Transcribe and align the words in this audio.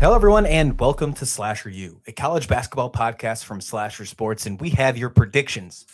Hello, 0.00 0.14
everyone, 0.14 0.46
and 0.46 0.80
welcome 0.80 1.12
to 1.12 1.26
Slasher 1.26 1.68
U, 1.68 2.00
a 2.06 2.12
college 2.12 2.48
basketball 2.48 2.90
podcast 2.90 3.44
from 3.44 3.60
Slasher 3.60 4.06
Sports. 4.06 4.46
And 4.46 4.58
we 4.58 4.70
have 4.70 4.96
your 4.96 5.10
predictions 5.10 5.84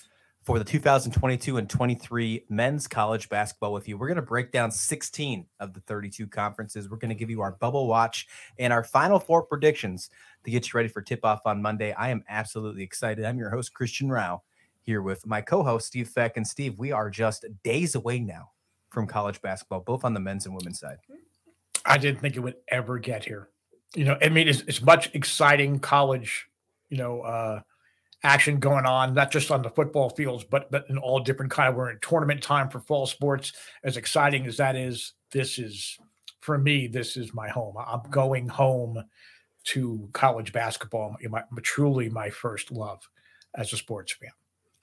for 0.44 0.60
the 0.60 0.64
2022 0.64 1.56
and 1.56 1.68
23 1.68 2.44
men's 2.48 2.86
college 2.86 3.28
basketball 3.28 3.72
with 3.72 3.88
you. 3.88 3.98
We're 3.98 4.06
going 4.06 4.14
to 4.14 4.22
break 4.22 4.52
down 4.52 4.70
16 4.70 5.44
of 5.58 5.74
the 5.74 5.80
32 5.80 6.28
conferences. 6.28 6.88
We're 6.88 6.98
going 6.98 7.08
to 7.08 7.16
give 7.16 7.30
you 7.30 7.40
our 7.40 7.56
bubble 7.58 7.88
watch 7.88 8.28
and 8.60 8.72
our 8.72 8.84
final 8.84 9.18
four 9.18 9.42
predictions 9.42 10.08
to 10.44 10.52
get 10.52 10.72
you 10.72 10.76
ready 10.76 10.88
for 10.88 11.02
tip 11.02 11.24
off 11.24 11.40
on 11.44 11.60
Monday. 11.60 11.92
I 11.92 12.10
am 12.10 12.22
absolutely 12.28 12.84
excited. 12.84 13.24
I'm 13.24 13.38
your 13.38 13.50
host, 13.50 13.74
Christian 13.74 14.08
Rauh, 14.08 14.38
here 14.82 15.02
with 15.02 15.26
my 15.26 15.40
co 15.40 15.64
host, 15.64 15.88
Steve 15.88 16.12
Fek. 16.16 16.34
And 16.36 16.46
Steve, 16.46 16.78
we 16.78 16.92
are 16.92 17.10
just 17.10 17.44
days 17.64 17.96
away 17.96 18.20
now 18.20 18.52
from 18.88 19.08
college 19.08 19.42
basketball, 19.42 19.80
both 19.80 20.04
on 20.04 20.14
the 20.14 20.20
men's 20.20 20.46
and 20.46 20.54
women's 20.54 20.78
side. 20.78 20.98
I 21.84 21.98
didn't 21.98 22.20
think 22.20 22.36
it 22.36 22.40
would 22.40 22.54
ever 22.68 23.00
get 23.00 23.24
here 23.24 23.48
you 23.94 24.04
know, 24.04 24.16
I 24.20 24.28
mean, 24.28 24.48
it's, 24.48 24.60
it's 24.62 24.82
much 24.82 25.14
exciting 25.14 25.78
college, 25.78 26.46
you 26.90 26.98
know, 26.98 27.20
uh, 27.22 27.60
action 28.22 28.58
going 28.58 28.86
on, 28.86 29.14
not 29.14 29.30
just 29.30 29.50
on 29.50 29.62
the 29.62 29.70
football 29.70 30.10
fields, 30.10 30.44
but 30.44 30.70
but 30.70 30.84
in 30.88 30.98
all 30.98 31.20
different 31.20 31.52
kind 31.52 31.68
of. 31.68 31.76
We're 31.76 31.90
in 31.90 31.98
tournament 32.00 32.42
time 32.42 32.68
for 32.68 32.80
fall 32.80 33.06
sports. 33.06 33.52
As 33.84 33.96
exciting 33.96 34.46
as 34.46 34.56
that 34.56 34.76
is, 34.76 35.12
this 35.30 35.58
is 35.58 35.98
for 36.40 36.58
me. 36.58 36.86
This 36.86 37.16
is 37.16 37.34
my 37.34 37.48
home. 37.48 37.76
I'm 37.78 38.10
going 38.10 38.48
home 38.48 39.02
to 39.64 40.08
college 40.12 40.52
basketball. 40.52 41.16
My, 41.28 41.42
truly 41.62 42.08
my 42.08 42.30
first 42.30 42.70
love 42.70 43.00
as 43.54 43.72
a 43.72 43.76
sports 43.76 44.12
fan. 44.12 44.30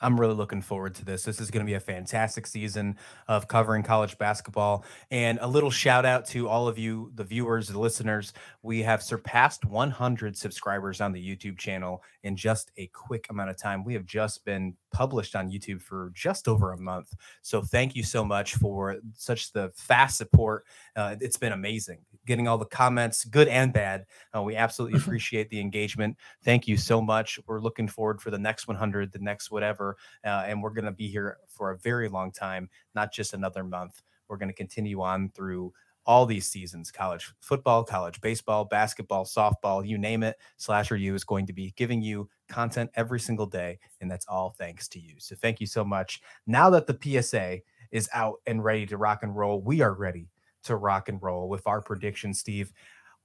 I'm 0.03 0.19
really 0.19 0.35
looking 0.35 0.61
forward 0.61 0.93
to 0.95 1.05
this. 1.05 1.23
This 1.23 1.39
is 1.39 1.49
going 1.49 1.65
to 1.65 1.69
be 1.69 1.75
a 1.75 1.79
fantastic 1.79 2.45
season 2.45 2.97
of 3.27 3.47
covering 3.47 3.83
college 3.83 4.17
basketball. 4.17 4.83
And 5.09 5.39
a 5.41 5.47
little 5.47 5.71
shout 5.71 6.05
out 6.05 6.25
to 6.27 6.49
all 6.49 6.67
of 6.67 6.77
you, 6.77 7.11
the 7.15 7.23
viewers, 7.23 7.69
the 7.69 7.79
listeners. 7.79 8.33
We 8.61 8.83
have 8.83 9.01
surpassed 9.01 9.65
100 9.65 10.37
subscribers 10.37 10.99
on 10.99 11.13
the 11.13 11.21
YouTube 11.25 11.57
channel 11.57 12.03
in 12.23 12.35
just 12.35 12.71
a 12.77 12.87
quick 12.87 13.27
amount 13.29 13.49
of 13.49 13.57
time. 13.57 13.85
We 13.85 13.93
have 13.93 14.05
just 14.05 14.43
been 14.43 14.75
published 14.91 15.35
on 15.35 15.49
YouTube 15.49 15.81
for 15.81 16.11
just 16.13 16.47
over 16.47 16.73
a 16.73 16.77
month. 16.77 17.13
So 17.41 17.61
thank 17.61 17.95
you 17.95 18.03
so 18.03 18.25
much 18.25 18.55
for 18.55 18.97
such 19.15 19.53
the 19.53 19.71
fast 19.75 20.17
support. 20.17 20.65
Uh, 20.95 21.15
it's 21.21 21.37
been 21.37 21.53
amazing 21.53 21.99
getting 22.25 22.47
all 22.47 22.57
the 22.57 22.65
comments, 22.65 23.25
good 23.25 23.47
and 23.47 23.73
bad. 23.73 24.05
Uh, 24.35 24.41
we 24.41 24.55
absolutely 24.55 24.99
appreciate 24.99 25.49
the 25.49 25.59
engagement. 25.59 26.17
Thank 26.43 26.67
you 26.67 26.77
so 26.77 27.01
much. 27.01 27.39
We're 27.47 27.61
looking 27.61 27.87
forward 27.87 28.21
for 28.21 28.31
the 28.31 28.39
next 28.39 28.67
100, 28.67 29.11
the 29.11 29.19
next 29.19 29.51
whatever, 29.51 29.97
uh, 30.25 30.43
and 30.47 30.61
we're 30.61 30.71
going 30.71 30.85
to 30.85 30.91
be 30.91 31.07
here 31.07 31.37
for 31.47 31.71
a 31.71 31.77
very 31.77 32.09
long 32.09 32.31
time, 32.31 32.69
not 32.95 33.11
just 33.11 33.33
another 33.33 33.63
month. 33.63 34.01
We're 34.27 34.37
going 34.37 34.49
to 34.49 34.55
continue 34.55 35.01
on 35.01 35.29
through 35.29 35.73
all 36.05 36.25
these 36.25 36.47
seasons 36.47 36.91
college 36.91 37.31
football, 37.39 37.83
college 37.83 38.19
baseball, 38.21 38.65
basketball, 38.65 39.25
softball, 39.25 39.87
you 39.87 39.97
name 39.97 40.23
it. 40.23 40.37
Slasher 40.57 40.95
U 40.97 41.15
is 41.15 41.23
going 41.23 41.45
to 41.47 41.53
be 41.53 41.73
giving 41.75 42.01
you 42.01 42.29
content 42.49 42.89
every 42.95 43.19
single 43.19 43.45
day. 43.45 43.79
And 44.01 44.11
that's 44.11 44.25
all 44.27 44.53
thanks 44.57 44.87
to 44.89 44.99
you. 44.99 45.15
So 45.19 45.35
thank 45.35 45.61
you 45.61 45.67
so 45.67 45.83
much. 45.83 46.21
Now 46.45 46.69
that 46.71 46.87
the 46.87 47.21
PSA 47.21 47.59
is 47.91 48.09
out 48.13 48.41
and 48.45 48.63
ready 48.63 48.85
to 48.87 48.97
rock 48.97 49.23
and 49.23 49.35
roll, 49.35 49.61
we 49.61 49.81
are 49.81 49.93
ready 49.93 50.29
to 50.63 50.75
rock 50.75 51.09
and 51.09 51.21
roll 51.21 51.49
with 51.49 51.65
our 51.67 51.81
prediction, 51.81 52.33
Steve. 52.33 52.71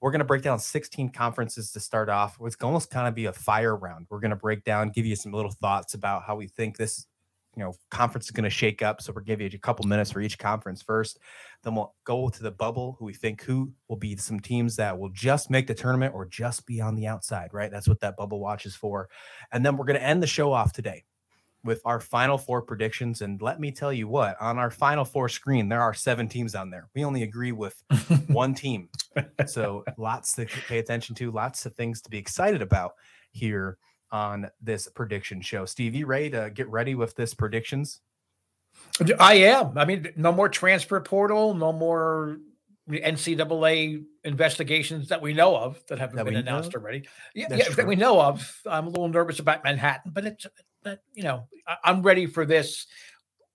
We're 0.00 0.12
going 0.12 0.20
to 0.20 0.24
break 0.24 0.42
down 0.42 0.60
16 0.60 1.10
conferences 1.10 1.72
to 1.72 1.80
start 1.80 2.08
off. 2.08 2.38
It's 2.42 2.56
almost 2.62 2.90
kind 2.90 3.08
of 3.08 3.14
be 3.14 3.24
a 3.24 3.32
fire 3.32 3.74
round. 3.74 4.06
We're 4.08 4.20
going 4.20 4.30
to 4.30 4.36
break 4.36 4.64
down, 4.64 4.90
give 4.90 5.06
you 5.06 5.16
some 5.16 5.32
little 5.32 5.50
thoughts 5.50 5.94
about 5.94 6.22
how 6.22 6.36
we 6.36 6.46
think 6.46 6.76
this, 6.76 7.06
you 7.56 7.64
know, 7.64 7.74
conference 7.90 8.26
is 8.26 8.30
going 8.30 8.44
to 8.44 8.50
shake 8.50 8.80
up. 8.80 9.02
So 9.02 9.12
we'll 9.12 9.24
give 9.24 9.40
you 9.40 9.50
a 9.52 9.58
couple 9.58 9.88
minutes 9.88 10.12
for 10.12 10.20
each 10.20 10.38
conference 10.38 10.82
first. 10.82 11.18
Then 11.64 11.74
we'll 11.74 11.94
go 12.04 12.28
to 12.28 12.42
the 12.42 12.52
bubble, 12.52 12.94
who 12.98 13.06
we 13.06 13.12
think 13.14 13.42
who 13.42 13.72
will 13.88 13.96
be 13.96 14.16
some 14.16 14.38
teams 14.38 14.76
that 14.76 14.96
will 14.96 15.08
just 15.08 15.50
make 15.50 15.66
the 15.66 15.74
tournament 15.74 16.14
or 16.14 16.26
just 16.26 16.64
be 16.64 16.80
on 16.80 16.94
the 16.94 17.08
outside, 17.08 17.48
right? 17.52 17.70
That's 17.70 17.88
what 17.88 18.00
that 18.00 18.16
bubble 18.16 18.38
watch 18.38 18.66
is 18.66 18.76
for. 18.76 19.08
And 19.50 19.66
then 19.66 19.76
we're 19.76 19.86
going 19.86 19.98
to 19.98 20.06
end 20.06 20.22
the 20.22 20.28
show 20.28 20.52
off 20.52 20.72
today 20.72 21.04
with 21.64 21.80
our 21.84 22.00
final 22.00 22.38
four 22.38 22.62
predictions. 22.62 23.22
And 23.22 23.40
let 23.42 23.60
me 23.60 23.70
tell 23.70 23.92
you 23.92 24.08
what, 24.08 24.40
on 24.40 24.58
our 24.58 24.70
final 24.70 25.04
four 25.04 25.28
screen, 25.28 25.68
there 25.68 25.82
are 25.82 25.94
seven 25.94 26.28
teams 26.28 26.54
on 26.54 26.70
there. 26.70 26.88
We 26.94 27.04
only 27.04 27.22
agree 27.22 27.52
with 27.52 27.82
one 28.28 28.54
team. 28.54 28.88
So 29.46 29.84
lots 29.96 30.34
to 30.34 30.46
pay 30.46 30.78
attention 30.78 31.14
to, 31.16 31.30
lots 31.30 31.66
of 31.66 31.74
things 31.74 32.00
to 32.02 32.10
be 32.10 32.18
excited 32.18 32.62
about 32.62 32.92
here 33.32 33.78
on 34.10 34.48
this 34.62 34.88
prediction 34.88 35.40
show. 35.40 35.64
Steve, 35.64 35.94
you 35.94 36.06
ready 36.06 36.30
to 36.30 36.50
get 36.50 36.68
ready 36.68 36.94
with 36.94 37.14
this 37.14 37.34
predictions? 37.34 38.00
I 39.18 39.34
am. 39.34 39.76
I 39.76 39.84
mean, 39.84 40.12
no 40.16 40.32
more 40.32 40.48
transfer 40.48 41.00
portal, 41.00 41.54
no 41.54 41.72
more 41.72 42.38
NCAA 42.88 44.04
investigations 44.24 45.08
that 45.08 45.20
we 45.20 45.34
know 45.34 45.56
of 45.56 45.82
that 45.88 45.98
haven't 45.98 46.16
that 46.16 46.24
been 46.24 46.36
announced 46.36 46.72
know? 46.72 46.80
already. 46.80 47.06
Yeah, 47.34 47.48
yeah 47.50 47.68
that 47.70 47.86
we 47.86 47.96
know 47.96 48.20
of. 48.20 48.60
I'm 48.66 48.86
a 48.86 48.90
little 48.90 49.08
nervous 49.08 49.40
about 49.40 49.64
Manhattan, 49.64 50.12
but 50.12 50.24
it's 50.24 50.46
but 50.88 51.02
you 51.12 51.22
know, 51.22 51.46
I, 51.66 51.90
am 51.90 52.02
ready 52.02 52.24
for 52.24 52.46
this. 52.46 52.86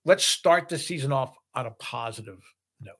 Let's 0.06 0.24
start 0.24 0.70
the 0.70 0.78
season 0.78 1.12
off 1.12 1.36
on 1.56 1.66
a 1.66 1.72
positive 1.72 2.40
note. 2.80 2.94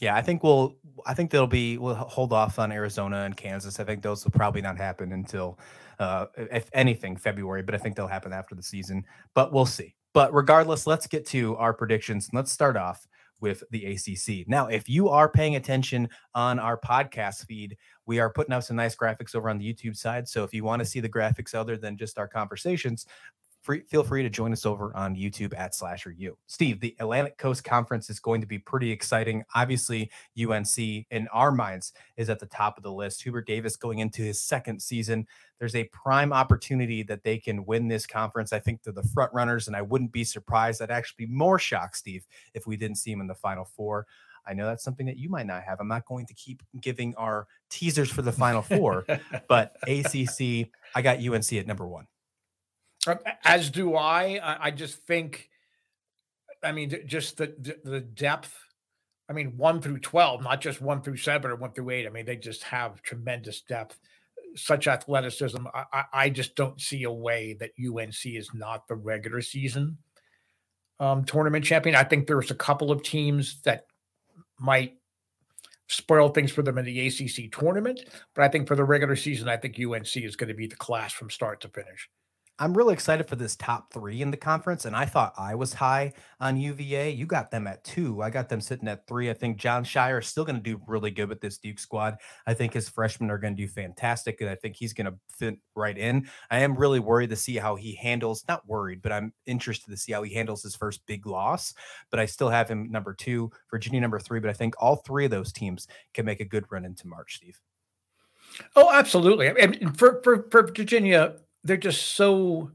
Yeah, 0.00 0.16
I 0.16 0.22
think 0.22 0.42
we'll. 0.42 0.74
I 1.06 1.14
think 1.14 1.30
there'll 1.30 1.46
be. 1.46 1.78
We'll 1.78 1.94
hold 1.94 2.32
off 2.32 2.58
on 2.58 2.72
Arizona 2.72 3.18
and 3.18 3.36
Kansas. 3.36 3.78
I 3.78 3.84
think 3.84 4.02
those 4.02 4.24
will 4.24 4.32
probably 4.32 4.62
not 4.62 4.76
happen 4.76 5.12
until, 5.12 5.60
uh, 6.00 6.26
if 6.36 6.68
anything, 6.72 7.16
February. 7.16 7.62
But 7.62 7.76
I 7.76 7.78
think 7.78 7.94
they'll 7.94 8.08
happen 8.08 8.32
after 8.32 8.56
the 8.56 8.62
season. 8.62 9.04
But 9.34 9.52
we'll 9.52 9.66
see. 9.66 9.94
But 10.12 10.34
regardless, 10.34 10.86
let's 10.86 11.06
get 11.06 11.24
to 11.26 11.54
our 11.56 11.72
predictions. 11.72 12.28
Let's 12.32 12.50
start 12.50 12.76
off 12.76 13.06
with 13.40 13.62
the 13.70 13.84
ACC. 13.86 14.48
Now, 14.48 14.66
if 14.66 14.88
you 14.88 15.08
are 15.08 15.28
paying 15.28 15.56
attention 15.56 16.08
on 16.34 16.58
our 16.58 16.78
podcast 16.78 17.46
feed, 17.46 17.76
we 18.06 18.18
are 18.18 18.32
putting 18.32 18.52
out 18.52 18.64
some 18.64 18.76
nice 18.76 18.96
graphics 18.96 19.34
over 19.34 19.48
on 19.48 19.58
the 19.58 19.72
YouTube 19.72 19.96
side. 19.96 20.28
So 20.28 20.42
if 20.44 20.52
you 20.52 20.64
want 20.64 20.80
to 20.80 20.86
see 20.86 21.00
the 21.00 21.08
graphics 21.08 21.54
other 21.54 21.76
than 21.76 21.96
just 21.96 22.18
our 22.18 22.26
conversations, 22.26 23.06
free, 23.60 23.82
feel 23.88 24.02
free 24.02 24.22
to 24.22 24.30
join 24.30 24.52
us 24.52 24.66
over 24.66 24.94
on 24.96 25.14
YouTube 25.14 25.56
at 25.56 25.74
Slasher 25.74 26.12
U. 26.12 26.36
Steve, 26.46 26.80
the 26.80 26.96
Atlantic 27.00 27.38
Coast 27.38 27.64
Conference 27.64 28.10
is 28.10 28.20
going 28.20 28.40
to 28.40 28.46
be 28.46 28.58
pretty 28.58 28.90
exciting. 28.90 29.44
Obviously, 29.54 30.10
UNC 30.38 30.78
in 30.78 31.28
our 31.32 31.52
minds 31.52 31.92
is 32.16 32.30
at 32.30 32.38
the 32.38 32.46
top 32.46 32.76
of 32.76 32.82
the 32.82 32.92
list. 32.92 33.22
Hubert 33.22 33.46
Davis 33.46 33.76
going 33.76 33.98
into 33.98 34.22
his 34.22 34.40
second 34.40 34.80
season. 34.80 35.26
There's 35.58 35.74
a 35.74 35.84
prime 35.84 36.32
opportunity 36.32 37.02
that 37.04 37.24
they 37.24 37.38
can 37.38 37.66
win 37.66 37.88
this 37.88 38.06
conference. 38.06 38.52
I 38.52 38.58
think 38.58 38.82
they're 38.82 38.92
the 38.92 39.02
front 39.02 39.32
runners, 39.32 39.66
and 39.66 39.76
I 39.76 39.82
wouldn't 39.82 40.12
be 40.12 40.24
surprised. 40.24 40.80
I'd 40.80 40.90
actually 40.90 41.26
be 41.26 41.32
more 41.32 41.58
shocked, 41.58 41.96
Steve, 41.96 42.26
if 42.54 42.66
we 42.66 42.76
didn't 42.76 42.96
see 42.96 43.10
him 43.10 43.20
in 43.20 43.26
the 43.26 43.34
Final 43.34 43.64
Four. 43.64 44.06
I 44.46 44.54
know 44.54 44.64
that's 44.64 44.82
something 44.82 45.04
that 45.06 45.18
you 45.18 45.28
might 45.28 45.46
not 45.46 45.62
have. 45.64 45.78
I'm 45.78 45.88
not 45.88 46.06
going 46.06 46.24
to 46.26 46.34
keep 46.34 46.62
giving 46.80 47.14
our 47.16 47.46
teasers 47.68 48.10
for 48.10 48.22
the 48.22 48.32
Final 48.32 48.62
Four, 48.62 49.04
but 49.46 49.76
ACC, 49.86 50.70
I 50.94 51.02
got 51.02 51.18
UNC 51.18 51.52
at 51.52 51.66
number 51.66 51.86
one. 51.86 52.06
As 53.44 53.70
do 53.70 53.96
I. 53.96 54.40
I 54.60 54.70
just 54.70 55.02
think, 55.06 55.48
I 56.62 56.72
mean, 56.72 56.94
just 57.06 57.36
the 57.36 57.54
the 57.84 58.00
depth. 58.00 58.54
I 59.28 59.34
mean, 59.34 59.56
one 59.56 59.80
through 59.80 59.98
twelve, 59.98 60.42
not 60.42 60.60
just 60.60 60.80
one 60.80 61.02
through 61.02 61.18
seven 61.18 61.50
or 61.50 61.56
one 61.56 61.72
through 61.72 61.90
eight. 61.90 62.06
I 62.06 62.10
mean, 62.10 62.24
they 62.24 62.36
just 62.36 62.62
have 62.64 63.02
tremendous 63.02 63.60
depth, 63.60 63.98
such 64.56 64.88
athleticism. 64.88 65.66
I, 65.74 66.04
I 66.12 66.30
just 66.30 66.56
don't 66.56 66.80
see 66.80 67.04
a 67.04 67.12
way 67.12 67.56
that 67.60 67.72
UNC 67.78 68.24
is 68.24 68.50
not 68.54 68.88
the 68.88 68.94
regular 68.94 69.42
season 69.42 69.98
um, 71.00 71.24
tournament 71.24 71.64
champion. 71.64 71.94
I 71.94 72.04
think 72.04 72.26
there's 72.26 72.50
a 72.50 72.56
couple 72.56 72.90
of 72.90 73.02
teams 73.02 73.60
that 73.62 73.86
might 74.58 74.96
spoil 75.88 76.28
things 76.28 76.52
for 76.52 76.62
them 76.62 76.78
in 76.78 76.84
the 76.84 77.06
ACC 77.06 77.50
tournament, 77.50 78.00
but 78.34 78.44
I 78.44 78.48
think 78.48 78.68
for 78.68 78.76
the 78.76 78.84
regular 78.84 79.16
season, 79.16 79.48
I 79.48 79.56
think 79.56 79.78
UNC 79.78 80.16
is 80.16 80.36
going 80.36 80.48
to 80.48 80.54
be 80.54 80.66
the 80.66 80.76
class 80.76 81.12
from 81.12 81.30
start 81.30 81.60
to 81.62 81.68
finish. 81.68 82.08
I'm 82.60 82.76
really 82.76 82.92
excited 82.92 83.28
for 83.28 83.36
this 83.36 83.54
top 83.54 83.92
three 83.92 84.20
in 84.20 84.32
the 84.32 84.36
conference, 84.36 84.84
and 84.84 84.96
I 84.96 85.04
thought 85.04 85.32
I 85.38 85.54
was 85.54 85.72
high 85.72 86.12
on 86.40 86.56
UVA. 86.56 87.10
You 87.10 87.24
got 87.24 87.52
them 87.52 87.68
at 87.68 87.84
two. 87.84 88.20
I 88.20 88.30
got 88.30 88.48
them 88.48 88.60
sitting 88.60 88.88
at 88.88 89.06
three. 89.06 89.30
I 89.30 89.34
think 89.34 89.58
Jon 89.58 89.84
Scheyer 89.84 90.20
is 90.20 90.26
still 90.26 90.44
going 90.44 90.56
to 90.56 90.62
do 90.62 90.80
really 90.88 91.12
good 91.12 91.28
with 91.28 91.40
this 91.40 91.58
Duke 91.58 91.78
squad. 91.78 92.16
I 92.48 92.54
think 92.54 92.72
his 92.72 92.88
freshmen 92.88 93.30
are 93.30 93.38
going 93.38 93.54
to 93.56 93.62
do 93.62 93.68
fantastic, 93.68 94.40
and 94.40 94.50
I 94.50 94.56
think 94.56 94.74
he's 94.74 94.92
going 94.92 95.06
to 95.06 95.14
fit 95.30 95.56
right 95.76 95.96
in. 95.96 96.28
I 96.50 96.58
am 96.60 96.76
really 96.76 96.98
worried 96.98 97.30
to 97.30 97.36
see 97.36 97.56
how 97.56 97.76
he 97.76 97.94
handles. 97.94 98.44
Not 98.48 98.66
worried, 98.66 99.02
but 99.02 99.12
I'm 99.12 99.32
interested 99.46 99.92
to 99.92 99.96
see 99.96 100.12
how 100.12 100.24
he 100.24 100.34
handles 100.34 100.64
his 100.64 100.74
first 100.74 101.06
big 101.06 101.26
loss. 101.26 101.74
But 102.10 102.18
I 102.18 102.26
still 102.26 102.50
have 102.50 102.68
him 102.68 102.90
number 102.90 103.14
two, 103.14 103.52
Virginia 103.70 104.00
number 104.00 104.18
three. 104.18 104.40
But 104.40 104.50
I 104.50 104.54
think 104.54 104.74
all 104.78 104.96
three 104.96 105.26
of 105.26 105.30
those 105.30 105.52
teams 105.52 105.86
can 106.12 106.24
make 106.24 106.40
a 106.40 106.44
good 106.44 106.64
run 106.70 106.84
into 106.84 107.06
March, 107.06 107.36
Steve. 107.36 107.60
Oh, 108.74 108.90
absolutely. 108.92 109.48
I 109.48 109.52
mean, 109.52 109.92
for 109.92 110.20
for 110.24 110.48
for 110.50 110.62
Virginia 110.62 111.36
they're 111.64 111.76
just 111.76 112.14
so 112.14 112.70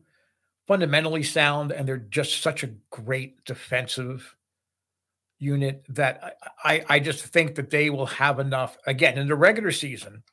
fundamentally 0.68 1.24
sound 1.24 1.72
and 1.72 1.88
they're 1.88 1.98
just 1.98 2.42
such 2.42 2.64
a 2.64 2.74
great 2.90 3.44
defensive 3.46 4.36
unit 5.40 5.84
that 5.90 6.38
I, 6.64 6.84
I 6.90 7.00
just 7.00 7.26
think 7.26 7.56
that 7.56 7.70
they 7.70 7.90
will 7.90 8.06
have 8.06 8.40
enough 8.40 8.78
again 8.88 9.18
in 9.18 9.28
the 9.28 9.36
regular 9.36 9.72
season. 9.72 10.24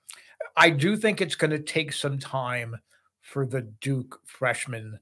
I 0.57 0.71
do 0.71 0.97
think 0.97 1.21
it's 1.21 1.35
going 1.35 1.51
to 1.51 1.59
take 1.59 1.93
some 1.93 2.19
time 2.19 2.77
for 3.21 3.45
the 3.45 3.63
Duke 3.63 4.21
freshmen 4.25 4.99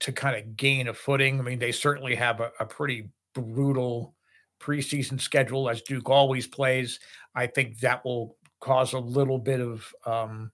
to 0.00 0.12
kind 0.12 0.36
of 0.36 0.56
gain 0.56 0.88
a 0.88 0.94
footing. 0.94 1.38
I 1.38 1.42
mean, 1.42 1.58
they 1.58 1.72
certainly 1.72 2.14
have 2.14 2.40
a, 2.40 2.50
a 2.60 2.66
pretty 2.66 3.10
brutal 3.34 4.14
preseason 4.60 5.20
schedule 5.20 5.68
as 5.68 5.82
Duke 5.82 6.08
always 6.08 6.46
plays. 6.46 7.00
I 7.34 7.46
think 7.46 7.80
that 7.80 8.04
will 8.04 8.36
cause 8.60 8.92
a 8.94 8.98
little 8.98 9.38
bit 9.38 9.60
of 9.60 9.94
um, 10.04 10.50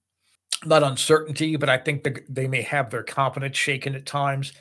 not 0.64 0.82
uncertainty, 0.82 1.56
but 1.56 1.68
I 1.68 1.78
think 1.78 2.04
the, 2.04 2.22
they 2.28 2.46
may 2.46 2.62
have 2.62 2.90
their 2.90 3.02
confidence 3.02 3.56
shaken 3.56 3.94
at 3.94 4.06
times. 4.06 4.52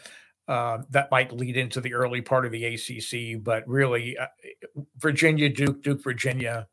Uh, 0.47 0.79
that 0.89 1.09
might 1.11 1.31
lead 1.31 1.55
into 1.55 1.79
the 1.79 1.93
early 1.93 2.19
part 2.19 2.45
of 2.45 2.51
the 2.51 2.65
ACC, 2.65 3.41
but 3.41 3.65
really, 3.67 4.17
uh, 4.17 4.25
Virginia, 4.97 5.47
Duke, 5.47 5.81
Duke, 5.81 6.03
Virginia. 6.03 6.67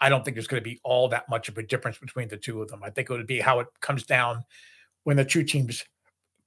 I 0.00 0.08
don't 0.08 0.24
think 0.24 0.34
there's 0.34 0.46
going 0.46 0.62
to 0.62 0.68
be 0.68 0.80
all 0.82 1.08
that 1.10 1.28
much 1.28 1.48
of 1.48 1.58
a 1.58 1.62
difference 1.62 1.98
between 1.98 2.28
the 2.28 2.36
two 2.36 2.62
of 2.62 2.68
them. 2.68 2.82
I 2.82 2.90
think 2.90 3.10
it 3.10 3.12
would 3.12 3.26
be 3.26 3.40
how 3.40 3.60
it 3.60 3.68
comes 3.80 4.04
down 4.04 4.42
when 5.04 5.16
the 5.16 5.24
two 5.24 5.44
teams 5.44 5.84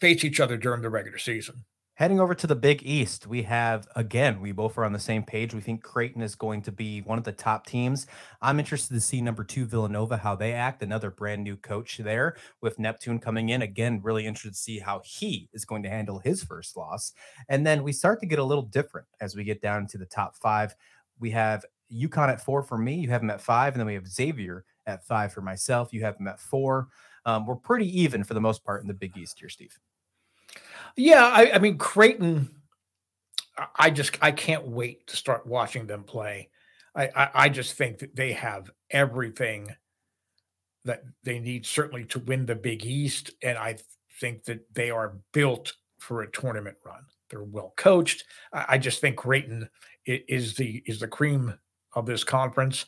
face 0.01 0.23
each 0.25 0.39
other 0.39 0.57
during 0.57 0.81
the 0.81 0.89
regular 0.89 1.17
season. 1.17 1.63
Heading 1.97 2.19
over 2.19 2.35
to 2.35 2.45
the 2.45 2.57
Big 2.57 2.83
East, 2.83 3.25
we 3.25 3.43
have 3.43 3.87
again, 3.95 4.41
we 4.41 4.51
both 4.51 4.77
are 4.77 4.83
on 4.83 4.91
the 4.91 4.99
same 4.99 5.23
page. 5.23 5.53
We 5.53 5.61
think 5.61 5.81
Creighton 5.81 6.21
is 6.21 6.35
going 6.35 6.61
to 6.63 6.71
be 6.73 6.99
one 6.99 7.17
of 7.17 7.23
the 7.23 7.31
top 7.31 7.65
teams. 7.65 8.05
I'm 8.41 8.59
interested 8.59 8.93
to 8.95 8.99
see 8.99 9.21
number 9.21 9.45
two 9.45 9.65
Villanova 9.65 10.17
how 10.17 10.35
they 10.35 10.51
act. 10.51 10.83
Another 10.83 11.09
brand 11.09 11.45
new 11.45 11.55
coach 11.55 11.97
there 11.99 12.35
with 12.59 12.79
Neptune 12.79 13.19
coming 13.19 13.47
in. 13.47 13.61
Again, 13.61 14.01
really 14.03 14.25
interested 14.25 14.55
to 14.55 14.59
see 14.59 14.77
how 14.77 15.03
he 15.05 15.47
is 15.53 15.63
going 15.63 15.83
to 15.83 15.89
handle 15.89 16.19
his 16.19 16.43
first 16.43 16.75
loss. 16.75 17.13
And 17.47 17.65
then 17.65 17.81
we 17.81 17.93
start 17.93 18.19
to 18.19 18.25
get 18.25 18.39
a 18.39 18.43
little 18.43 18.65
different 18.65 19.07
as 19.21 19.37
we 19.37 19.45
get 19.45 19.61
down 19.61 19.87
to 19.87 19.97
the 19.97 20.05
top 20.05 20.35
five. 20.35 20.75
We 21.21 21.31
have 21.31 21.63
UConn 21.89 22.27
at 22.27 22.43
four 22.43 22.61
for 22.61 22.77
me. 22.77 22.95
You 22.95 23.09
have 23.11 23.21
them 23.21 23.29
at 23.29 23.39
five, 23.39 23.73
and 23.73 23.79
then 23.79 23.87
we 23.87 23.93
have 23.93 24.05
Xavier 24.05 24.65
at 24.85 25.05
five 25.05 25.31
for 25.31 25.39
myself. 25.39 25.93
You 25.93 26.03
have 26.03 26.17
them 26.17 26.27
at 26.27 26.41
four. 26.41 26.89
Um, 27.25 27.45
we're 27.45 27.55
pretty 27.55 27.87
even 28.01 28.25
for 28.25 28.33
the 28.33 28.41
most 28.41 28.65
part 28.65 28.81
in 28.81 28.89
the 28.89 28.93
Big 28.93 29.15
East 29.15 29.39
here, 29.39 29.47
Steve. 29.47 29.79
Yeah, 30.95 31.25
I, 31.25 31.51
I 31.53 31.59
mean 31.59 31.77
Creighton. 31.77 32.49
I 33.77 33.89
just 33.89 34.17
I 34.21 34.31
can't 34.31 34.67
wait 34.67 35.07
to 35.07 35.15
start 35.15 35.47
watching 35.47 35.87
them 35.87 36.03
play. 36.03 36.49
I, 36.95 37.09
I, 37.15 37.29
I 37.33 37.49
just 37.49 37.73
think 37.73 37.99
that 37.99 38.15
they 38.15 38.33
have 38.33 38.69
everything 38.91 39.75
that 40.85 41.03
they 41.23 41.39
need 41.39 41.65
certainly 41.65 42.05
to 42.05 42.19
win 42.19 42.45
the 42.45 42.55
Big 42.55 42.85
East, 42.85 43.31
and 43.43 43.57
I 43.57 43.77
think 44.19 44.45
that 44.45 44.73
they 44.73 44.89
are 44.91 45.17
built 45.33 45.73
for 45.99 46.21
a 46.21 46.31
tournament 46.31 46.77
run. 46.85 47.03
They're 47.29 47.43
well 47.43 47.73
coached. 47.75 48.23
I, 48.53 48.65
I 48.69 48.77
just 48.77 49.01
think 49.01 49.17
Creighton 49.17 49.69
is 50.05 50.55
the 50.55 50.83
is 50.85 50.99
the 50.99 51.07
cream 51.07 51.53
of 51.93 52.05
this 52.05 52.23
conference. 52.23 52.85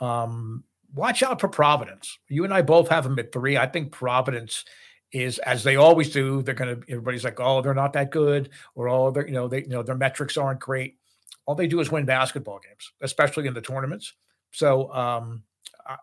Um, 0.00 0.64
watch 0.94 1.22
out 1.22 1.40
for 1.40 1.48
Providence. 1.48 2.18
You 2.28 2.44
and 2.44 2.52
I 2.52 2.62
both 2.62 2.88
have 2.88 3.04
them 3.04 3.18
at 3.18 3.32
three. 3.32 3.56
I 3.56 3.66
think 3.66 3.92
Providence 3.92 4.64
is 5.12 5.38
as 5.40 5.62
they 5.62 5.76
always 5.76 6.10
do. 6.10 6.42
They're 6.42 6.54
going 6.54 6.80
to 6.80 6.90
everybody's 6.90 7.24
like, 7.24 7.40
oh, 7.40 7.62
they're 7.62 7.74
not 7.74 7.92
that 7.94 8.10
good, 8.10 8.50
or 8.74 8.88
oh, 8.88 9.10
they're 9.10 9.26
you 9.26 9.34
know 9.34 9.48
they 9.48 9.62
you 9.62 9.68
know 9.68 9.82
their 9.82 9.96
metrics 9.96 10.36
aren't 10.36 10.60
great. 10.60 10.96
All 11.46 11.54
they 11.54 11.66
do 11.66 11.80
is 11.80 11.90
win 11.90 12.04
basketball 12.04 12.60
games, 12.60 12.92
especially 13.00 13.46
in 13.46 13.54
the 13.54 13.60
tournaments. 13.60 14.12
So 14.52 14.92
um, 14.92 15.42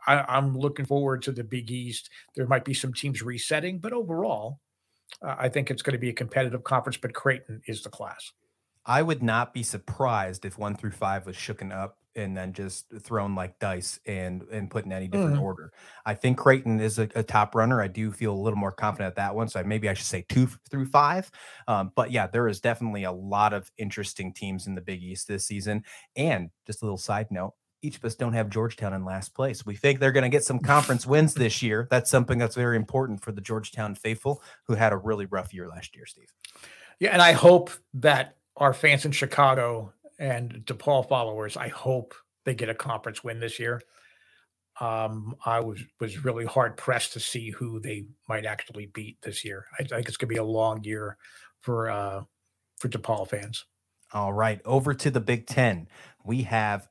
I, 0.07 0.37
am 0.37 0.57
looking 0.57 0.85
forward 0.85 1.21
to 1.23 1.31
the 1.31 1.43
Big 1.43 1.69
East. 1.69 2.09
There 2.35 2.47
might 2.47 2.65
be 2.65 2.73
some 2.73 2.93
teams 2.93 3.21
resetting, 3.21 3.79
but 3.79 3.93
overall, 3.93 4.59
uh, 5.21 5.35
I 5.37 5.49
think 5.49 5.69
it's 5.69 5.83
going 5.83 5.93
to 5.93 5.99
be 5.99 6.09
a 6.09 6.13
competitive 6.13 6.63
conference. 6.63 6.97
But 6.97 7.13
Creighton 7.13 7.61
is 7.67 7.83
the 7.83 7.89
class. 7.89 8.31
I 8.85 9.01
would 9.01 9.23
not 9.23 9.53
be 9.53 9.63
surprised 9.63 10.45
if 10.45 10.57
one 10.57 10.75
through 10.75 10.91
five 10.91 11.25
was 11.25 11.35
shooken 11.35 11.71
up 11.71 11.97
and 12.15 12.35
then 12.35 12.53
just 12.53 12.85
thrown 13.01 13.35
like 13.35 13.59
dice 13.59 13.99
and 14.05 14.43
and 14.51 14.69
put 14.69 14.85
in 14.85 14.91
any 14.91 15.07
different 15.07 15.37
mm. 15.37 15.41
order. 15.41 15.73
I 16.05 16.13
think 16.13 16.37
Creighton 16.37 16.79
is 16.79 16.99
a, 16.99 17.09
a, 17.15 17.23
top 17.23 17.55
runner. 17.55 17.81
I 17.81 17.87
do 17.87 18.11
feel 18.11 18.33
a 18.33 18.39
little 18.41 18.57
more 18.57 18.71
confident 18.71 19.07
at 19.07 19.15
that 19.15 19.35
one. 19.35 19.47
So 19.49 19.63
maybe 19.63 19.89
I 19.89 19.93
should 19.93 20.05
say 20.05 20.25
two 20.29 20.47
through 20.69 20.85
five. 20.87 21.29
Um, 21.67 21.91
but 21.95 22.11
yeah, 22.11 22.27
there 22.27 22.47
is 22.47 22.59
definitely 22.59 23.03
a 23.03 23.11
lot 23.11 23.53
of 23.53 23.69
interesting 23.77 24.33
teams 24.33 24.67
in 24.67 24.75
the 24.75 24.81
Big 24.81 25.03
East 25.03 25.27
this 25.27 25.45
season. 25.45 25.83
And 26.15 26.49
just 26.65 26.81
a 26.81 26.85
little 26.85 26.97
side 26.97 27.27
note. 27.31 27.53
Each 27.81 27.97
of 27.97 28.05
us 28.05 28.15
don't 28.15 28.33
have 28.33 28.49
Georgetown 28.49 28.93
in 28.93 29.05
last 29.05 29.35
place. 29.35 29.63
We 29.63 29.75
think 29.75 29.99
they're 29.99 30.11
going 30.11 30.23
to 30.23 30.29
get 30.29 30.43
some 30.43 30.59
conference 30.59 31.05
wins 31.05 31.35
this 31.35 31.61
year. 31.61 31.87
That's 31.91 32.09
something 32.09 32.39
that's 32.39 32.55
very 32.55 32.77
important 32.77 33.21
for 33.21 33.31
the 33.31 33.41
Georgetown 33.41 33.93
faithful 33.93 34.41
who 34.63 34.73
had 34.73 34.91
a 34.91 34.97
really 34.97 35.27
rough 35.27 35.53
year 35.53 35.67
last 35.67 35.95
year, 35.95 36.07
Steve. 36.07 36.33
Yeah, 36.99 37.11
and 37.11 37.21
I 37.21 37.33
hope 37.33 37.69
that 37.95 38.37
our 38.57 38.73
fans 38.73 39.05
in 39.05 39.11
Chicago 39.11 39.93
and 40.17 40.63
DePaul 40.65 41.07
followers, 41.07 41.57
I 41.57 41.67
hope 41.67 42.13
they 42.45 42.55
get 42.55 42.69
a 42.69 42.75
conference 42.75 43.23
win 43.23 43.39
this 43.39 43.59
year. 43.59 43.81
Um, 44.79 45.35
I 45.45 45.61
was 45.61 45.81
was 45.99 46.25
really 46.25 46.45
hard 46.45 46.75
pressed 46.75 47.13
to 47.13 47.19
see 47.19 47.49
who 47.49 47.79
they 47.79 48.05
might 48.27 48.45
actually 48.45 48.87
beat 48.87 49.17
this 49.21 49.45
year. 49.45 49.65
I 49.79 49.83
think 49.83 50.07
it's 50.07 50.17
going 50.17 50.27
to 50.27 50.33
be 50.33 50.39
a 50.39 50.43
long 50.43 50.83
year 50.83 51.17
for 51.61 51.89
uh, 51.89 52.23
for 52.77 52.89
DePaul 52.89 53.27
fans. 53.27 53.65
All 54.13 54.33
right, 54.33 54.61
over 54.65 54.93
to 54.93 55.09
the 55.09 55.21
Big 55.21 55.47
Ten. 55.47 55.87
We 56.23 56.43
have 56.43 56.87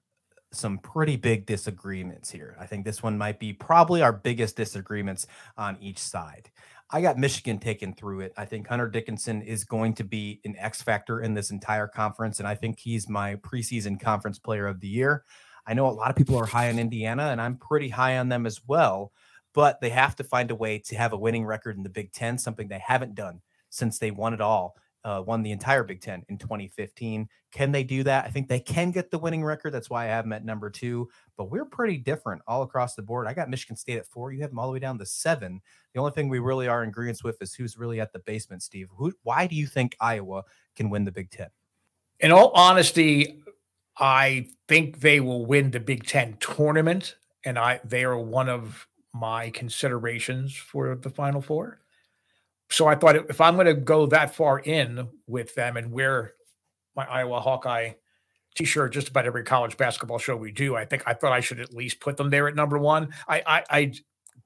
some 0.52 0.78
pretty 0.78 1.16
big 1.16 1.46
disagreements 1.46 2.30
here. 2.30 2.56
I 2.58 2.66
think 2.66 2.84
this 2.84 3.02
one 3.02 3.18
might 3.18 3.38
be 3.38 3.52
probably 3.52 4.02
our 4.02 4.12
biggest 4.12 4.56
disagreements 4.56 5.26
on 5.56 5.76
each 5.80 5.98
side. 5.98 6.50
I 6.90 7.00
got 7.00 7.18
Michigan 7.18 7.58
taken 7.58 7.94
through 7.94 8.20
it. 8.20 8.32
I 8.36 8.44
think 8.44 8.68
Hunter 8.68 8.88
Dickinson 8.88 9.42
is 9.42 9.64
going 9.64 9.94
to 9.94 10.04
be 10.04 10.40
an 10.44 10.54
X 10.58 10.82
factor 10.82 11.20
in 11.20 11.34
this 11.34 11.50
entire 11.50 11.88
conference, 11.88 12.38
and 12.38 12.46
I 12.46 12.54
think 12.54 12.78
he's 12.78 13.08
my 13.08 13.36
preseason 13.36 13.98
conference 13.98 14.38
player 14.38 14.66
of 14.66 14.80
the 14.80 14.88
year. 14.88 15.24
I 15.66 15.74
know 15.74 15.86
a 15.86 15.88
lot 15.88 16.10
of 16.10 16.16
people 16.16 16.36
are 16.36 16.46
high 16.46 16.68
on 16.68 16.78
Indiana, 16.78 17.28
and 17.28 17.40
I'm 17.40 17.56
pretty 17.56 17.88
high 17.88 18.18
on 18.18 18.28
them 18.28 18.46
as 18.46 18.60
well, 18.66 19.12
but 19.54 19.80
they 19.80 19.90
have 19.90 20.14
to 20.16 20.24
find 20.24 20.50
a 20.50 20.54
way 20.54 20.78
to 20.80 20.96
have 20.96 21.12
a 21.12 21.18
winning 21.18 21.46
record 21.46 21.76
in 21.76 21.82
the 21.82 21.88
Big 21.88 22.12
Ten, 22.12 22.36
something 22.36 22.68
they 22.68 22.82
haven't 22.84 23.14
done 23.14 23.40
since 23.70 23.98
they 23.98 24.10
won 24.10 24.34
it 24.34 24.40
all 24.40 24.76
uh, 25.04 25.22
won 25.26 25.42
the 25.42 25.52
entire 25.52 25.84
Big 25.84 26.00
Ten 26.00 26.24
in 26.28 26.38
2015. 26.38 27.28
Can 27.52 27.72
they 27.72 27.84
do 27.84 28.02
that? 28.04 28.24
I 28.24 28.30
think 28.30 28.48
they 28.48 28.60
can 28.60 28.90
get 28.90 29.10
the 29.10 29.18
winning 29.18 29.44
record. 29.44 29.72
That's 29.72 29.90
why 29.90 30.04
I 30.04 30.08
have 30.08 30.24
them 30.24 30.32
at 30.32 30.44
number 30.44 30.70
two. 30.70 31.08
But 31.36 31.50
we're 31.50 31.66
pretty 31.66 31.98
different 31.98 32.42
all 32.46 32.62
across 32.62 32.94
the 32.94 33.02
board. 33.02 33.26
I 33.26 33.34
got 33.34 33.50
Michigan 33.50 33.76
State 33.76 33.98
at 33.98 34.06
four. 34.06 34.32
You 34.32 34.40
have 34.40 34.50
them 34.50 34.58
all 34.58 34.66
the 34.66 34.72
way 34.72 34.78
down 34.78 34.98
to 34.98 35.06
seven. 35.06 35.60
The 35.92 36.00
only 36.00 36.12
thing 36.12 36.28
we 36.28 36.38
really 36.38 36.68
are 36.68 36.82
in 36.82 36.88
agreement 36.88 37.20
with 37.22 37.40
is 37.42 37.54
who's 37.54 37.76
really 37.76 38.00
at 38.00 38.12
the 38.12 38.18
basement, 38.20 38.62
Steve. 38.62 38.88
Who? 38.96 39.12
Why 39.22 39.46
do 39.46 39.56
you 39.56 39.66
think 39.66 39.94
Iowa 40.00 40.44
can 40.74 40.88
win 40.88 41.04
the 41.04 41.12
Big 41.12 41.30
Ten? 41.30 41.48
In 42.20 42.32
all 42.32 42.50
honesty, 42.54 43.42
I 43.98 44.48
think 44.68 45.00
they 45.00 45.20
will 45.20 45.44
win 45.44 45.70
the 45.70 45.80
Big 45.80 46.06
Ten 46.06 46.36
tournament, 46.40 47.16
and 47.44 47.58
I 47.58 47.80
they 47.84 48.04
are 48.04 48.18
one 48.18 48.48
of 48.48 48.88
my 49.12 49.50
considerations 49.50 50.56
for 50.56 50.96
the 50.96 51.10
Final 51.10 51.42
Four 51.42 51.80
so 52.70 52.86
I 52.86 52.94
thought 52.94 53.16
if 53.16 53.40
I'm 53.40 53.54
going 53.54 53.66
to 53.66 53.74
go 53.74 54.06
that 54.06 54.34
far 54.34 54.58
in 54.58 55.08
with 55.26 55.54
them 55.54 55.76
and 55.76 55.92
wear 55.92 56.32
my 56.96 57.04
Iowa 57.04 57.40
Hawkeye 57.40 57.92
t-shirt 58.54 58.92
just 58.92 59.08
about 59.08 59.26
every 59.26 59.42
college 59.42 59.76
basketball 59.76 60.18
show 60.18 60.36
we 60.36 60.52
do, 60.52 60.76
I 60.76 60.84
think 60.84 61.02
I 61.06 61.14
thought 61.14 61.32
I 61.32 61.40
should 61.40 61.60
at 61.60 61.74
least 61.74 62.00
put 62.00 62.16
them 62.16 62.30
there 62.30 62.48
at 62.48 62.54
number 62.54 62.78
one. 62.78 63.12
I 63.28 63.42
I, 63.46 63.64
I 63.70 63.92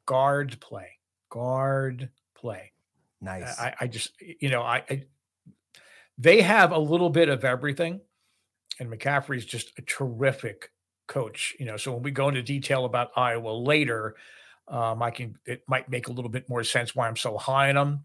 guard 0.06 0.58
play, 0.60 0.98
guard 1.30 2.10
play. 2.34 2.72
Nice. 3.20 3.58
I, 3.58 3.74
I 3.80 3.86
just 3.86 4.12
you 4.20 4.50
know 4.50 4.62
I, 4.62 4.84
I 4.88 5.04
they 6.16 6.42
have 6.42 6.72
a 6.72 6.78
little 6.78 7.10
bit 7.10 7.28
of 7.28 7.44
everything, 7.44 8.00
and 8.80 8.90
McCaffery's 8.90 9.44
just 9.44 9.72
a 9.78 9.82
terrific 9.82 10.70
coach. 11.06 11.54
You 11.58 11.66
know, 11.66 11.76
so 11.76 11.92
when 11.92 12.02
we 12.02 12.10
go 12.10 12.28
into 12.28 12.42
detail 12.42 12.84
about 12.84 13.10
Iowa 13.16 13.50
later, 13.50 14.16
um, 14.70 15.02
I 15.02 15.10
can 15.10 15.36
it 15.46 15.62
might 15.66 15.88
make 15.88 16.08
a 16.08 16.12
little 16.12 16.30
bit 16.30 16.48
more 16.48 16.64
sense 16.64 16.94
why 16.94 17.08
I'm 17.08 17.16
so 17.16 17.36
high 17.36 17.68
on 17.70 17.74
them. 17.74 18.04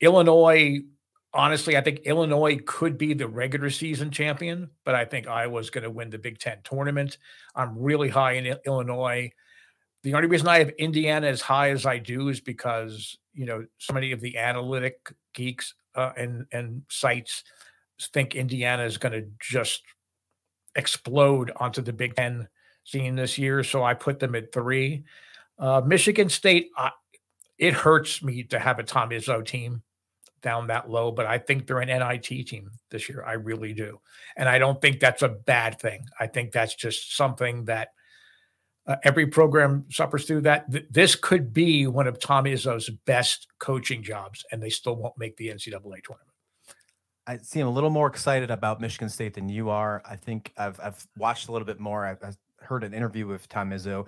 Illinois, 0.00 0.80
honestly, 1.32 1.76
I 1.76 1.80
think 1.80 2.00
Illinois 2.00 2.58
could 2.64 2.98
be 2.98 3.14
the 3.14 3.28
regular 3.28 3.70
season 3.70 4.10
champion, 4.10 4.70
but 4.84 4.94
I 4.94 5.04
think 5.04 5.26
Iowa's 5.26 5.70
going 5.70 5.84
to 5.84 5.90
win 5.90 6.10
the 6.10 6.18
Big 6.18 6.38
Ten 6.38 6.58
tournament. 6.64 7.18
I'm 7.54 7.78
really 7.78 8.08
high 8.08 8.32
in 8.32 8.56
Illinois. 8.66 9.30
The 10.02 10.14
only 10.14 10.28
reason 10.28 10.48
I 10.48 10.58
have 10.58 10.70
Indiana 10.70 11.26
as 11.26 11.40
high 11.40 11.70
as 11.70 11.86
I 11.86 11.98
do 11.98 12.28
is 12.28 12.40
because 12.40 13.18
you 13.32 13.46
know 13.46 13.66
so 13.78 13.92
many 13.92 14.12
of 14.12 14.20
the 14.20 14.38
analytic 14.38 15.12
geeks 15.34 15.74
uh, 15.94 16.12
and 16.16 16.46
and 16.52 16.82
sites 16.88 17.42
think 18.12 18.34
Indiana 18.34 18.84
is 18.84 18.98
going 18.98 19.12
to 19.12 19.26
just 19.40 19.82
explode 20.76 21.50
onto 21.56 21.82
the 21.82 21.92
Big 21.92 22.14
Ten 22.14 22.48
scene 22.84 23.16
this 23.16 23.38
year. 23.38 23.64
So 23.64 23.82
I 23.82 23.94
put 23.94 24.20
them 24.20 24.34
at 24.34 24.52
three. 24.52 25.04
Uh, 25.58 25.80
Michigan 25.84 26.28
State, 26.28 26.70
it 27.58 27.74
hurts 27.74 28.22
me 28.22 28.42
to 28.44 28.58
have 28.58 28.78
a 28.78 28.82
Tom 28.82 29.10
Izzo 29.10 29.44
team 29.44 29.82
down 30.42 30.66
that 30.68 30.90
low, 30.90 31.10
but 31.10 31.26
I 31.26 31.38
think 31.38 31.66
they're 31.66 31.80
an 31.80 31.88
NIT 31.88 32.46
team 32.46 32.70
this 32.90 33.08
year. 33.08 33.24
I 33.26 33.32
really 33.32 33.72
do. 33.72 34.00
And 34.36 34.48
I 34.48 34.58
don't 34.58 34.80
think 34.80 35.00
that's 35.00 35.22
a 35.22 35.28
bad 35.28 35.80
thing. 35.80 36.04
I 36.20 36.26
think 36.26 36.52
that's 36.52 36.74
just 36.74 37.16
something 37.16 37.64
that 37.64 37.88
uh, 38.86 38.96
every 39.02 39.26
program 39.26 39.86
suffers 39.90 40.26
through 40.26 40.42
that. 40.42 40.70
Th- 40.70 40.86
this 40.90 41.14
could 41.16 41.52
be 41.52 41.86
one 41.86 42.06
of 42.06 42.20
Tom 42.20 42.44
Izzo's 42.44 42.88
best 43.06 43.48
coaching 43.58 44.02
jobs, 44.02 44.44
and 44.52 44.62
they 44.62 44.70
still 44.70 44.94
won't 44.94 45.18
make 45.18 45.36
the 45.36 45.48
NCAA 45.48 45.80
tournament. 46.04 46.30
I 47.26 47.38
seem 47.38 47.66
a 47.66 47.70
little 47.70 47.90
more 47.90 48.06
excited 48.06 48.52
about 48.52 48.80
Michigan 48.80 49.08
State 49.08 49.34
than 49.34 49.48
you 49.48 49.68
are. 49.68 50.00
I 50.08 50.14
think 50.14 50.52
I've, 50.56 50.78
I've 50.80 51.04
watched 51.18 51.48
a 51.48 51.52
little 51.52 51.66
bit 51.66 51.80
more. 51.80 52.06
I've, 52.06 52.22
I've 52.22 52.38
heard 52.60 52.84
an 52.84 52.94
interview 52.94 53.26
with 53.26 53.48
Tom 53.48 53.70
Izzo 53.70 54.06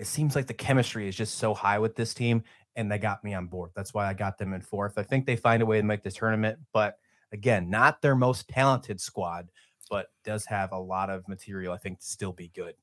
it 0.00 0.06
seems 0.06 0.34
like 0.34 0.46
the 0.46 0.54
chemistry 0.54 1.06
is 1.08 1.14
just 1.14 1.36
so 1.36 1.52
high 1.52 1.78
with 1.78 1.94
this 1.94 2.14
team, 2.14 2.42
and 2.74 2.90
they 2.90 2.96
got 2.96 3.22
me 3.22 3.34
on 3.34 3.46
board. 3.46 3.70
That's 3.76 3.92
why 3.92 4.08
I 4.08 4.14
got 4.14 4.38
them 4.38 4.54
in 4.54 4.62
fourth. 4.62 4.94
I 4.96 5.02
think 5.02 5.26
they 5.26 5.36
find 5.36 5.62
a 5.62 5.66
way 5.66 5.76
to 5.76 5.86
make 5.86 6.02
the 6.02 6.10
tournament, 6.10 6.58
but 6.72 6.98
again, 7.32 7.68
not 7.68 8.00
their 8.00 8.16
most 8.16 8.48
talented 8.48 8.98
squad, 8.98 9.50
but 9.90 10.06
does 10.24 10.46
have 10.46 10.72
a 10.72 10.78
lot 10.78 11.10
of 11.10 11.28
material, 11.28 11.74
I 11.74 11.76
think, 11.76 12.00
to 12.00 12.06
still 12.06 12.32
be 12.32 12.48
good. 12.48 12.76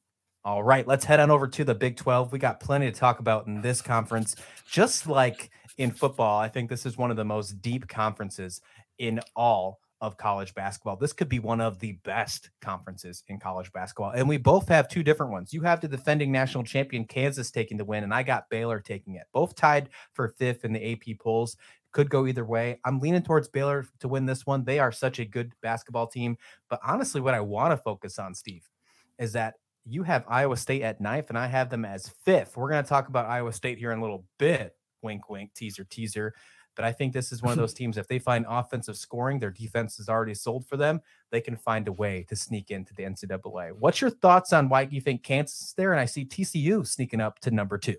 All 0.45 0.61
right, 0.61 0.87
let's 0.87 1.05
head 1.05 1.19
on 1.19 1.31
over 1.31 1.47
to 1.47 1.63
the 1.63 1.73
Big 1.73 1.97
12. 1.97 2.31
We 2.31 2.37
got 2.37 2.59
plenty 2.59 2.85
to 2.85 2.97
talk 2.97 3.19
about 3.19 3.47
in 3.47 3.61
this 3.61 3.81
conference. 3.81 4.35
Just 4.69 5.07
like 5.07 5.49
in 5.79 5.89
football, 5.89 6.39
I 6.39 6.49
think 6.49 6.69
this 6.69 6.85
is 6.85 6.97
one 6.97 7.09
of 7.09 7.17
the 7.17 7.25
most 7.25 7.63
deep 7.63 7.87
conferences 7.87 8.61
in 8.99 9.21
all 9.35 9.79
of 9.99 10.17
college 10.17 10.53
basketball. 10.53 10.95
This 10.95 11.13
could 11.13 11.29
be 11.29 11.39
one 11.39 11.59
of 11.59 11.79
the 11.79 11.93
best 12.03 12.51
conferences 12.61 13.23
in 13.27 13.39
college 13.39 13.71
basketball. 13.73 14.11
And 14.11 14.29
we 14.29 14.37
both 14.37 14.67
have 14.69 14.87
two 14.87 15.03
different 15.03 15.31
ones. 15.31 15.53
You 15.53 15.61
have 15.61 15.81
the 15.81 15.87
defending 15.87 16.31
national 16.31 16.63
champion 16.63 17.05
Kansas 17.05 17.49
taking 17.49 17.77
the 17.77 17.85
win, 17.85 18.03
and 18.03 18.13
I 18.13 18.23
got 18.23 18.49
Baylor 18.49 18.79
taking 18.79 19.15
it. 19.15 19.23
Both 19.33 19.55
tied 19.55 19.89
for 20.13 20.35
fifth 20.37 20.65
in 20.65 20.73
the 20.73 20.91
AP 20.91 21.19
polls. 21.19 21.57
Could 21.91 22.09
go 22.09 22.27
either 22.27 22.45
way. 22.45 22.79
I'm 22.85 22.99
leaning 22.99 23.23
towards 23.23 23.47
Baylor 23.47 23.87
to 23.99 24.07
win 24.07 24.25
this 24.25 24.45
one. 24.45 24.63
They 24.63 24.77
are 24.77 24.91
such 24.91 25.19
a 25.19 25.25
good 25.25 25.53
basketball 25.61 26.05
team. 26.05 26.37
But 26.69 26.79
honestly, 26.85 27.21
what 27.21 27.33
I 27.33 27.39
want 27.39 27.71
to 27.71 27.77
focus 27.77 28.19
on, 28.19 28.35
Steve, 28.35 28.69
is 29.17 29.33
that 29.33 29.55
you 29.83 30.03
have 30.03 30.25
Iowa 30.27 30.57
State 30.57 30.83
at 30.83 31.01
ninth, 31.01 31.29
and 31.29 31.37
I 31.37 31.47
have 31.47 31.69
them 31.69 31.85
as 31.85 32.11
fifth. 32.23 32.55
We're 32.55 32.69
going 32.69 32.83
to 32.83 32.89
talk 32.89 33.07
about 33.07 33.25
Iowa 33.25 33.53
State 33.53 33.79
here 33.79 33.91
in 33.91 33.99
a 33.99 34.01
little 34.01 34.25
bit. 34.37 34.75
Wink, 35.01 35.29
wink, 35.29 35.53
teaser, 35.55 35.85
teaser. 35.85 36.33
But 36.77 36.85
I 36.85 36.93
think 36.93 37.11
this 37.11 37.33
is 37.33 37.41
one 37.41 37.51
of 37.51 37.57
those 37.57 37.73
teams. 37.73 37.97
If 37.97 38.07
they 38.07 38.19
find 38.19 38.45
offensive 38.47 38.95
scoring, 38.95 39.39
their 39.39 39.51
defense 39.51 39.99
is 39.99 40.07
already 40.07 40.33
sold 40.33 40.65
for 40.65 40.77
them. 40.77 41.01
They 41.31 41.41
can 41.41 41.57
find 41.57 41.87
a 41.89 41.91
way 41.91 42.25
to 42.29 42.35
sneak 42.37 42.71
into 42.71 42.93
the 42.93 43.03
NCAA. 43.03 43.73
What's 43.73 43.99
your 43.99 44.11
thoughts 44.11 44.53
on 44.53 44.69
why 44.69 44.87
you 44.89 45.01
think 45.01 45.23
Kansas 45.23 45.59
is 45.61 45.73
there? 45.73 45.91
And 45.91 45.99
I 45.99 46.05
see 46.05 46.23
TCU 46.23 46.87
sneaking 46.87 47.19
up 47.19 47.39
to 47.39 47.51
number 47.51 47.77
two. 47.77 47.97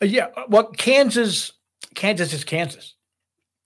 Uh, 0.00 0.06
yeah, 0.06 0.28
uh, 0.36 0.44
well, 0.48 0.70
Kansas, 0.70 1.52
Kansas 1.94 2.32
is 2.32 2.44
Kansas 2.44 2.94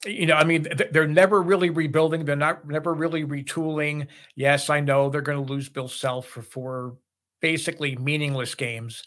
you 0.04 0.26
know, 0.26 0.34
I 0.34 0.44
mean, 0.44 0.66
they're 0.90 1.06
never 1.06 1.42
really 1.42 1.70
rebuilding. 1.70 2.24
They're 2.24 2.36
not 2.36 2.66
never 2.66 2.92
really 2.92 3.24
retooling. 3.24 4.08
Yes, 4.34 4.68
I 4.68 4.80
know 4.80 5.08
they're 5.08 5.20
going 5.20 5.44
to 5.44 5.52
lose 5.52 5.68
Bill 5.68 5.88
Self 5.88 6.26
for 6.26 6.42
four 6.42 6.96
basically 7.40 7.96
meaningless 7.96 8.54
games. 8.54 9.02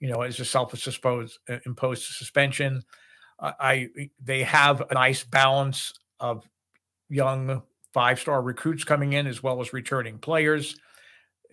You 0.00 0.08
know, 0.08 0.22
as 0.22 0.40
a 0.40 0.44
self-imposed 0.44 1.38
uh, 1.48 1.58
imposed 1.66 2.04
suspension. 2.04 2.82
I 3.40 3.88
they 4.22 4.42
have 4.42 4.82
a 4.90 4.94
nice 4.94 5.24
balance 5.24 5.94
of 6.18 6.48
young 7.08 7.62
five-star 7.92 8.42
recruits 8.42 8.84
coming 8.84 9.14
in 9.14 9.26
as 9.26 9.42
well 9.42 9.60
as 9.60 9.72
returning 9.72 10.18
players. 10.18 10.76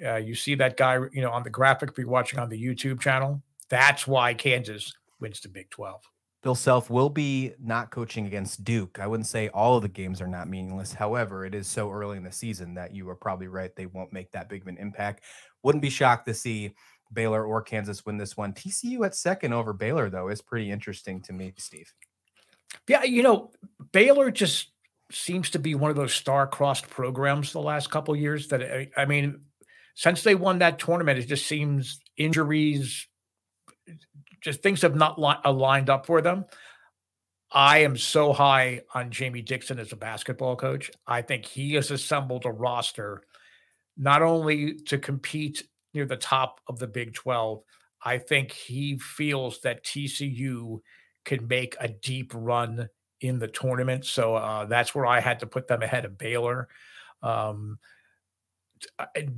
Uh, 0.05 0.17
you 0.17 0.35
see 0.35 0.53
that 0.55 0.77
guy, 0.77 0.99
you 1.11 1.21
know, 1.21 1.31
on 1.31 1.43
the 1.43 1.49
graphic 1.49 1.97
you're 1.97 2.07
watching 2.07 2.39
on 2.39 2.49
the 2.49 2.61
YouTube 2.61 2.99
channel. 2.99 3.41
That's 3.69 4.05
why 4.05 4.33
Kansas 4.33 4.93
wins 5.19 5.39
the 5.39 5.49
Big 5.49 5.69
12. 5.71 6.01
Bill 6.43 6.55
Self 6.55 6.89
will 6.89 7.09
be 7.09 7.53
not 7.59 7.89
coaching 7.89 8.27
against 8.27 8.63
Duke. 8.63 8.99
I 9.01 9.07
wouldn't 9.07 9.27
say 9.27 9.49
all 9.49 9.75
of 9.75 9.81
the 9.81 9.89
games 9.89 10.21
are 10.21 10.27
not 10.27 10.47
meaningless. 10.47 10.93
However, 10.93 11.45
it 11.45 11.55
is 11.55 11.67
so 11.67 11.91
early 11.91 12.15
in 12.15 12.23
the 12.23 12.31
season 12.31 12.75
that 12.75 12.93
you 12.93 13.09
are 13.09 13.15
probably 13.15 13.47
right. 13.47 13.75
They 13.75 13.87
won't 13.87 14.13
make 14.13 14.31
that 14.31 14.47
big 14.47 14.61
of 14.61 14.67
an 14.67 14.77
impact. 14.77 15.23
Wouldn't 15.63 15.81
be 15.81 15.89
shocked 15.89 16.27
to 16.27 16.33
see 16.33 16.73
Baylor 17.13 17.45
or 17.45 17.61
Kansas 17.61 18.05
win 18.05 18.17
this 18.17 18.35
one. 18.35 18.53
TCU 18.53 19.05
at 19.05 19.15
second 19.15 19.53
over 19.53 19.73
Baylor, 19.73 20.09
though, 20.09 20.29
is 20.29 20.41
pretty 20.41 20.71
interesting 20.71 21.21
to 21.21 21.33
me, 21.33 21.53
Steve. 21.57 21.91
Yeah, 22.87 23.03
you 23.03 23.23
know, 23.23 23.51
Baylor 23.91 24.31
just 24.31 24.71
seems 25.11 25.49
to 25.51 25.59
be 25.59 25.75
one 25.75 25.89
of 25.89 25.95
those 25.95 26.13
star-crossed 26.13 26.89
programs 26.89 27.53
the 27.53 27.61
last 27.61 27.89
couple 27.89 28.15
years. 28.15 28.47
That 28.49 28.61
eh, 28.61 28.85
I 28.95 29.05
mean, 29.05 29.41
since 29.95 30.23
they 30.23 30.35
won 30.35 30.59
that 30.59 30.79
tournament, 30.79 31.19
it 31.19 31.27
just 31.27 31.47
seems 31.47 31.99
injuries, 32.17 33.07
just 34.41 34.61
things 34.61 34.81
have 34.81 34.95
not 34.95 35.19
li- 35.19 35.29
uh, 35.29 35.41
aligned 35.45 35.89
up 35.89 36.05
for 36.05 36.21
them. 36.21 36.45
I 37.51 37.79
am 37.79 37.95
so 37.95 38.33
high 38.33 38.81
on 38.93 39.09
Jamie 39.09 39.41
Dixon 39.41 39.79
as 39.79 39.93
a 39.93 39.95
basketball 39.95 40.57
coach. 40.57 40.91
I 41.07 41.21
think 41.21 41.45
he 41.45 41.75
has 41.75 41.91
assembled 41.91 42.45
a 42.45 42.51
roster 42.51 43.23
not 43.97 44.21
only 44.21 44.75
to 44.75 44.97
compete 44.97 45.63
near 45.97 46.05
the 46.05 46.15
top 46.15 46.61
of 46.67 46.79
the 46.79 46.87
Big 46.87 47.13
12, 47.13 47.61
I 48.03 48.19
think 48.19 48.51
he 48.51 48.97
feels 48.99 49.59
that 49.61 49.83
TCU 49.83 50.79
can 51.25 51.47
make 51.47 51.75
a 51.79 51.87
deep 51.87 52.31
run 52.35 52.87
in 53.19 53.39
the 53.39 53.47
tournament. 53.47 54.05
So 54.05 54.35
uh, 54.35 54.65
that's 54.65 54.93
where 54.93 55.07
I 55.07 55.19
had 55.19 55.39
to 55.39 55.47
put 55.47 55.67
them 55.67 55.81
ahead 55.81 56.05
of 56.05 56.17
Baylor. 56.17 56.67
Um, 57.23 57.79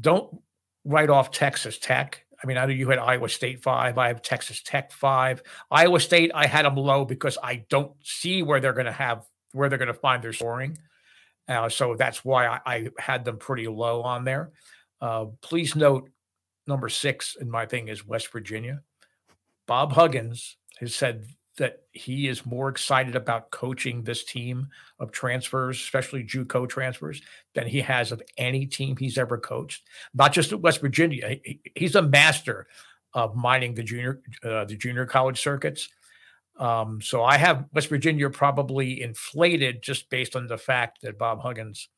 don't 0.02 0.42
write 0.84 1.10
off 1.10 1.32
Texas 1.32 1.80
Tech. 1.80 2.26
I 2.44 2.48
mean, 2.48 2.58
I 2.58 2.66
know 2.66 2.74
you 2.74 2.90
had 2.90 3.00
Iowa 3.00 3.30
State 3.30 3.64
five. 3.64 3.98
I 3.98 4.10
have 4.10 4.22
Texas 4.22 4.62
Tech 4.62 4.92
five. 4.92 5.42
Iowa 5.72 6.00
State, 6.00 6.32
I 6.36 6.46
had 6.46 6.66
them 6.66 6.76
low 6.76 7.06
because 7.06 7.38
I 7.42 7.64
don't 7.70 7.94
see 8.04 8.44
where 8.44 8.60
they're 8.60 8.74
going 8.74 8.86
to 8.86 8.92
have 8.92 9.26
where 9.54 9.70
they're 9.70 9.78
going 9.78 9.88
to 9.88 9.94
find 9.94 10.22
their 10.22 10.34
scoring. 10.34 10.78
Uh, 11.48 11.70
so 11.70 11.96
that's 11.96 12.24
why 12.24 12.46
I, 12.46 12.60
I, 12.66 12.88
had 13.00 13.26
them 13.26 13.38
pretty 13.38 13.68
low 13.68 14.04
on 14.04 14.24
there. 14.24 14.52
Uh, 15.02 15.26
please 15.42 15.76
note, 15.76 16.10
number 16.70 16.88
six 16.88 17.36
in 17.36 17.52
my 17.52 17.66
thing 17.66 17.90
is 17.90 18.08
West 18.08 18.32
Virginia. 18.32 18.82
Bob 19.68 19.92
Huggins 19.92 20.56
has 20.80 20.96
said 20.96 21.26
that 21.58 21.82
he 21.92 22.30
is 22.30 22.46
more 22.46 22.70
excited 22.70 23.16
about 23.16 23.52
coaching 23.52 24.02
this 24.02 24.24
team 24.24 24.70
of 25.00 25.12
transfers, 25.12 25.78
especially 25.78 26.24
JUCO 26.24 26.70
transfers, 26.70 27.22
than 27.54 27.68
he 27.68 27.82
has 27.82 28.14
of 28.14 28.24
any 28.38 28.66
team 28.66 28.96
he's 28.96 29.18
ever 29.18 29.38
coached. 29.38 29.84
Not 30.14 30.32
just 30.32 30.54
at 30.54 30.62
West 30.62 30.80
Virginia, 30.80 31.38
he, 31.44 31.60
he's 31.76 31.96
a 31.96 32.02
master 32.02 32.68
of 33.14 33.36
mining 33.36 33.74
the 33.74 33.84
junior 33.84 34.22
uh, 34.44 34.66
the 34.66 34.78
junior 34.78 35.06
college 35.06 35.42
circuits. 35.42 35.90
Um, 36.58 37.02
so 37.02 37.24
I 37.24 37.38
have 37.38 37.66
West 37.74 37.90
Virginia 37.90 38.30
probably 38.30 39.02
inflated 39.02 39.82
just 39.82 40.10
based 40.10 40.36
on 40.36 40.48
the 40.48 40.58
fact 40.58 41.02
that 41.02 41.18
Bob 41.18 41.42
Huggins 41.42 41.90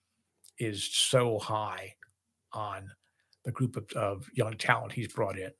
is 0.57 0.83
so 0.83 1.39
high 1.39 1.95
on 2.53 2.91
the 3.43 3.51
group 3.51 3.75
of, 3.75 3.91
of 3.93 4.29
young 4.33 4.57
talent 4.57 4.93
he's 4.93 5.11
brought 5.11 5.37
in 5.37 5.51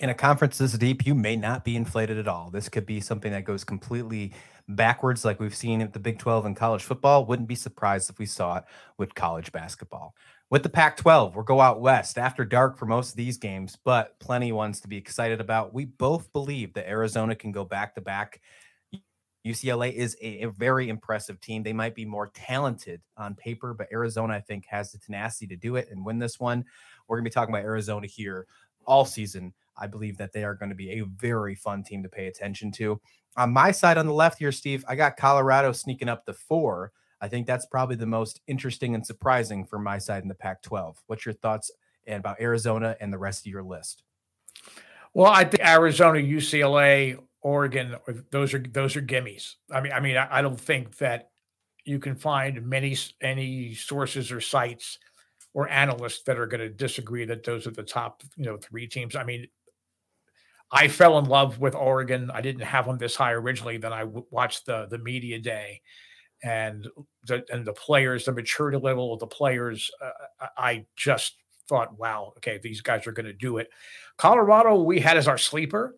in 0.00 0.08
a 0.08 0.14
conference 0.14 0.56
this 0.56 0.72
deep, 0.72 1.06
you 1.06 1.14
may 1.14 1.36
not 1.36 1.62
be 1.62 1.76
inflated 1.76 2.16
at 2.16 2.26
all. 2.26 2.50
This 2.50 2.70
could 2.70 2.86
be 2.86 3.00
something 3.00 3.32
that 3.32 3.44
goes 3.44 3.64
completely 3.64 4.32
backwards, 4.66 5.26
like 5.26 5.38
we've 5.38 5.54
seen 5.54 5.82
at 5.82 5.92
the 5.92 5.98
Big 5.98 6.18
12 6.18 6.46
in 6.46 6.54
college 6.54 6.82
football. 6.82 7.26
Wouldn't 7.26 7.48
be 7.48 7.54
surprised 7.54 8.08
if 8.08 8.18
we 8.18 8.24
saw 8.24 8.56
it 8.56 8.64
with 8.96 9.14
college 9.14 9.52
basketball. 9.52 10.14
With 10.48 10.62
the 10.62 10.70
Pac 10.70 10.96
12, 10.96 11.36
we'll 11.36 11.44
go 11.44 11.60
out 11.60 11.82
west 11.82 12.16
after 12.16 12.46
dark 12.46 12.78
for 12.78 12.86
most 12.86 13.10
of 13.10 13.16
these 13.16 13.36
games, 13.36 13.76
but 13.84 14.18
plenty 14.20 14.52
ones 14.52 14.80
to 14.80 14.88
be 14.88 14.96
excited 14.96 15.38
about. 15.40 15.74
We 15.74 15.84
both 15.84 16.32
believe 16.32 16.72
that 16.74 16.88
Arizona 16.88 17.36
can 17.36 17.52
go 17.52 17.64
back 17.64 17.94
to 17.94 18.00
back. 18.00 18.40
UCLA 19.46 19.92
is 19.92 20.16
a, 20.20 20.42
a, 20.42 20.50
very 20.50 20.88
impressive 20.88 21.40
team. 21.40 21.62
They 21.62 21.72
might 21.72 21.94
be 21.94 22.04
more 22.04 22.28
talented 22.34 23.00
on 23.16 23.34
paper, 23.34 23.72
but 23.72 23.88
Arizona, 23.90 24.34
I 24.34 24.40
think, 24.40 24.66
has 24.66 24.92
the 24.92 24.98
tenacity 24.98 25.46
to 25.46 25.56
do 25.56 25.76
it 25.76 25.88
and 25.90 26.04
win 26.04 26.18
this 26.18 26.38
one. 26.38 26.64
We're 27.08 27.16
going 27.16 27.24
to 27.24 27.30
be 27.30 27.34
talking 27.34 27.54
about 27.54 27.64
Arizona 27.64 28.06
here 28.06 28.46
all 28.84 29.04
season 29.04 29.54
I 29.80 29.86
believe 29.86 30.18
that 30.18 30.32
they 30.32 30.44
are 30.44 30.54
going 30.54 30.68
to 30.68 30.74
be 30.74 31.00
a 31.00 31.04
very 31.04 31.54
fun 31.54 31.82
team 31.82 32.02
to 32.02 32.08
pay 32.08 32.26
attention 32.26 32.70
to. 32.72 33.00
On 33.36 33.52
my 33.52 33.70
side 33.70 33.96
on 33.96 34.06
the 34.06 34.12
left 34.12 34.38
here, 34.38 34.52
Steve, 34.52 34.84
I 34.86 34.94
got 34.94 35.16
Colorado 35.16 35.72
sneaking 35.72 36.08
up 36.08 36.26
the 36.26 36.34
four. 36.34 36.92
I 37.20 37.28
think 37.28 37.46
that's 37.46 37.66
probably 37.66 37.96
the 37.96 38.06
most 38.06 38.40
interesting 38.46 38.94
and 38.94 39.06
surprising 39.06 39.64
for 39.64 39.78
my 39.78 39.98
side 39.98 40.22
in 40.22 40.28
the 40.28 40.34
Pac 40.34 40.62
12. 40.62 41.02
What's 41.06 41.24
your 41.24 41.34
thoughts 41.34 41.70
about 42.06 42.40
Arizona 42.40 42.96
and 43.00 43.12
the 43.12 43.18
rest 43.18 43.46
of 43.46 43.52
your 43.52 43.62
list? 43.62 44.02
Well, 45.14 45.32
I 45.32 45.44
think 45.44 45.66
Arizona, 45.66 46.20
UCLA, 46.20 47.18
Oregon, 47.42 47.96
those 48.30 48.52
are 48.54 48.58
those 48.58 48.96
are 48.96 49.02
gimmies. 49.02 49.54
I 49.72 49.80
mean, 49.80 49.92
I 49.92 50.00
mean, 50.00 50.16
I 50.16 50.42
don't 50.42 50.60
think 50.60 50.96
that 50.98 51.30
you 51.84 51.98
can 51.98 52.16
find 52.16 52.66
many 52.66 52.96
any 53.22 53.74
sources 53.74 54.30
or 54.30 54.40
sites 54.40 54.98
or 55.54 55.68
analysts 55.68 56.22
that 56.24 56.38
are 56.38 56.46
going 56.46 56.60
to 56.60 56.68
disagree 56.68 57.24
that 57.24 57.44
those 57.44 57.66
are 57.66 57.72
the 57.72 57.82
top, 57.82 58.22
you 58.36 58.44
know, 58.44 58.56
three 58.56 58.86
teams. 58.86 59.16
I 59.16 59.24
mean, 59.24 59.48
I 60.70 60.88
fell 60.88 61.18
in 61.18 61.24
love 61.24 61.58
with 61.58 61.74
Oregon. 61.74 62.30
I 62.32 62.40
didn't 62.40 62.62
have 62.62 62.86
them 62.86 62.98
this 62.98 63.16
high 63.16 63.32
originally. 63.32 63.78
Then 63.78 63.92
I 63.92 64.00
w- 64.00 64.26
watched 64.30 64.66
the 64.66 64.86
the 64.90 64.98
media 64.98 65.38
day, 65.38 65.80
and 66.42 66.86
the 67.26 67.44
and 67.50 67.64
the 67.64 67.72
players, 67.72 68.24
the 68.24 68.32
maturity 68.32 68.78
level 68.78 69.12
of 69.12 69.20
the 69.20 69.26
players. 69.26 69.90
Uh, 70.00 70.46
I 70.56 70.86
just 70.96 71.36
thought, 71.68 71.98
wow, 71.98 72.32
okay, 72.36 72.58
these 72.62 72.80
guys 72.80 73.06
are 73.06 73.12
going 73.12 73.26
to 73.26 73.32
do 73.32 73.58
it. 73.58 73.70
Colorado, 74.16 74.82
we 74.82 75.00
had 75.00 75.16
as 75.16 75.28
our 75.28 75.38
sleeper, 75.38 75.96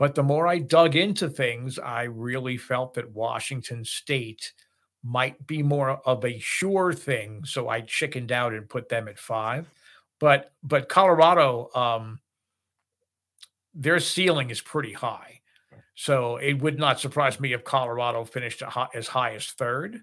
but 0.00 0.14
the 0.14 0.22
more 0.22 0.48
I 0.48 0.58
dug 0.60 0.96
into 0.96 1.28
things, 1.28 1.78
I 1.78 2.04
really 2.04 2.56
felt 2.56 2.94
that 2.94 3.12
Washington 3.12 3.84
State 3.84 4.54
might 5.02 5.46
be 5.46 5.62
more 5.62 5.90
of 5.90 6.24
a 6.24 6.38
sure 6.38 6.94
thing. 6.94 7.44
So 7.44 7.68
I 7.68 7.82
chickened 7.82 8.32
out 8.32 8.54
and 8.54 8.66
put 8.66 8.88
them 8.88 9.08
at 9.08 9.18
five. 9.18 9.70
But 10.18 10.52
but 10.62 10.88
Colorado. 10.88 11.68
Um, 11.74 12.18
their 13.74 14.00
ceiling 14.00 14.48
is 14.48 14.62
pretty 14.62 14.94
high. 14.94 15.40
So 15.94 16.38
it 16.38 16.54
would 16.54 16.78
not 16.78 16.98
surprise 16.98 17.38
me 17.38 17.52
if 17.52 17.62
Colorado 17.62 18.24
finished 18.24 18.62
as 18.94 19.06
high 19.06 19.34
as 19.34 19.48
third 19.48 20.00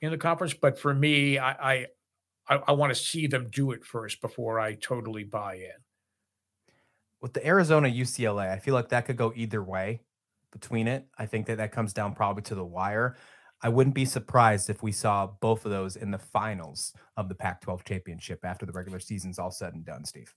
in 0.00 0.10
the 0.10 0.18
conference. 0.18 0.54
But 0.54 0.78
for 0.78 0.94
me, 0.94 1.38
I 1.38 1.86
I, 2.48 2.56
I 2.68 2.72
want 2.72 2.90
to 2.90 2.98
see 2.98 3.26
them 3.26 3.48
do 3.50 3.72
it 3.72 3.84
first 3.84 4.22
before 4.22 4.58
I 4.58 4.76
totally 4.76 5.24
buy 5.24 5.56
in. 5.56 5.85
With 7.20 7.32
the 7.32 7.46
Arizona 7.46 7.88
UCLA, 7.88 8.50
I 8.50 8.58
feel 8.58 8.74
like 8.74 8.90
that 8.90 9.06
could 9.06 9.16
go 9.16 9.32
either 9.34 9.62
way 9.62 10.00
between 10.52 10.86
it. 10.88 11.06
I 11.18 11.26
think 11.26 11.46
that 11.46 11.58
that 11.58 11.72
comes 11.72 11.92
down 11.92 12.14
probably 12.14 12.42
to 12.44 12.54
the 12.54 12.64
wire. 12.64 13.16
I 13.62 13.68
wouldn't 13.68 13.94
be 13.94 14.04
surprised 14.04 14.68
if 14.68 14.82
we 14.82 14.92
saw 14.92 15.26
both 15.40 15.64
of 15.64 15.70
those 15.70 15.96
in 15.96 16.10
the 16.10 16.18
finals 16.18 16.92
of 17.16 17.28
the 17.28 17.34
Pac 17.34 17.62
12 17.62 17.84
championship 17.84 18.44
after 18.44 18.66
the 18.66 18.72
regular 18.72 19.00
season's 19.00 19.38
all 19.38 19.50
said 19.50 19.74
and 19.74 19.84
done, 19.84 20.04
Steve. 20.04 20.32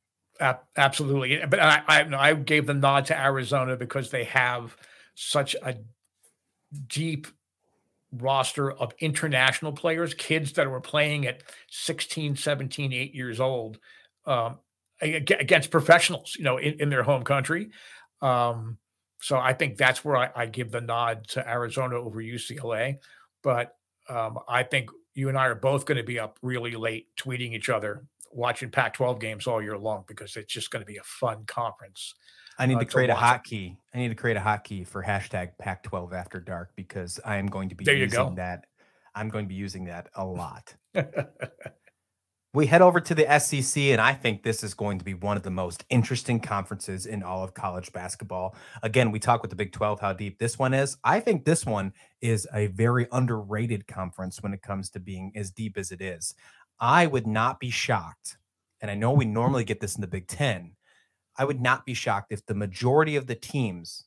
absolutely. 0.77 1.41
But 1.49 1.59
I, 1.59 1.83
I, 1.87 2.29
I 2.29 2.33
gave 2.33 2.65
the 2.65 2.73
nod 2.73 3.05
to 3.07 3.19
Arizona 3.19 3.75
because 3.75 4.09
they 4.09 4.23
have 4.25 4.77
such 5.15 5.55
a 5.63 5.75
deep 6.87 7.27
roster 8.13 8.71
of 8.71 8.93
international 8.99 9.73
players, 9.73 10.13
kids 10.13 10.53
that 10.53 10.69
were 10.69 10.81
playing 10.81 11.27
at 11.27 11.43
16, 11.69 12.35
17, 12.35 12.93
8 12.93 13.13
years 13.13 13.39
old 13.39 13.79
um, 14.25 14.57
against 15.01 15.71
professionals, 15.71 16.35
you 16.37 16.43
know, 16.43 16.57
in, 16.57 16.81
in 16.81 16.89
their 16.89 17.03
home 17.03 17.23
country. 17.23 17.71
Um, 18.21 18.77
so 19.21 19.37
I 19.37 19.53
think 19.53 19.77
that's 19.77 20.03
where 20.03 20.17
I, 20.17 20.29
I, 20.35 20.45
give 20.45 20.71
the 20.71 20.81
nod 20.81 21.27
to 21.29 21.49
Arizona 21.49 21.95
over 21.95 22.21
UCLA. 22.21 22.97
But 23.43 23.75
um, 24.09 24.39
I 24.47 24.63
think 24.63 24.89
you 25.13 25.29
and 25.29 25.37
I 25.37 25.47
are 25.47 25.55
both 25.55 25.85
going 25.85 25.97
to 25.97 26.03
be 26.03 26.19
up 26.19 26.37
really 26.41 26.71
late 26.71 27.07
tweeting 27.17 27.53
each 27.53 27.69
other, 27.69 28.03
watching 28.31 28.69
Pac 28.69 28.93
12 28.93 29.19
games 29.19 29.47
all 29.47 29.61
year 29.61 29.77
long 29.77 30.03
because 30.07 30.35
it's 30.35 30.53
just 30.53 30.71
going 30.71 30.81
to 30.81 30.85
be 30.85 30.97
a 30.97 31.03
fun 31.03 31.43
conference. 31.45 32.13
I 32.57 32.65
need 32.65 32.75
uh, 32.75 32.79
to 32.79 32.85
create 32.85 33.07
to 33.07 33.13
a 33.13 33.17
hotkey. 33.17 33.77
I 33.93 33.97
need 33.97 34.09
to 34.09 34.15
create 34.15 34.37
a 34.37 34.41
hotkey 34.41 34.85
for 34.85 35.03
hashtag 35.03 35.51
Pac 35.57 35.83
12 35.83 36.13
after 36.13 36.39
dark 36.39 36.71
because 36.75 37.19
I 37.25 37.37
am 37.37 37.47
going 37.47 37.69
to 37.69 37.75
be 37.75 37.85
there 37.85 37.95
using 37.95 38.35
that. 38.35 38.65
I'm 39.15 39.29
going 39.29 39.45
to 39.45 39.49
be 39.49 39.55
using 39.55 39.85
that 39.85 40.09
a 40.15 40.25
lot. 40.25 40.75
we 42.53 42.65
head 42.65 42.81
over 42.81 42.99
to 42.99 43.13
the 43.13 43.39
SEC, 43.39 43.77
and 43.83 44.01
I 44.01 44.13
think 44.13 44.41
this 44.41 44.63
is 44.63 44.73
going 44.73 44.97
to 44.97 45.05
be 45.05 45.13
one 45.13 45.37
of 45.37 45.43
the 45.43 45.51
most 45.51 45.85
interesting 45.89 46.39
conferences 46.39 47.05
in 47.05 47.21
all 47.21 47.43
of 47.43 47.53
college 47.53 47.93
basketball. 47.93 48.55
Again, 48.81 49.11
we 49.11 49.19
talk 49.19 49.43
with 49.43 49.51
the 49.51 49.55
Big 49.55 49.71
12 49.71 49.99
how 49.99 50.13
deep 50.13 50.39
this 50.39 50.57
one 50.57 50.73
is. 50.73 50.97
I 51.03 51.19
think 51.19 51.45
this 51.45 51.63
one 51.63 51.93
is 52.21 52.47
a 52.51 52.67
very 52.67 53.07
underrated 53.11 53.85
conference 53.85 54.41
when 54.41 54.53
it 54.53 54.63
comes 54.63 54.89
to 54.91 54.99
being 54.99 55.31
as 55.35 55.51
deep 55.51 55.77
as 55.77 55.91
it 55.91 56.01
is. 56.01 56.33
I 56.79 57.05
would 57.05 57.27
not 57.27 57.59
be 57.59 57.69
shocked, 57.69 58.37
and 58.81 58.89
I 58.89 58.95
know 58.95 59.11
we 59.11 59.25
normally 59.25 59.63
get 59.63 59.79
this 59.79 59.93
in 59.93 60.01
the 60.01 60.07
Big 60.07 60.27
10. 60.27 60.71
I 61.37 61.45
would 61.45 61.61
not 61.61 61.85
be 61.85 61.93
shocked 61.93 62.31
if 62.31 62.43
the 62.47 62.55
majority 62.55 63.15
of 63.15 63.27
the 63.27 63.35
teams, 63.35 64.05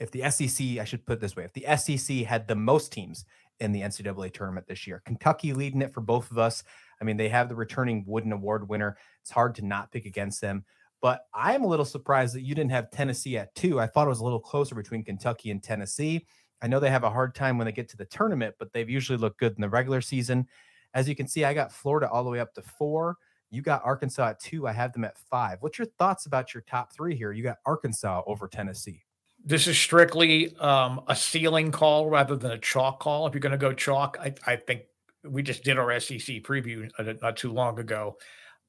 if 0.00 0.10
the 0.10 0.30
SEC, 0.30 0.78
I 0.78 0.84
should 0.84 1.04
put 1.04 1.20
this 1.20 1.36
way, 1.36 1.44
if 1.44 1.52
the 1.52 1.76
SEC 1.76 2.24
had 2.24 2.48
the 2.48 2.56
most 2.56 2.90
teams 2.90 3.26
in 3.60 3.72
the 3.72 3.82
NCAA 3.82 4.32
tournament 4.32 4.66
this 4.66 4.86
year, 4.86 5.02
Kentucky 5.04 5.52
leading 5.52 5.82
it 5.82 5.92
for 5.92 6.00
both 6.00 6.30
of 6.30 6.38
us. 6.38 6.64
I 7.00 7.04
mean, 7.04 7.16
they 7.16 7.28
have 7.28 7.48
the 7.48 7.54
returning 7.54 8.04
Wooden 8.06 8.32
Award 8.32 8.68
winner. 8.68 8.96
It's 9.22 9.30
hard 9.30 9.54
to 9.56 9.64
not 9.64 9.90
pick 9.90 10.06
against 10.06 10.40
them. 10.40 10.64
But 11.02 11.26
I'm 11.34 11.62
a 11.62 11.66
little 11.66 11.84
surprised 11.84 12.34
that 12.34 12.42
you 12.42 12.54
didn't 12.54 12.70
have 12.70 12.90
Tennessee 12.90 13.36
at 13.36 13.54
two. 13.54 13.78
I 13.78 13.86
thought 13.86 14.06
it 14.06 14.10
was 14.10 14.20
a 14.20 14.24
little 14.24 14.40
closer 14.40 14.74
between 14.74 15.04
Kentucky 15.04 15.50
and 15.50 15.62
Tennessee. 15.62 16.26
I 16.62 16.68
know 16.68 16.80
they 16.80 16.90
have 16.90 17.04
a 17.04 17.10
hard 17.10 17.34
time 17.34 17.58
when 17.58 17.66
they 17.66 17.72
get 17.72 17.88
to 17.90 17.96
the 17.96 18.06
tournament, 18.06 18.54
but 18.58 18.72
they've 18.72 18.88
usually 18.88 19.18
looked 19.18 19.38
good 19.38 19.54
in 19.56 19.60
the 19.60 19.68
regular 19.68 20.00
season. 20.00 20.46
As 20.94 21.08
you 21.08 21.14
can 21.14 21.28
see, 21.28 21.44
I 21.44 21.52
got 21.52 21.70
Florida 21.70 22.08
all 22.10 22.24
the 22.24 22.30
way 22.30 22.40
up 22.40 22.54
to 22.54 22.62
four. 22.62 23.18
You 23.50 23.62
got 23.62 23.84
Arkansas 23.84 24.30
at 24.30 24.40
two. 24.40 24.66
I 24.66 24.72
have 24.72 24.92
them 24.92 25.04
at 25.04 25.18
five. 25.30 25.58
What's 25.60 25.78
your 25.78 25.86
thoughts 25.98 26.26
about 26.26 26.54
your 26.54 26.62
top 26.62 26.92
three 26.94 27.14
here? 27.14 27.32
You 27.32 27.42
got 27.42 27.58
Arkansas 27.66 28.22
over 28.26 28.48
Tennessee. 28.48 29.04
This 29.44 29.68
is 29.68 29.78
strictly 29.78 30.56
um, 30.56 31.02
a 31.06 31.14
ceiling 31.14 31.70
call 31.70 32.08
rather 32.08 32.34
than 32.34 32.50
a 32.50 32.58
chalk 32.58 32.98
call. 32.98 33.26
If 33.26 33.34
you're 33.34 33.40
going 33.40 33.52
to 33.52 33.58
go 33.58 33.72
chalk, 33.72 34.16
I, 34.20 34.34
I 34.46 34.56
think 34.56 34.82
we 35.28 35.42
just 35.42 35.64
did 35.64 35.78
our 35.78 35.98
SEC 36.00 36.42
preview 36.42 36.90
uh, 36.98 37.14
not 37.22 37.36
too 37.36 37.52
long 37.52 37.78
ago, 37.78 38.16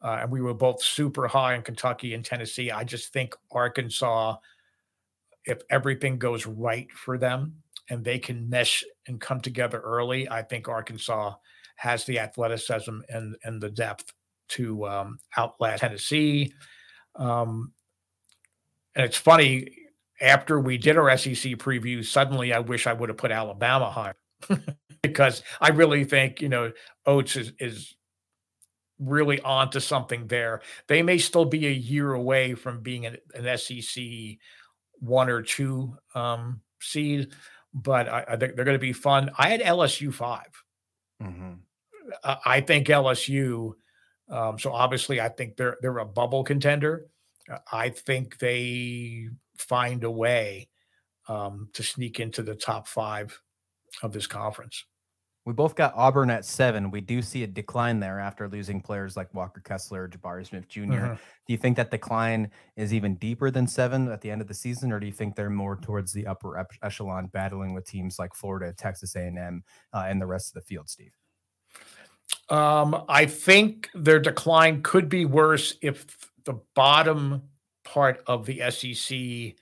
uh, 0.02 0.20
and 0.22 0.32
we 0.32 0.42
were 0.42 0.54
both 0.54 0.82
super 0.82 1.28
high 1.28 1.56
in 1.56 1.62
Kentucky 1.62 2.14
and 2.14 2.24
Tennessee. 2.24 2.72
I 2.72 2.84
just 2.84 3.14
think 3.14 3.36
Arkansas, 3.52 4.36
if 5.46 5.62
everything 5.70 6.18
goes 6.18 6.46
right 6.46 6.92
for 6.92 7.18
them 7.18 7.62
and 7.90 8.04
they 8.04 8.20
can 8.20 8.50
mesh 8.50 8.84
and 9.08 9.20
come 9.20 9.42
together 9.42 9.80
early, 9.80 10.30
I 10.30 10.42
think 10.42 10.68
Arkansas 10.68 11.36
has 11.76 12.04
the 12.06 12.20
athleticism 12.20 13.00
and 13.10 13.36
and 13.44 13.62
the 13.62 13.70
depth 13.70 14.14
to 14.50 14.88
um, 14.88 15.20
outlast 15.36 15.82
Tennessee. 15.82 16.54
Um, 17.16 17.72
and 18.96 19.06
it's 19.06 19.18
funny 19.18 19.70
after 20.22 20.60
we 20.60 20.78
did 20.78 20.98
our 20.98 21.16
SEC 21.18 21.54
preview, 21.54 22.04
suddenly 22.04 22.54
I 22.54 22.60
wish 22.60 22.88
I 22.88 22.94
would 22.94 23.10
have 23.10 23.18
put 23.18 23.32
Alabama 23.32 23.90
higher. 23.92 24.16
Because 25.02 25.44
I 25.62 25.70
really 25.70 26.04
think 26.04 26.42
you 26.42 26.50
know 26.50 26.72
Oats 27.06 27.36
is 27.36 27.54
is 27.60 27.96
really 29.00 29.40
onto 29.42 29.80
something 29.80 30.28
there. 30.28 30.62
They 30.88 31.04
may 31.04 31.18
still 31.18 31.46
be 31.46 31.68
a 31.68 31.72
year 31.72 32.14
away 32.14 32.56
from 32.56 32.82
being 32.82 33.06
an, 33.06 33.18
an 33.36 33.58
SEC 33.58 34.04
one 35.00 35.30
or 35.30 35.42
two 35.42 35.96
um, 36.16 36.62
seed, 36.82 37.32
but 37.74 38.10
I, 38.10 38.26
I 38.30 38.36
think 38.38 38.56
they're 38.56 38.66
going 38.66 38.76
to 38.76 38.80
be 38.80 38.94
fun. 38.94 39.30
I 39.38 39.50
had 39.50 39.62
LSU 39.62 40.12
5 40.12 40.42
mm-hmm. 41.22 41.54
I, 42.24 42.38
I 42.46 42.62
think 42.62 42.88
LSU. 42.88 43.74
Um, 44.30 44.60
so 44.60 44.74
obviously, 44.74 45.22
I 45.22 45.30
think 45.30 45.56
they're 45.56 45.78
they're 45.82 46.00
a 46.00 46.06
bubble 46.06 46.44
contender. 46.44 47.08
I 47.72 47.90
think 47.90 48.40
they 48.40 49.30
find 49.58 50.04
a 50.04 50.12
way 50.12 50.68
um, 51.30 51.70
to 51.74 51.84
sneak 51.84 52.20
into 52.20 52.44
the 52.44 52.56
top 52.56 52.88
five 52.88 53.40
of 54.04 54.14
this 54.14 54.28
conference. 54.28 54.84
We 55.48 55.54
both 55.54 55.76
got 55.76 55.94
Auburn 55.96 56.30
at 56.30 56.44
seven. 56.44 56.92
We 56.92 57.00
do 57.00 57.22
see 57.22 57.44
a 57.44 57.48
decline 57.48 58.02
there 58.02 58.20
after 58.20 58.50
losing 58.50 58.82
players 58.82 59.16
like 59.16 59.34
Walker 59.34 59.62
Kessler, 59.62 60.10
Jabari 60.10 60.46
Smith 60.46 60.68
junior 60.68 61.00
mm-hmm. 61.00 61.14
Do 61.14 61.54
you 61.54 61.58
think 61.58 61.78
that 61.78 61.90
decline 61.90 62.52
is 62.76 62.94
even 62.94 63.16
deeper 63.16 63.50
than 63.50 63.66
seven 63.66 64.12
at 64.12 64.20
the 64.20 64.30
end 64.30 64.42
of 64.42 64.50
the 64.50 64.54
season, 64.54 64.92
or 64.92 65.00
do 65.00 65.06
you 65.06 65.14
think 65.14 65.38
they're 65.38 65.50
more 65.50 65.78
towards 65.78 66.12
the 66.12 66.28
upper 66.28 66.68
echelon, 66.84 67.28
battling 67.28 67.74
with 67.74 67.88
teams 67.88 68.20
like 68.20 68.36
Florida, 68.36 68.74
Texas 68.74 69.16
A&M, 69.16 69.64
uh, 69.94 70.04
and 70.06 70.22
the 70.22 70.26
rest 70.26 70.50
of 70.50 70.56
the 70.56 70.68
field, 70.68 70.90
Steve? 70.90 71.14
Um, 72.50 73.06
I 73.08 73.26
think 73.26 73.90
their 73.96 74.20
decline 74.20 74.82
could 74.82 75.08
be 75.08 75.24
worse 75.24 75.78
if 75.82 76.30
the 76.44 76.60
bottom 76.76 77.44
part 77.86 78.22
of 78.28 78.46
the 78.46 78.70
SEC 78.70 79.56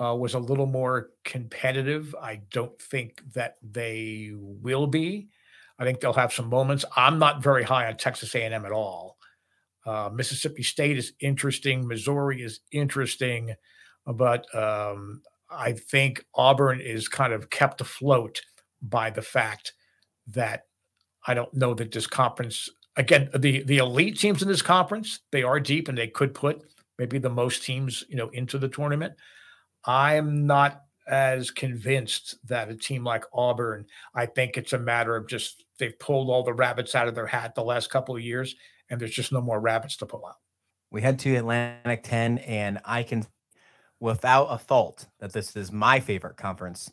uh, 0.00 0.14
was 0.14 0.34
a 0.34 0.38
little 0.38 0.66
more 0.66 1.10
competitive. 1.24 2.14
I 2.20 2.42
don't 2.50 2.78
think 2.80 3.22
that 3.34 3.56
they 3.62 4.32
will 4.34 4.86
be. 4.86 5.28
I 5.78 5.84
think 5.84 6.00
they'll 6.00 6.12
have 6.12 6.32
some 6.32 6.48
moments. 6.48 6.84
I'm 6.96 7.18
not 7.18 7.42
very 7.42 7.64
high 7.64 7.86
on 7.86 7.96
Texas 7.96 8.34
A&M 8.34 8.64
at 8.64 8.72
all. 8.72 9.18
Uh, 9.86 10.10
Mississippi 10.12 10.62
State 10.62 10.96
is 10.96 11.12
interesting. 11.20 11.86
Missouri 11.86 12.42
is 12.42 12.60
interesting, 12.72 13.54
but 14.06 14.52
um, 14.54 15.20
I 15.50 15.72
think 15.72 16.24
Auburn 16.34 16.80
is 16.80 17.08
kind 17.08 17.32
of 17.32 17.50
kept 17.50 17.80
afloat 17.80 18.40
by 18.82 19.10
the 19.10 19.22
fact 19.22 19.74
that 20.28 20.66
I 21.26 21.34
don't 21.34 21.52
know 21.54 21.74
that 21.74 21.92
this 21.92 22.06
conference 22.06 22.68
again 22.96 23.28
the 23.34 23.62
the 23.64 23.78
elite 23.78 24.18
teams 24.18 24.42
in 24.42 24.48
this 24.48 24.62
conference 24.62 25.20
they 25.32 25.42
are 25.42 25.58
deep 25.58 25.88
and 25.88 25.96
they 25.96 26.06
could 26.06 26.34
put 26.34 26.62
maybe 26.98 27.18
the 27.18 27.30
most 27.30 27.64
teams 27.64 28.04
you 28.08 28.16
know 28.16 28.28
into 28.30 28.58
the 28.58 28.68
tournament 28.68 29.14
I'm 29.86 30.46
not 30.46 30.82
as 31.06 31.50
convinced 31.50 32.36
that 32.48 32.70
a 32.70 32.76
team 32.76 33.04
like 33.04 33.24
Auburn, 33.32 33.86
I 34.14 34.26
think 34.26 34.56
it's 34.56 34.72
a 34.72 34.78
matter 34.78 35.16
of 35.16 35.28
just 35.28 35.64
they've 35.78 35.98
pulled 35.98 36.30
all 36.30 36.42
the 36.42 36.52
rabbits 36.52 36.94
out 36.94 37.08
of 37.08 37.14
their 37.14 37.26
hat 37.26 37.54
the 37.54 37.64
last 37.64 37.90
couple 37.90 38.16
of 38.16 38.22
years, 38.22 38.54
and 38.88 39.00
there's 39.00 39.14
just 39.14 39.32
no 39.32 39.40
more 39.40 39.60
rabbits 39.60 39.96
to 39.98 40.06
pull 40.06 40.24
out. 40.26 40.36
We 40.90 41.02
head 41.02 41.18
to 41.20 41.36
Atlantic 41.36 42.04
10, 42.04 42.38
and 42.38 42.80
I 42.84 43.02
can, 43.02 43.26
without 44.00 44.46
a 44.46 44.58
fault, 44.58 45.06
that 45.18 45.32
this 45.32 45.56
is 45.56 45.72
my 45.72 46.00
favorite 46.00 46.36
conference 46.36 46.90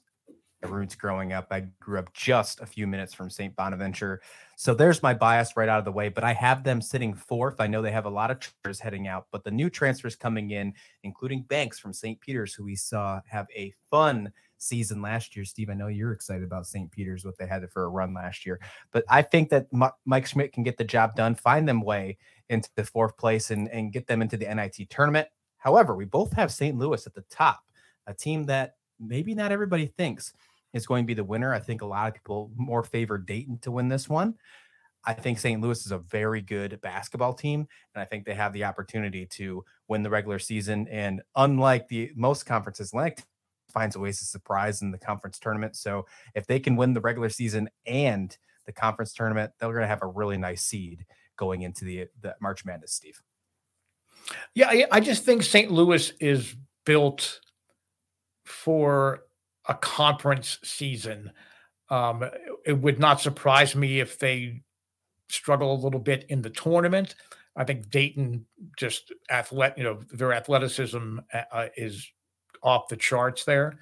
roots 0.70 0.96
growing 0.96 1.34
up. 1.34 1.48
I 1.52 1.62
grew 1.80 2.00
up 2.00 2.14
just 2.14 2.62
a 2.62 2.66
few 2.66 2.88
minutes 2.88 3.14
from 3.14 3.30
St. 3.30 3.56
Bonaventure. 3.56 4.22
So 4.56 4.74
there's 4.74 5.02
my 5.02 5.14
bias 5.14 5.58
right 5.58 5.70
out 5.70 5.80
of 5.80 5.86
the 5.86 5.92
way, 5.92 6.10
but 6.10 6.24
I 6.24 6.34
have 6.34 6.64
them 6.64 6.82
sitting 6.82 7.14
fourth. 7.14 7.56
I 7.60 7.68
know 7.68 7.82
they 7.82 7.92
have 7.92 8.06
a 8.06 8.10
lot 8.10 8.32
of 8.32 8.40
transfers 8.40 8.80
heading 8.80 9.08
out, 9.08 9.28
but 9.32 9.44
the 9.44 9.52
new 9.52 9.70
transfers 9.70 10.16
coming 10.16 10.52
in, 10.52 10.74
including 11.04 11.44
Banks 11.44 11.80
from 11.80 11.94
St. 11.94 12.20
Peter's, 12.20 12.54
who 12.54 12.64
we 12.64 12.76
saw 12.76 13.22
have 13.28 13.48
a 13.56 13.74
fun 13.90 14.32
season 14.60 15.02
last 15.02 15.36
year. 15.36 15.46
Steve, 15.46 15.72
I 15.72 15.74
know 15.74 15.88
you're 15.88 16.12
excited 16.12 16.44
about 16.44 16.68
St. 16.68 16.92
Peter's, 16.92 17.26
what 17.26 17.38
they 17.38 17.48
had 17.48 17.68
for 17.72 17.86
a 17.86 17.90
run 17.90 18.14
last 18.14 18.46
year, 18.46 18.60
but 18.92 19.04
I 19.10 19.24
think 19.24 19.50
that 19.50 19.68
Mike 20.06 20.28
Schmidt 20.28 20.54
can 20.54 20.64
get 20.64 20.78
the 20.78 20.84
job 20.84 21.16
done, 21.16 21.34
find 21.34 21.68
them 21.68 21.82
way 21.82 22.18
into 22.50 22.70
the 22.76 22.84
fourth 22.84 23.18
place 23.18 23.50
and, 23.50 23.68
and 23.70 23.92
get 23.92 24.06
them 24.06 24.22
into 24.22 24.38
the 24.38 24.54
NIT 24.54 24.90
tournament. 24.90 25.28
However, 25.58 25.96
we 25.96 26.06
both 26.06 26.34
have 26.34 26.52
St. 26.52 26.78
Louis 26.78 27.06
at 27.08 27.14
the 27.14 27.24
top, 27.30 27.62
a 28.06 28.14
team 28.14 28.46
that 28.46 28.76
maybe 29.00 29.34
not 29.34 29.52
everybody 29.52 29.88
thinks 29.88 30.34
is 30.74 30.86
going 30.86 31.04
to 31.04 31.08
be 31.08 31.14
the 31.14 31.24
winner. 31.24 31.54
I 31.54 31.60
think 31.60 31.82
a 31.82 31.86
lot 31.86 32.08
of 32.08 32.14
people 32.14 32.52
more 32.56 32.84
favor 32.84 33.18
Dayton 33.18 33.60
to 33.60 33.72
win 33.72 33.88
this 33.88 34.08
one. 34.08 34.36
I 35.04 35.14
think 35.14 35.40
St. 35.40 35.60
Louis 35.60 35.84
is 35.86 35.92
a 35.92 35.98
very 35.98 36.42
good 36.42 36.80
basketball 36.82 37.34
team, 37.34 37.68
and 37.96 38.02
I 38.02 38.06
think 38.06 38.24
they 38.24 38.36
have 38.36 38.54
the 38.54 38.66
opportunity 38.66 39.26
to 39.32 39.64
win 39.88 40.04
the 40.04 40.12
regular 40.12 40.38
season. 40.38 40.88
And 40.90 41.22
unlike 41.36 41.88
the 41.88 42.12
most 42.16 42.46
conferences, 42.46 42.90
Atlantic 42.90 43.24
finds 43.72 43.96
a 43.96 44.00
ways 44.00 44.20
to 44.20 44.26
surprise 44.26 44.82
in 44.82 44.92
the 44.92 45.00
conference 45.00 45.40
tournament. 45.40 45.76
So 45.76 46.06
if 46.36 46.46
they 46.46 46.60
can 46.60 46.76
win 46.76 46.94
the 46.94 47.02
regular 47.02 47.30
season 47.30 47.70
and 47.86 48.38
the 48.66 48.72
conference 48.72 49.14
tournament, 49.14 49.52
they're 49.60 49.72
going 49.72 49.82
to 49.82 49.88
have 49.88 50.04
a 50.04 50.08
really 50.08 50.38
nice 50.38 50.62
seed 50.62 51.06
going 51.36 51.64
into 51.64 51.84
the 51.84 52.06
the 52.22 52.36
March 52.40 52.64
Madness. 52.64 52.94
Steve. 52.94 53.20
Yeah, 54.54 54.86
I 54.92 55.00
just 55.00 55.24
think 55.24 55.42
St. 55.42 55.72
Louis 55.72 56.12
is 56.20 56.56
built 56.86 57.40
for 58.46 59.22
a 59.68 59.76
conference 59.76 60.60
season. 60.64 61.32
Um, 61.90 62.24
it 62.66 62.74
would 62.74 63.00
not 63.00 63.22
surprise 63.22 63.76
me 63.76 64.00
if 64.00 64.18
they 64.18 64.62
struggle 65.30 65.74
a 65.74 65.82
little 65.82 66.00
bit 66.00 66.26
in 66.30 66.42
the 66.42 66.50
tournament. 66.50 67.16
I 67.56 67.64
think 67.64 67.90
Dayton 67.90 68.46
just 68.78 69.12
athletic, 69.30 69.78
you 69.78 69.84
know, 69.84 70.00
their 70.14 70.34
athleticism 70.34 71.20
uh, 71.34 71.42
uh, 71.52 71.68
is 71.76 72.08
off 72.64 72.88
the 72.88 72.96
charts 72.96 73.44
there. 73.44 73.80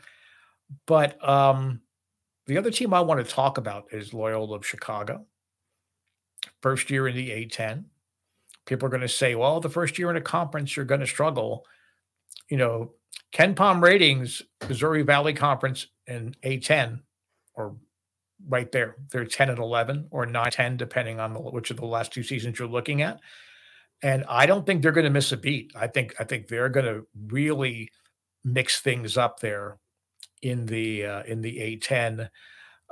But 0.86 1.24
um, 1.28 1.82
the 2.48 2.58
other 2.58 2.72
team 2.72 2.94
I 2.94 3.02
want 3.02 3.26
to 3.26 3.32
talk 3.32 3.58
about 3.58 3.86
is 3.92 4.14
Loyola 4.14 4.58
of 4.58 4.66
Chicago. 4.66 5.26
First 6.62 6.90
year 6.90 7.08
in 7.08 7.16
the 7.16 7.30
A10. 7.30 7.86
People 8.66 8.88
are 8.88 8.90
going 8.90 9.02
to 9.02 9.08
say, 9.08 9.36
well, 9.36 9.60
the 9.60 9.70
first 9.70 9.98
year 9.98 10.10
in 10.10 10.16
a 10.16 10.22
conference, 10.22 10.76
you're 10.76 10.86
going 10.86 11.02
to 11.02 11.08
struggle. 11.08 11.66
You 12.50 12.58
know, 12.58 12.94
KenPom 13.34 13.82
ratings, 13.82 14.42
Missouri 14.68 15.04
Valley 15.04 15.34
Conference 15.34 15.88
in 16.08 16.36
A10 16.44 17.02
or 17.54 17.76
right 18.48 18.72
there. 18.72 18.96
They're 19.12 19.26
10 19.26 19.50
and 19.50 19.60
11 19.60 20.08
or 20.12 20.26
9 20.26 20.52
10, 20.52 20.78
depending 20.78 21.20
on 21.20 21.34
the, 21.34 21.40
which 21.40 21.72
of 21.72 21.78
the 21.78 21.86
last 21.86 22.12
two 22.12 22.24
seasons 22.24 22.58
you're 22.58 22.68
looking 22.68 23.02
at. 23.02 23.20
And 24.02 24.24
I 24.30 24.46
don't 24.46 24.66
think 24.66 24.82
they're 24.82 24.92
going 24.92 25.06
to 25.06 25.10
miss 25.10 25.32
a 25.32 25.38
beat. 25.38 25.74
I 25.76 25.88
think 25.88 26.16
I 26.20 26.24
think 26.24 26.48
they're 26.48 26.70
going 26.70 26.86
to 26.86 27.06
really 27.28 27.90
mix 28.46 28.80
things 28.80 29.18
up 29.18 29.42
there 29.42 29.78
in 30.42 30.66
the 30.66 31.06
uh, 31.06 31.24
in 31.24 31.42
the 31.42 31.58
A10. 31.58 32.30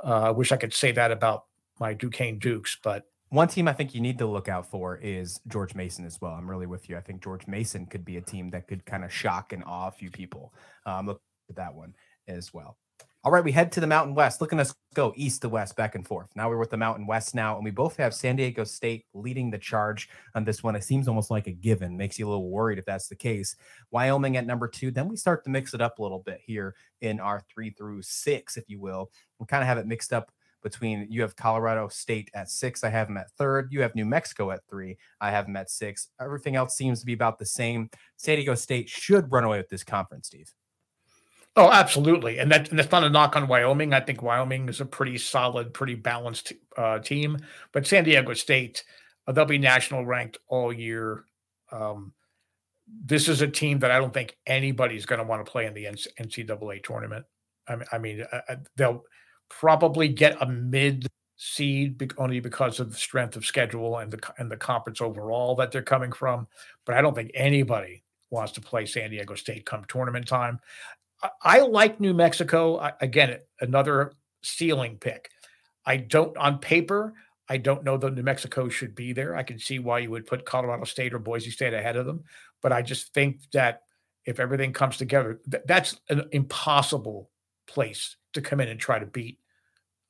Uh, 0.04 0.22
I 0.22 0.30
wish 0.30 0.52
I 0.52 0.56
could 0.56 0.74
say 0.74 0.92
that 0.92 1.10
about 1.10 1.44
my 1.80 1.94
Duquesne 1.94 2.38
Dukes, 2.38 2.76
but 2.82 3.04
one 3.30 3.48
team 3.48 3.68
I 3.68 3.72
think 3.72 3.94
you 3.94 4.00
need 4.00 4.18
to 4.18 4.26
look 4.26 4.48
out 4.48 4.66
for 4.66 4.96
is 4.96 5.40
George 5.48 5.74
Mason 5.74 6.04
as 6.04 6.20
well. 6.20 6.32
I'm 6.32 6.48
really 6.48 6.66
with 6.66 6.88
you. 6.88 6.96
I 6.96 7.00
think 7.00 7.22
George 7.22 7.46
Mason 7.46 7.86
could 7.86 8.04
be 8.04 8.16
a 8.16 8.22
team 8.22 8.50
that 8.50 8.68
could 8.68 8.84
kind 8.86 9.04
of 9.04 9.12
shock 9.12 9.52
and 9.52 9.62
awe 9.64 9.88
a 9.88 9.92
few 9.92 10.10
people. 10.10 10.54
Um, 10.86 11.06
look 11.06 11.20
at 11.50 11.56
that 11.56 11.74
one 11.74 11.94
as 12.26 12.54
well. 12.54 12.76
All 13.24 13.32
right, 13.32 13.44
we 13.44 13.52
head 13.52 13.72
to 13.72 13.80
the 13.80 13.86
Mountain 13.86 14.14
West. 14.14 14.40
Looking 14.40 14.60
us 14.60 14.74
go 14.94 15.12
east 15.16 15.42
to 15.42 15.48
west, 15.48 15.76
back 15.76 15.96
and 15.96 16.06
forth. 16.06 16.30
Now 16.36 16.48
we're 16.48 16.56
with 16.56 16.70
the 16.70 16.76
Mountain 16.76 17.06
West 17.06 17.34
now, 17.34 17.56
and 17.56 17.64
we 17.64 17.72
both 17.72 17.96
have 17.96 18.14
San 18.14 18.36
Diego 18.36 18.62
State 18.64 19.06
leading 19.12 19.50
the 19.50 19.58
charge 19.58 20.08
on 20.34 20.44
this 20.44 20.62
one. 20.62 20.76
It 20.76 20.84
seems 20.84 21.08
almost 21.08 21.30
like 21.30 21.48
a 21.48 21.52
given. 21.52 21.96
Makes 21.96 22.18
you 22.18 22.28
a 22.28 22.30
little 22.30 22.48
worried 22.48 22.78
if 22.78 22.84
that's 22.84 23.08
the 23.08 23.16
case. 23.16 23.56
Wyoming 23.90 24.36
at 24.36 24.46
number 24.46 24.68
two. 24.68 24.92
Then 24.92 25.08
we 25.08 25.16
start 25.16 25.42
to 25.44 25.50
mix 25.50 25.74
it 25.74 25.80
up 25.80 25.98
a 25.98 26.02
little 26.02 26.20
bit 26.20 26.40
here 26.42 26.76
in 27.00 27.18
our 27.18 27.42
three 27.52 27.70
through 27.70 28.02
six, 28.02 28.56
if 28.56 28.64
you 28.68 28.80
will. 28.80 29.10
We 29.40 29.46
kind 29.46 29.62
of 29.62 29.68
have 29.68 29.78
it 29.78 29.86
mixed 29.86 30.12
up 30.12 30.30
between 30.62 31.06
you 31.10 31.22
have 31.22 31.36
Colorado 31.36 31.88
State 31.88 32.30
at 32.34 32.50
six. 32.50 32.84
I 32.84 32.90
have 32.90 33.08
them 33.08 33.16
at 33.16 33.30
third. 33.32 33.68
You 33.72 33.82
have 33.82 33.94
New 33.94 34.04
Mexico 34.04 34.50
at 34.50 34.60
three. 34.68 34.96
I 35.20 35.30
have 35.30 35.46
them 35.46 35.56
at 35.56 35.70
six. 35.70 36.08
Everything 36.20 36.56
else 36.56 36.76
seems 36.76 37.00
to 37.00 37.06
be 37.06 37.12
about 37.12 37.38
the 37.38 37.46
same. 37.46 37.90
San 38.16 38.36
Diego 38.36 38.54
State 38.54 38.88
should 38.88 39.30
run 39.30 39.44
away 39.44 39.58
with 39.58 39.68
this 39.68 39.84
conference, 39.84 40.28
Steve. 40.28 40.52
Oh, 41.56 41.70
absolutely, 41.72 42.38
and, 42.38 42.52
that, 42.52 42.70
and 42.70 42.78
that's 42.78 42.92
not 42.92 43.02
a 43.02 43.10
knock 43.10 43.34
on 43.34 43.48
Wyoming. 43.48 43.92
I 43.92 43.98
think 43.98 44.22
Wyoming 44.22 44.68
is 44.68 44.80
a 44.80 44.84
pretty 44.84 45.18
solid, 45.18 45.74
pretty 45.74 45.96
balanced 45.96 46.52
uh, 46.76 47.00
team. 47.00 47.38
But 47.72 47.84
San 47.84 48.04
Diego 48.04 48.32
State, 48.34 48.84
uh, 49.26 49.32
they'll 49.32 49.44
be 49.44 49.58
national 49.58 50.06
ranked 50.06 50.38
all 50.46 50.72
year. 50.72 51.24
Um, 51.72 52.12
this 53.04 53.28
is 53.28 53.42
a 53.42 53.48
team 53.48 53.80
that 53.80 53.90
I 53.90 53.98
don't 53.98 54.14
think 54.14 54.36
anybody's 54.46 55.04
going 55.04 55.20
to 55.20 55.26
want 55.26 55.44
to 55.44 55.50
play 55.50 55.66
in 55.66 55.74
the 55.74 55.86
NCAA 55.86 56.82
tournament. 56.82 57.26
I 57.66 57.76
mean, 57.76 57.86
I 57.92 57.98
mean, 57.98 58.26
uh, 58.32 58.40
uh, 58.48 58.56
they'll 58.76 59.02
probably 59.48 60.08
get 60.08 60.40
a 60.40 60.46
mid 60.46 61.06
seed 61.36 62.12
only 62.18 62.40
because 62.40 62.80
of 62.80 62.90
the 62.90 62.96
strength 62.96 63.36
of 63.36 63.46
schedule 63.46 63.98
and 63.98 64.10
the 64.10 64.32
and 64.38 64.50
the 64.50 64.56
conference 64.56 65.00
overall 65.00 65.54
that 65.56 65.70
they're 65.70 65.82
coming 65.82 66.12
from. 66.12 66.46
But 66.84 66.96
I 66.96 67.02
don't 67.02 67.14
think 67.14 67.30
anybody 67.34 68.02
wants 68.30 68.52
to 68.52 68.60
play 68.60 68.86
San 68.86 69.10
Diego 69.10 69.34
State 69.34 69.64
come 69.64 69.84
tournament 69.88 70.26
time. 70.26 70.60
I, 71.42 71.60
like 71.60 72.00
New 72.00 72.14
Mexico. 72.14 72.78
I, 72.78 72.92
again, 73.00 73.38
another 73.60 74.12
ceiling 74.42 74.98
pick. 74.98 75.30
I 75.84 75.96
don't, 75.96 76.36
on 76.36 76.58
paper, 76.58 77.14
I 77.48 77.56
don't 77.56 77.82
know 77.82 77.96
that 77.96 78.14
New 78.14 78.22
Mexico 78.22 78.68
should 78.68 78.94
be 78.94 79.12
there. 79.12 79.34
I 79.34 79.42
can 79.42 79.58
see 79.58 79.78
why 79.78 80.00
you 80.00 80.10
would 80.10 80.26
put 80.26 80.44
Colorado 80.44 80.84
State 80.84 81.14
or 81.14 81.18
Boise 81.18 81.50
State 81.50 81.74
ahead 81.74 81.96
of 81.96 82.06
them, 82.06 82.24
but 82.62 82.72
I 82.72 82.82
just 82.82 83.14
think 83.14 83.40
that 83.52 83.82
if 84.26 84.38
everything 84.38 84.72
comes 84.72 84.96
together, 84.96 85.40
th- 85.50 85.62
that's 85.66 86.00
an 86.10 86.28
impossible 86.32 87.30
place 87.66 88.16
to 88.42 88.48
come 88.48 88.60
in 88.60 88.68
and 88.68 88.80
try 88.80 88.98
to 88.98 89.06
beat. 89.06 89.38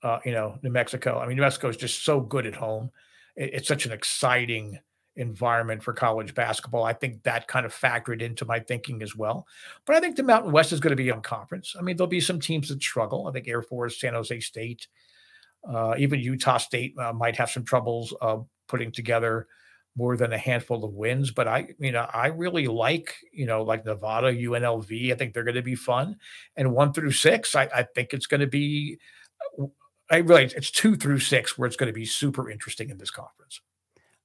Uh, 0.03 0.19
you 0.25 0.33
know, 0.33 0.59
New 0.63 0.71
Mexico. 0.71 1.19
I 1.19 1.27
mean, 1.27 1.37
New 1.37 1.43
Mexico 1.43 1.69
is 1.69 1.77
just 1.77 2.05
so 2.05 2.21
good 2.21 2.47
at 2.47 2.55
home. 2.55 2.91
It, 3.35 3.55
it's 3.55 3.69
such 3.69 3.85
an 3.85 3.93
exciting 3.93 4.79
environment 5.17 5.83
for 5.83 5.93
college 5.93 6.35
basketball. 6.35 6.85
I 6.85 6.93
think 6.93 7.23
that 7.25 7.49
kind 7.49 7.67
of 7.67 7.75
factored 7.75 8.23
into 8.23 8.45
my 8.45 8.61
thinking 8.61 9.03
as 9.03 9.17
well. 9.17 9.47
But 9.85 9.97
I 9.97 10.01
think 10.01 10.17
the 10.17 10.23
Mountain 10.23 10.53
West 10.53 10.73
is 10.73 10.81
going 10.81 10.97
to 10.97 11.03
be 11.03 11.11
on 11.11 11.21
conference. 11.21 11.75
I 11.77 11.83
mean, 11.83 11.97
there'll 11.97 12.09
be 12.09 12.21
some 12.21 12.39
teams 12.39 12.69
that 12.69 12.81
struggle. 12.81 13.27
I 13.27 13.33
think 13.33 13.49
Air 13.49 13.63
Force, 13.63 14.01
San 14.01 14.15
Jose 14.15 14.39
State, 14.41 14.87
uh, 15.69 15.97
even 15.99 16.21
Utah 16.21 16.59
State 16.59 16.95
uh, 16.99 17.13
might 17.13 17.37
have 17.37 17.51
some 17.51 17.65
troubles 17.65 18.15
uh, 18.21 18.39
putting 18.69 18.93
together 18.93 19.49
more 19.99 20.17
than 20.17 20.33
a 20.33 20.39
handful 20.39 20.85
of 20.85 20.95
wins. 20.95 21.33
But 21.33 21.49
I, 21.49 21.75
you 21.81 21.91
know, 21.91 22.09
I 22.15 22.29
really 22.29 22.69
like, 22.69 23.17
you 23.33 23.47
know, 23.47 23.63
like 23.63 23.85
Nevada, 23.85 24.33
UNLV. 24.33 25.13
I 25.13 25.17
think 25.17 25.35
they're 25.35 25.45
going 25.45 25.57
to 25.57 25.63
be 25.63 25.75
fun. 25.75 26.17
And 26.57 26.73
one 26.73 26.93
through 26.93 27.11
six, 27.11 27.57
I, 27.57 27.69
I 27.75 27.83
think 27.83 28.15
it's 28.15 28.27
going 28.27 28.41
to 28.41 28.47
be. 28.47 28.99
I 30.11 30.19
really, 30.19 30.45
it's 30.45 30.71
two 30.71 30.97
through 30.97 31.19
six 31.19 31.59
where 31.59 31.67
it's 31.67 31.77
going 31.77 31.89
to 31.89 31.93
be 31.93 32.07
super 32.07 32.49
interesting 32.49 32.89
in 32.89 32.97
this 32.97 33.11
conference. 33.11 33.61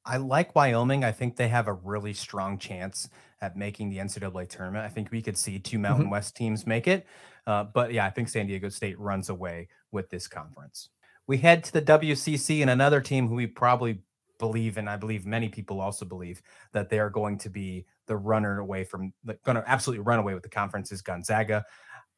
I 0.06 0.18
like 0.18 0.56
Wyoming. 0.56 1.04
I 1.04 1.12
think 1.12 1.36
they 1.36 1.48
have 1.48 1.68
a 1.68 1.74
really 1.74 2.14
strong 2.14 2.58
chance 2.58 3.10
at 3.42 3.58
making 3.58 3.90
the 3.90 3.98
NCAA 3.98 4.48
tournament. 4.48 4.86
I 4.86 4.90
think 4.90 5.12
we 5.12 5.22
could 5.22 5.38
see 5.38 5.60
two 5.60 5.80
Mountain 5.80 6.06
mm-hmm. 6.06 6.12
West 6.12 6.36
teams 6.36 6.68
make 6.68 6.88
it. 6.88 7.06
Uh, 7.48 7.66
but 7.66 7.92
yeah, 7.92 8.06
I 8.06 8.10
think 8.10 8.30
San 8.30 8.48
Diego 8.48 8.70
State 8.70 9.00
runs 9.00 9.30
away 9.30 9.70
with 9.92 10.10
this 10.10 10.28
conference. 10.28 10.90
We 11.26 11.38
head 11.38 11.64
to 11.66 11.74
the 11.74 11.82
WCC 11.82 12.62
and 12.62 12.70
another 12.70 13.02
team 13.02 13.28
who 13.28 13.36
we 13.36 13.48
probably 13.48 14.00
believe, 14.44 14.78
and 14.78 14.90
I 14.90 14.98
believe 14.98 15.26
many 15.26 15.48
people 15.48 15.80
also 15.80 16.06
believe 16.06 16.42
that 16.74 16.90
they 16.90 17.00
are 17.00 17.10
going 17.10 17.38
to 17.40 17.50
be 17.50 17.86
the 18.08 18.18
runner 18.18 18.60
away 18.60 18.84
from, 18.84 19.14
going 19.46 19.56
to 19.56 19.64
absolutely 19.66 20.04
run 20.04 20.20
away 20.20 20.34
with 20.34 20.44
the 20.44 20.50
conference 20.50 20.92
is 20.92 21.02
Gonzaga. 21.02 21.64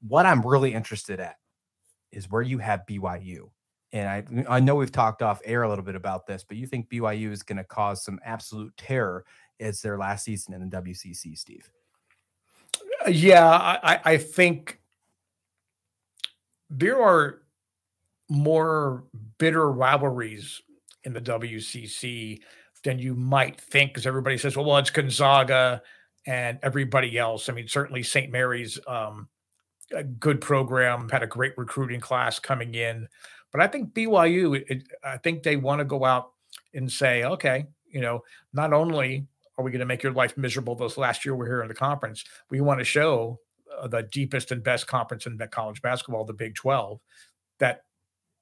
What 0.08 0.26
I'm 0.26 0.42
really 0.42 0.74
interested 0.74 1.20
at 1.20 1.36
is 2.12 2.30
where 2.30 2.42
you 2.42 2.58
have 2.58 2.82
BYU 2.90 3.50
and 3.96 4.10
I 4.10 4.56
I 4.56 4.60
know 4.60 4.76
we've 4.76 4.92
talked 4.92 5.22
off 5.22 5.42
air 5.46 5.64
a 5.64 5.70
little 5.70 5.84
bit 5.84 5.96
about 5.96 6.28
this, 6.28 6.44
but 6.44 6.58
you 6.58 6.68
think 6.68 6.90
BYU 6.90 7.32
is 7.32 7.44
going 7.44 7.58
to 7.58 7.64
cause 7.64 8.04
some 8.04 8.20
absolute 8.26 8.76
terror 8.78 9.26
as 9.60 9.82
their 9.82 9.98
last 9.98 10.26
season 10.26 10.54
in 10.54 10.70
the 10.70 10.82
WCC, 10.82 11.38
Steve? 11.38 11.70
Uh, 13.06 13.10
yeah, 13.10 13.48
I, 13.48 14.00
I 14.04 14.18
think 14.18 14.82
there 16.70 17.02
are 17.02 17.44
more 18.28 19.06
bitter 19.38 19.72
rivalries 19.72 20.62
in 21.06 21.14
the 21.14 21.22
WCC 21.22 22.42
than 22.84 23.00
you 23.00 23.16
might 23.16 23.60
think, 23.60 23.92
because 23.92 24.06
everybody 24.06 24.38
says, 24.38 24.56
well, 24.56 24.66
well, 24.66 24.78
it's 24.78 24.90
Gonzaga 24.90 25.82
and 26.28 26.60
everybody 26.62 27.18
else. 27.18 27.50
I 27.50 27.54
mean, 27.54 27.68
certainly 27.68 28.04
St. 28.04 28.32
Mary's, 28.32 28.80
um, 28.88 29.28
a 29.92 30.04
good 30.04 30.42
program, 30.42 31.10
had 31.10 31.24
a 31.24 31.28
great 31.28 31.58
recruiting 31.58 32.00
class 32.00 32.40
coming 32.40 32.76
in. 32.76 33.08
But 33.52 33.62
I 33.62 33.68
think 33.68 33.94
BYU, 33.94 34.64
it, 34.68 34.84
I 35.04 35.18
think 35.18 35.44
they 35.44 35.56
want 35.56 35.80
to 35.80 35.86
go 35.86 36.04
out 36.04 36.32
and 36.74 36.92
say, 36.92 37.24
okay, 37.24 37.66
you 37.90 38.02
know, 38.02 38.22
not 38.54 38.74
only 38.74 39.28
are 39.58 39.64
we 39.64 39.72
going 39.72 39.80
to 39.80 39.86
make 39.86 40.04
your 40.04 40.12
life 40.12 40.38
miserable 40.38 40.76
this 40.76 40.98
last 40.98 41.24
year 41.24 41.36
we're 41.36 41.46
here 41.46 41.62
in 41.62 41.68
the 41.68 41.74
conference, 41.74 42.26
we 42.50 42.60
want 42.62 42.80
to 42.80 42.84
show 42.84 43.40
uh, 43.80 43.88
the 43.88 44.04
deepest 44.04 44.52
and 44.52 44.64
best 44.64 44.88
conference 44.88 45.26
in 45.26 45.40
college 45.52 45.82
basketball, 45.82 46.26
the 46.26 46.34
Big 46.34 46.56
12, 46.56 47.00
that 47.60 47.84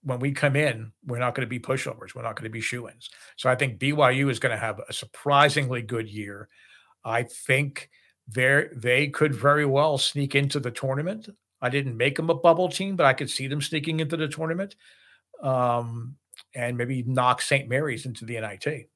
when 0.03 0.19
we 0.19 0.31
come 0.31 0.55
in, 0.55 0.91
we're 1.05 1.19
not 1.19 1.33
going 1.33 1.45
to 1.45 1.49
be 1.49 1.59
pushovers. 1.59 2.13
We're 2.13 2.23
not 2.23 2.35
going 2.35 2.43
to 2.43 2.49
be 2.49 2.61
shoe 2.61 2.87
ins. 2.89 3.09
So 3.37 3.49
I 3.49 3.55
think 3.55 3.79
BYU 3.79 4.29
is 4.29 4.39
going 4.39 4.51
to 4.51 4.57
have 4.59 4.79
a 4.87 4.93
surprisingly 4.93 5.81
good 5.81 6.09
year. 6.09 6.49
I 7.03 7.23
think 7.23 7.89
they 8.27 8.67
they 8.73 9.07
could 9.07 9.33
very 9.33 9.65
well 9.65 9.97
sneak 9.97 10.35
into 10.35 10.59
the 10.59 10.71
tournament. 10.71 11.29
I 11.61 11.69
didn't 11.69 11.97
make 11.97 12.17
them 12.17 12.29
a 12.29 12.35
bubble 12.35 12.69
team, 12.69 12.95
but 12.95 13.05
I 13.05 13.13
could 13.13 13.29
see 13.29 13.47
them 13.47 13.61
sneaking 13.61 14.01
into 14.01 14.17
the 14.17 14.27
tournament 14.27 14.75
um, 15.41 16.15
and 16.53 16.77
maybe 16.77 17.03
knock 17.03 17.41
St. 17.41 17.69
Mary's 17.69 18.05
into 18.05 18.25
the 18.25 18.39
NIT. 18.39 18.89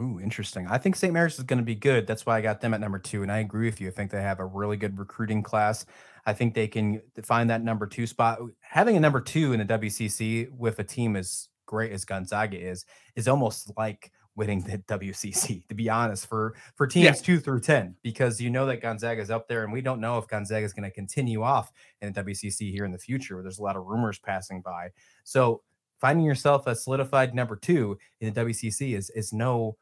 Ooh, 0.00 0.20
interesting. 0.20 0.66
I 0.68 0.78
think 0.78 0.96
St. 0.96 1.12
Mary's 1.12 1.38
is 1.38 1.44
going 1.44 1.58
to 1.58 1.64
be 1.64 1.74
good. 1.74 2.06
That's 2.06 2.24
why 2.24 2.36
I 2.36 2.40
got 2.40 2.60
them 2.60 2.74
at 2.74 2.80
number 2.80 2.98
two. 2.98 3.22
And 3.22 3.32
I 3.32 3.38
agree 3.38 3.66
with 3.66 3.80
you. 3.80 3.88
I 3.88 3.90
think 3.90 4.10
they 4.10 4.22
have 4.22 4.38
a 4.38 4.46
really 4.46 4.76
good 4.76 4.98
recruiting 4.98 5.42
class. 5.42 5.86
I 6.28 6.34
think 6.34 6.52
they 6.52 6.68
can 6.68 7.00
find 7.22 7.48
that 7.48 7.64
number 7.64 7.86
two 7.86 8.06
spot. 8.06 8.38
Having 8.60 8.98
a 8.98 9.00
number 9.00 9.18
two 9.18 9.54
in 9.54 9.60
the 9.60 9.64
WCC 9.64 10.50
with 10.50 10.78
a 10.78 10.84
team 10.84 11.16
as 11.16 11.48
great 11.64 11.90
as 11.90 12.04
Gonzaga 12.04 12.58
is, 12.58 12.84
is 13.16 13.28
almost 13.28 13.72
like 13.78 14.12
winning 14.36 14.60
the 14.60 14.76
WCC, 14.76 15.66
to 15.68 15.74
be 15.74 15.88
honest, 15.88 16.26
for 16.26 16.54
for 16.76 16.86
teams 16.86 17.04
yeah. 17.04 17.12
two 17.12 17.40
through 17.40 17.60
ten, 17.60 17.96
because 18.02 18.42
you 18.42 18.50
know 18.50 18.66
that 18.66 18.82
Gonzaga 18.82 19.22
is 19.22 19.30
up 19.30 19.48
there, 19.48 19.64
and 19.64 19.72
we 19.72 19.80
don't 19.80 20.02
know 20.02 20.18
if 20.18 20.28
Gonzaga 20.28 20.66
is 20.66 20.74
going 20.74 20.84
to 20.84 20.94
continue 20.94 21.42
off 21.42 21.72
in 22.02 22.12
the 22.12 22.22
WCC 22.22 22.70
here 22.70 22.84
in 22.84 22.92
the 22.92 22.98
future. 22.98 23.36
Where 23.36 23.42
there's 23.42 23.58
a 23.58 23.62
lot 23.62 23.76
of 23.76 23.86
rumors 23.86 24.18
passing 24.18 24.60
by, 24.60 24.90
so 25.24 25.62
finding 25.98 26.26
yourself 26.26 26.66
a 26.66 26.76
solidified 26.76 27.34
number 27.34 27.56
two 27.56 27.96
in 28.20 28.34
the 28.34 28.44
WCC 28.44 28.94
is 28.94 29.08
is 29.10 29.32
no 29.32 29.78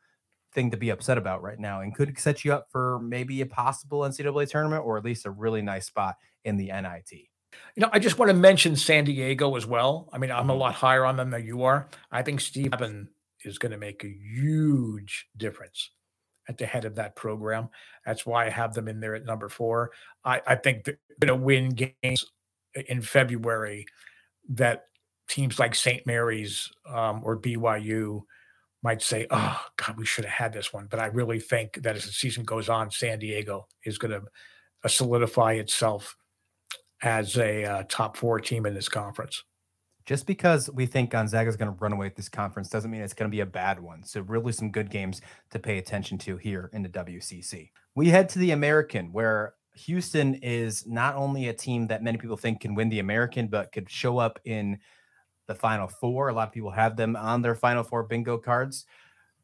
thing 0.54 0.70
to 0.70 0.76
be 0.76 0.90
upset 0.90 1.18
about 1.18 1.42
right 1.42 1.58
now, 1.58 1.80
and 1.80 1.92
could 1.92 2.16
set 2.20 2.44
you 2.44 2.52
up 2.52 2.68
for 2.70 3.00
maybe 3.00 3.40
a 3.40 3.46
possible 3.46 4.00
NCAA 4.00 4.48
tournament 4.48 4.84
or 4.84 4.96
at 4.96 5.04
least 5.04 5.26
a 5.26 5.30
really 5.30 5.60
nice 5.60 5.86
spot 5.86 6.16
in 6.46 6.56
the 6.56 6.66
NIT. 6.66 7.12
You 7.74 7.82
know, 7.82 7.90
I 7.92 7.98
just 7.98 8.18
want 8.18 8.30
to 8.30 8.36
mention 8.36 8.76
San 8.76 9.04
Diego 9.04 9.56
as 9.56 9.66
well. 9.66 10.08
I 10.12 10.18
mean, 10.18 10.30
I'm 10.30 10.48
a 10.48 10.52
mm-hmm. 10.52 10.60
lot 10.60 10.74
higher 10.74 11.04
on 11.04 11.16
them 11.16 11.30
than 11.30 11.44
you 11.44 11.64
are. 11.64 11.88
I 12.10 12.22
think 12.22 12.40
Steve 12.40 12.72
is 13.44 13.58
going 13.58 13.72
to 13.72 13.78
make 13.78 14.04
a 14.04 14.08
huge 14.08 15.26
difference 15.36 15.90
at 16.48 16.58
the 16.58 16.66
head 16.66 16.84
of 16.84 16.94
that 16.94 17.16
program. 17.16 17.68
That's 18.04 18.24
why 18.24 18.46
I 18.46 18.50
have 18.50 18.72
them 18.72 18.88
in 18.88 19.00
there 19.00 19.14
at 19.14 19.24
number 19.24 19.48
four. 19.48 19.90
I, 20.24 20.40
I 20.46 20.54
think 20.54 20.84
they're 20.84 20.98
going 21.20 21.38
to 21.38 21.44
win 21.44 21.70
games 21.70 22.24
in 22.88 23.02
February 23.02 23.86
that 24.50 24.84
teams 25.28 25.58
like 25.58 25.74
St. 25.74 26.06
Mary's 26.06 26.70
um, 26.88 27.20
or 27.24 27.38
BYU 27.38 28.22
might 28.82 29.02
say, 29.02 29.26
"Oh 29.30 29.60
God, 29.76 29.98
we 29.98 30.06
should 30.06 30.24
have 30.24 30.34
had 30.34 30.52
this 30.52 30.72
one." 30.72 30.86
But 30.88 31.00
I 31.00 31.06
really 31.06 31.40
think 31.40 31.82
that 31.82 31.96
as 31.96 32.04
the 32.04 32.12
season 32.12 32.44
goes 32.44 32.68
on, 32.68 32.90
San 32.90 33.18
Diego 33.18 33.66
is 33.84 33.98
going 33.98 34.12
to 34.12 34.22
uh, 34.84 34.88
solidify 34.88 35.54
itself 35.54 36.16
as 37.02 37.36
a 37.36 37.64
uh, 37.64 37.82
top 37.88 38.16
four 38.16 38.40
team 38.40 38.66
in 38.66 38.74
this 38.74 38.88
conference. 38.88 39.42
Just 40.06 40.26
because 40.26 40.70
we 40.70 40.86
think 40.86 41.10
Gonzaga 41.10 41.48
is 41.48 41.56
going 41.56 41.70
to 41.70 41.76
run 41.80 41.92
away 41.92 42.06
with 42.06 42.14
this 42.14 42.28
conference 42.28 42.68
doesn't 42.68 42.90
mean 42.90 43.00
it's 43.00 43.12
going 43.12 43.28
to 43.28 43.34
be 43.34 43.40
a 43.40 43.46
bad 43.46 43.80
one. 43.80 44.04
So, 44.04 44.20
really, 44.20 44.52
some 44.52 44.70
good 44.70 44.88
games 44.88 45.20
to 45.50 45.58
pay 45.58 45.78
attention 45.78 46.16
to 46.18 46.36
here 46.36 46.70
in 46.72 46.82
the 46.82 46.88
WCC. 46.88 47.70
We 47.96 48.08
head 48.08 48.28
to 48.30 48.38
the 48.38 48.52
American, 48.52 49.12
where 49.12 49.54
Houston 49.74 50.34
is 50.36 50.86
not 50.86 51.16
only 51.16 51.48
a 51.48 51.52
team 51.52 51.88
that 51.88 52.04
many 52.04 52.18
people 52.18 52.36
think 52.36 52.60
can 52.60 52.76
win 52.76 52.88
the 52.88 53.00
American, 53.00 53.48
but 53.48 53.72
could 53.72 53.90
show 53.90 54.18
up 54.18 54.38
in 54.44 54.78
the 55.48 55.54
Final 55.56 55.88
Four. 55.88 56.28
A 56.28 56.32
lot 56.32 56.48
of 56.48 56.54
people 56.54 56.70
have 56.70 56.96
them 56.96 57.16
on 57.16 57.42
their 57.42 57.56
Final 57.56 57.82
Four 57.82 58.04
bingo 58.04 58.38
cards. 58.38 58.86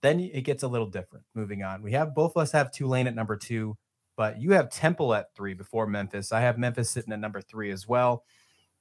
Then 0.00 0.20
it 0.20 0.42
gets 0.42 0.62
a 0.62 0.68
little 0.68 0.88
different. 0.88 1.24
Moving 1.34 1.62
on, 1.62 1.82
we 1.82 1.92
have 1.92 2.14
both 2.14 2.32
of 2.36 2.42
us 2.42 2.52
have 2.52 2.72
Tulane 2.72 3.06
at 3.06 3.14
number 3.14 3.36
two, 3.36 3.76
but 4.16 4.40
you 4.40 4.52
have 4.52 4.70
Temple 4.70 5.14
at 5.14 5.34
three 5.34 5.54
before 5.54 5.86
Memphis. 5.86 6.32
I 6.32 6.40
have 6.40 6.58
Memphis 6.58 6.90
sitting 6.90 7.12
at 7.12 7.20
number 7.20 7.40
three 7.40 7.70
as 7.70 7.86
well. 7.88 8.24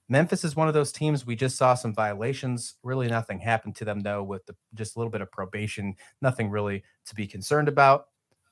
Memphis 0.10 0.44
is 0.44 0.58
one 0.58 0.68
of 0.68 0.74
those 0.74 0.92
teams 0.92 1.26
we 1.26 1.38
just 1.38 1.56
saw 1.56 1.74
some 1.74 1.94
violations. 1.94 2.76
Really, 2.84 3.08
nothing 3.08 3.40
happened 3.40 3.76
to 3.78 3.86
them 3.86 4.02
though, 4.02 4.24
with 4.24 4.46
the, 4.46 4.56
just 4.74 4.96
a 4.96 5.00
little 5.00 5.12
bit 5.12 5.22
of 5.22 5.32
probation. 5.32 5.96
Nothing 6.22 6.50
really 6.50 6.84
to 7.06 7.16
be 7.16 7.26
concerned 7.26 7.70
about. 7.70 8.08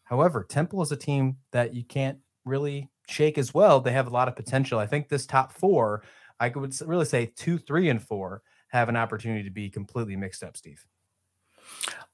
However, 0.05 0.43
Temple 0.43 0.81
is 0.81 0.91
a 0.91 0.95
team 0.95 1.37
that 1.51 1.73
you 1.73 1.83
can't 1.83 2.17
really 2.45 2.89
shake 3.09 3.37
as 3.37 3.53
well. 3.53 3.81
They 3.81 3.91
have 3.91 4.07
a 4.07 4.11
lot 4.11 4.27
of 4.27 4.35
potential. 4.35 4.79
I 4.79 4.85
think 4.87 5.09
this 5.09 5.25
top 5.25 5.51
four, 5.51 6.03
I 6.39 6.47
would 6.47 6.73
really 6.81 7.05
say 7.05 7.25
two, 7.35 7.57
three, 7.57 7.89
and 7.89 8.01
four 8.01 8.41
have 8.69 8.87
an 8.87 8.95
opportunity 8.95 9.43
to 9.43 9.51
be 9.51 9.69
completely 9.69 10.15
mixed 10.15 10.43
up. 10.43 10.55
Steve. 10.55 10.85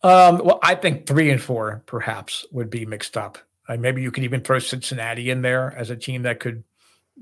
Um, 0.04 0.41
well, 0.43 0.60
I 0.63 0.75
think 0.75 1.06
three 1.06 1.30
and 1.30 1.41
four 1.41 1.84
perhaps 1.86 2.45
would 2.51 2.69
be 2.69 2.86
mixed 2.86 3.15
up. 3.15 3.38
Uh, 3.67 3.78
maybe 3.78 4.01
you 4.01 4.12
could 4.12 4.23
even 4.23 4.41
throw 4.41 4.60
Cincinnati 4.60 5.30
in 5.30 5.41
there 5.41 5.75
as 5.75 5.89
a 5.89 5.95
team 5.95 6.23
that 6.23 6.39
could 6.39 6.63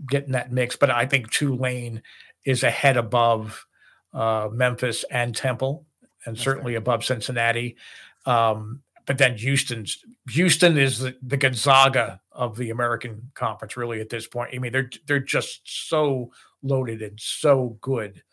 get 0.08 0.26
in 0.26 0.34
that 0.34 0.52
mix. 0.52 0.76
But 0.76 0.90
I 0.90 1.06
think 1.06 1.32
Tulane 1.32 2.02
is 2.46 2.64
ahead 2.64 2.98
above 2.98 3.66
uh, 4.14 4.50
Memphis 4.52 5.06
and 5.10 5.36
Temple, 5.36 5.86
and 6.26 6.36
That's 6.36 6.44
certainly 6.44 6.76
above 6.76 7.06
Cincinnati. 7.06 7.78
Um, 8.26 8.82
but 9.06 9.18
then 9.18 9.38
Houston's 9.38 9.98
Houston 10.30 10.78
is 10.78 11.00
the, 11.00 11.16
the 11.22 11.38
Gonzaga 11.38 12.22
of 12.32 12.56
the 12.56 12.70
American 12.70 13.32
Conference, 13.34 13.76
really 13.76 14.00
at 14.00 14.10
this 14.10 14.28
point. 14.28 14.52
I 14.54 14.60
mean, 14.60 14.72
they're 14.72 14.90
they're 15.08 15.20
just 15.20 15.62
so 15.90 16.32
loaded 16.62 17.02
and 17.02 17.20
so 17.20 17.78
good, 17.82 18.24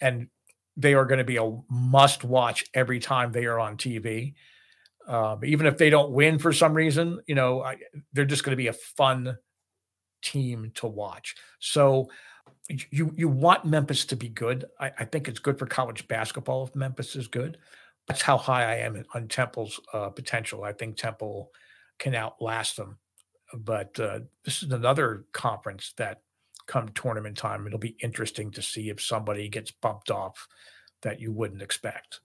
and 0.00 0.28
they 0.76 0.94
are 0.94 1.04
going 1.04 1.18
to 1.18 1.24
be 1.24 1.36
a 1.36 1.58
must 1.70 2.24
watch 2.24 2.64
every 2.74 2.98
time 2.98 3.30
they 3.30 3.46
are 3.46 3.60
on 3.60 3.76
TV. 3.76 4.34
Um, 5.08 5.44
even 5.44 5.66
if 5.66 5.78
they 5.78 5.90
don't 5.90 6.12
win 6.12 6.38
for 6.38 6.52
some 6.52 6.74
reason, 6.74 7.20
you 7.26 7.34
know, 7.34 7.62
I, 7.62 7.76
they're 8.12 8.26
just 8.26 8.44
going 8.44 8.52
to 8.52 8.56
be 8.56 8.66
a 8.66 8.74
fun 8.74 9.38
team 10.22 10.70
to 10.74 10.86
watch. 10.86 11.34
So 11.60 12.08
you 12.90 13.12
you 13.16 13.28
want 13.28 13.64
Memphis 13.64 14.04
to 14.06 14.16
be 14.16 14.28
good. 14.28 14.66
I, 14.78 14.92
I, 14.98 15.04
think 15.06 15.26
it's 15.26 15.38
good 15.38 15.58
for 15.58 15.66
college 15.66 16.06
basketball 16.06 16.66
if 16.66 16.74
Memphis 16.74 17.16
is 17.16 17.26
good. 17.26 17.56
That's 18.06 18.20
how 18.20 18.36
high 18.36 18.70
I 18.70 18.76
am 18.76 19.02
on 19.14 19.28
Temple's 19.28 19.80
uh, 19.92 20.10
potential. 20.10 20.64
I 20.64 20.72
think 20.72 20.96
Temple 20.96 21.50
can 21.98 22.14
outlast 22.14 22.76
them. 22.76 22.98
But 23.54 23.98
uh, 23.98 24.20
this 24.44 24.62
is 24.62 24.72
another 24.72 25.24
conference 25.32 25.94
that, 25.96 26.22
come 26.66 26.88
tournament 26.90 27.36
time, 27.36 27.66
it'll 27.66 27.78
be 27.78 27.96
interesting 28.02 28.50
to 28.50 28.62
see 28.62 28.90
if 28.90 29.00
somebody 29.00 29.48
gets 29.48 29.70
bumped 29.70 30.10
off 30.10 30.46
that 31.00 31.20
you 31.20 31.32
wouldn't 31.32 31.62
expect. 31.62 32.20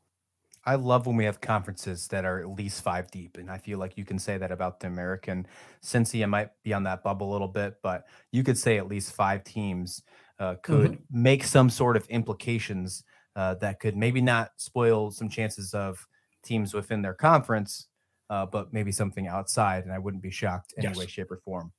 I 0.65 0.75
love 0.75 1.07
when 1.07 1.17
we 1.17 1.25
have 1.25 1.41
conferences 1.41 2.07
that 2.07 2.23
are 2.23 2.39
at 2.39 2.49
least 2.49 2.81
five 2.81 3.11
deep, 3.11 3.37
and 3.37 3.51
I 3.51 3.57
feel 3.57 3.79
like 3.79 3.97
you 3.97 4.05
can 4.05 4.17
say 4.17 4.37
that 4.37 4.51
about 4.51 4.79
the 4.79 4.87
American. 4.87 5.45
Cincy, 5.83 6.27
might 6.27 6.51
be 6.63 6.73
on 6.73 6.83
that 6.83 7.03
bubble 7.03 7.29
a 7.29 7.33
little 7.33 7.47
bit, 7.47 7.75
but 7.83 8.05
you 8.31 8.43
could 8.43 8.57
say 8.57 8.77
at 8.77 8.87
least 8.87 9.13
five 9.13 9.43
teams 9.43 10.03
uh, 10.39 10.55
could 10.63 10.91
mm-hmm. 10.91 11.21
make 11.21 11.43
some 11.43 11.69
sort 11.69 11.97
of 11.97 12.07
implications 12.07 13.03
uh, 13.35 13.55
that 13.55 13.79
could 13.79 13.97
maybe 13.97 14.21
not 14.21 14.51
spoil 14.57 15.11
some 15.11 15.29
chances 15.29 15.73
of 15.73 16.07
teams 16.43 16.73
within 16.73 17.01
their 17.01 17.13
conference, 17.13 17.87
uh, 18.29 18.45
but 18.45 18.71
maybe 18.71 18.91
something 18.91 19.27
outside. 19.27 19.83
And 19.83 19.91
I 19.91 19.99
wouldn't 19.99 20.23
be 20.23 20.31
shocked 20.31 20.73
in 20.77 20.83
yes. 20.83 20.91
any 20.91 20.99
way, 20.99 21.07
shape, 21.07 21.31
or 21.31 21.37
form. 21.37 21.73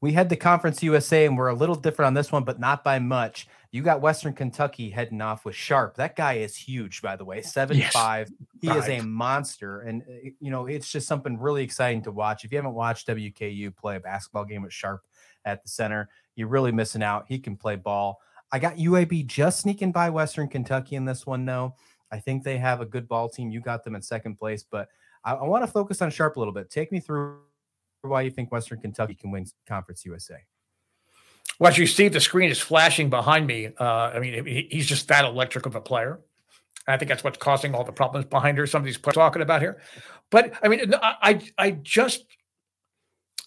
We 0.00 0.12
had 0.12 0.28
the 0.28 0.36
Conference 0.36 0.82
USA, 0.82 1.26
and 1.26 1.36
we're 1.36 1.48
a 1.48 1.54
little 1.54 1.74
different 1.74 2.06
on 2.06 2.14
this 2.14 2.30
one, 2.30 2.44
but 2.44 2.60
not 2.60 2.84
by 2.84 3.00
much. 3.00 3.48
You 3.72 3.82
got 3.82 4.00
Western 4.00 4.32
Kentucky 4.32 4.90
heading 4.90 5.20
off 5.20 5.44
with 5.44 5.56
Sharp. 5.56 5.96
That 5.96 6.14
guy 6.14 6.34
is 6.34 6.54
huge, 6.54 7.02
by 7.02 7.16
the 7.16 7.24
way, 7.24 7.42
seven 7.42 7.76
yes. 7.76 7.92
five. 7.92 8.30
He 8.60 8.70
is 8.70 8.88
a 8.88 9.00
monster, 9.00 9.80
and 9.80 10.02
uh, 10.02 10.30
you 10.40 10.50
know 10.50 10.66
it's 10.66 10.90
just 10.90 11.08
something 11.08 11.38
really 11.38 11.64
exciting 11.64 12.02
to 12.02 12.12
watch. 12.12 12.44
If 12.44 12.52
you 12.52 12.58
haven't 12.58 12.74
watched 12.74 13.08
WKU 13.08 13.76
play 13.76 13.96
a 13.96 14.00
basketball 14.00 14.44
game 14.44 14.62
with 14.62 14.72
Sharp 14.72 15.02
at 15.44 15.62
the 15.62 15.68
center, 15.68 16.08
you're 16.36 16.48
really 16.48 16.72
missing 16.72 17.02
out. 17.02 17.26
He 17.28 17.38
can 17.38 17.56
play 17.56 17.76
ball. 17.76 18.20
I 18.50 18.58
got 18.58 18.76
UAB 18.76 19.26
just 19.26 19.60
sneaking 19.60 19.92
by 19.92 20.08
Western 20.10 20.48
Kentucky 20.48 20.96
in 20.96 21.04
this 21.04 21.26
one, 21.26 21.44
though. 21.44 21.74
I 22.10 22.18
think 22.18 22.42
they 22.42 22.56
have 22.56 22.80
a 22.80 22.86
good 22.86 23.06
ball 23.06 23.28
team. 23.28 23.50
You 23.50 23.60
got 23.60 23.84
them 23.84 23.94
in 23.94 24.00
second 24.00 24.36
place, 24.36 24.62
but 24.62 24.88
I, 25.24 25.34
I 25.34 25.44
want 25.44 25.64
to 25.64 25.70
focus 25.70 26.00
on 26.00 26.10
Sharp 26.10 26.36
a 26.36 26.38
little 26.38 26.54
bit. 26.54 26.70
Take 26.70 26.90
me 26.90 27.00
through 27.00 27.40
why 28.08 28.22
you 28.22 28.30
think 28.30 28.50
Western 28.50 28.80
Kentucky 28.80 29.14
can 29.14 29.30
win 29.30 29.46
Conference 29.66 30.04
USA. 30.04 30.36
Well, 31.58 31.70
as 31.70 31.78
you 31.78 31.86
see, 31.86 32.08
the 32.08 32.20
screen 32.20 32.50
is 32.50 32.60
flashing 32.60 33.10
behind 33.10 33.46
me. 33.46 33.70
Uh, 33.78 33.84
I 33.84 34.20
mean, 34.20 34.66
he's 34.70 34.86
just 34.86 35.08
that 35.08 35.24
electric 35.24 35.66
of 35.66 35.74
a 35.74 35.80
player. 35.80 36.20
I 36.86 36.96
think 36.96 37.10
that's 37.10 37.22
what's 37.22 37.38
causing 37.38 37.74
all 37.74 37.84
the 37.84 37.92
problems 37.92 38.26
behind 38.26 38.56
her. 38.58 38.66
Some 38.66 38.80
of 38.80 38.86
these 38.86 38.96
players 38.96 39.16
talking 39.16 39.42
about 39.42 39.60
here, 39.60 39.80
but 40.30 40.52
I 40.62 40.68
mean, 40.68 40.94
I 41.02 41.40
I 41.58 41.72
just 41.72 42.24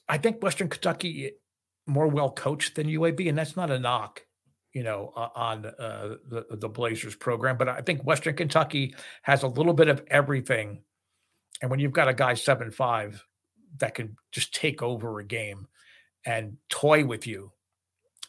I 0.08 0.18
think 0.18 0.44
Western 0.44 0.70
Kentucky 0.70 1.32
more 1.88 2.08
well 2.08 2.30
coached 2.30 2.76
than 2.76 2.88
UAB, 2.88 3.28
and 3.30 3.38
that's 3.38 3.56
not 3.56 3.72
a 3.72 3.80
knock, 3.80 4.22
you 4.74 4.84
know, 4.84 5.12
on 5.16 5.66
uh, 5.66 6.16
the 6.30 6.46
the 6.52 6.70
Blazers 6.70 7.16
program. 7.16 7.58
But 7.58 7.70
I 7.70 7.82
think 7.82 8.04
Western 8.04 8.36
Kentucky 8.36 8.94
has 9.24 9.42
a 9.42 9.48
little 9.48 9.74
bit 9.74 9.88
of 9.88 10.04
everything, 10.08 10.84
and 11.64 11.72
when 11.72 11.80
you've 11.80 11.94
got 11.94 12.10
a 12.10 12.14
guy 12.14 12.36
seven 12.36 12.70
five 12.70 13.26
that 13.78 13.96
can 13.96 14.18
just 14.32 14.54
take 14.54 14.82
over 14.82 15.20
a 15.20 15.24
game 15.24 15.68
and 16.26 16.58
toy 16.70 17.06
with 17.06 17.26
you 17.26 17.52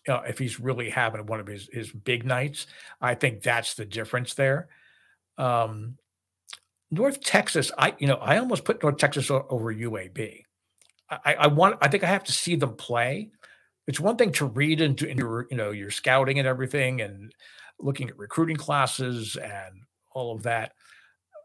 uh, 0.09 0.23
if 0.27 0.39
he's 0.39 0.61
really 0.61 0.91
having 0.91 1.27
one 1.27 1.41
of 1.41 1.47
his 1.47 1.69
his 1.73 1.91
big 1.91 2.25
nights. 2.25 2.67
I 3.01 3.15
think 3.15 3.43
that's 3.43 3.75
the 3.75 3.85
difference 3.85 4.35
there. 4.35 4.69
Um, 5.39 5.97
North 6.91 7.21
Texas, 7.21 7.71
I 7.79 7.95
you 7.99 8.07
know 8.07 8.17
I 8.17 8.39
almost 8.39 8.65
put 8.65 8.83
North 8.83 8.99
Texas 8.99 9.31
over 9.31 9.75
UAB. 9.75 10.43
I, 11.11 11.35
I 11.35 11.47
want 11.49 11.79
I 11.81 11.89
think 11.89 12.05
I 12.05 12.09
have 12.09 12.25
to 12.25 12.33
see 12.33 12.57
them 12.57 12.75
play. 12.77 13.31
It's 13.87 14.01
one 14.01 14.17
thing 14.17 14.33
to 14.33 14.47
read 14.47 14.81
into 14.81 15.07
in 15.07 15.19
your 15.19 15.47
you 15.51 15.57
know 15.57 15.71
your 15.71 15.91
scouting 15.91 16.39
and 16.39 16.49
everything 16.49 17.01
and 17.01 17.33
looking 17.79 18.09
at 18.09 18.19
recruiting 18.19 18.57
classes 18.57 19.37
and 19.37 19.83
all 20.13 20.35
of 20.35 20.43
that. 20.45 20.73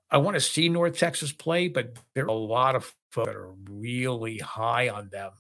I 0.09 0.17
want 0.17 0.35
to 0.35 0.41
see 0.41 0.69
North 0.69 0.97
Texas 0.97 1.31
play, 1.31 1.67
but 1.67 1.97
there 2.15 2.25
are 2.25 2.27
a 2.27 2.33
lot 2.33 2.75
of 2.75 2.93
folks 3.11 3.27
that 3.27 3.35
are 3.35 3.53
really 3.69 4.37
high 4.37 4.89
on 4.89 5.09
them 5.09 5.31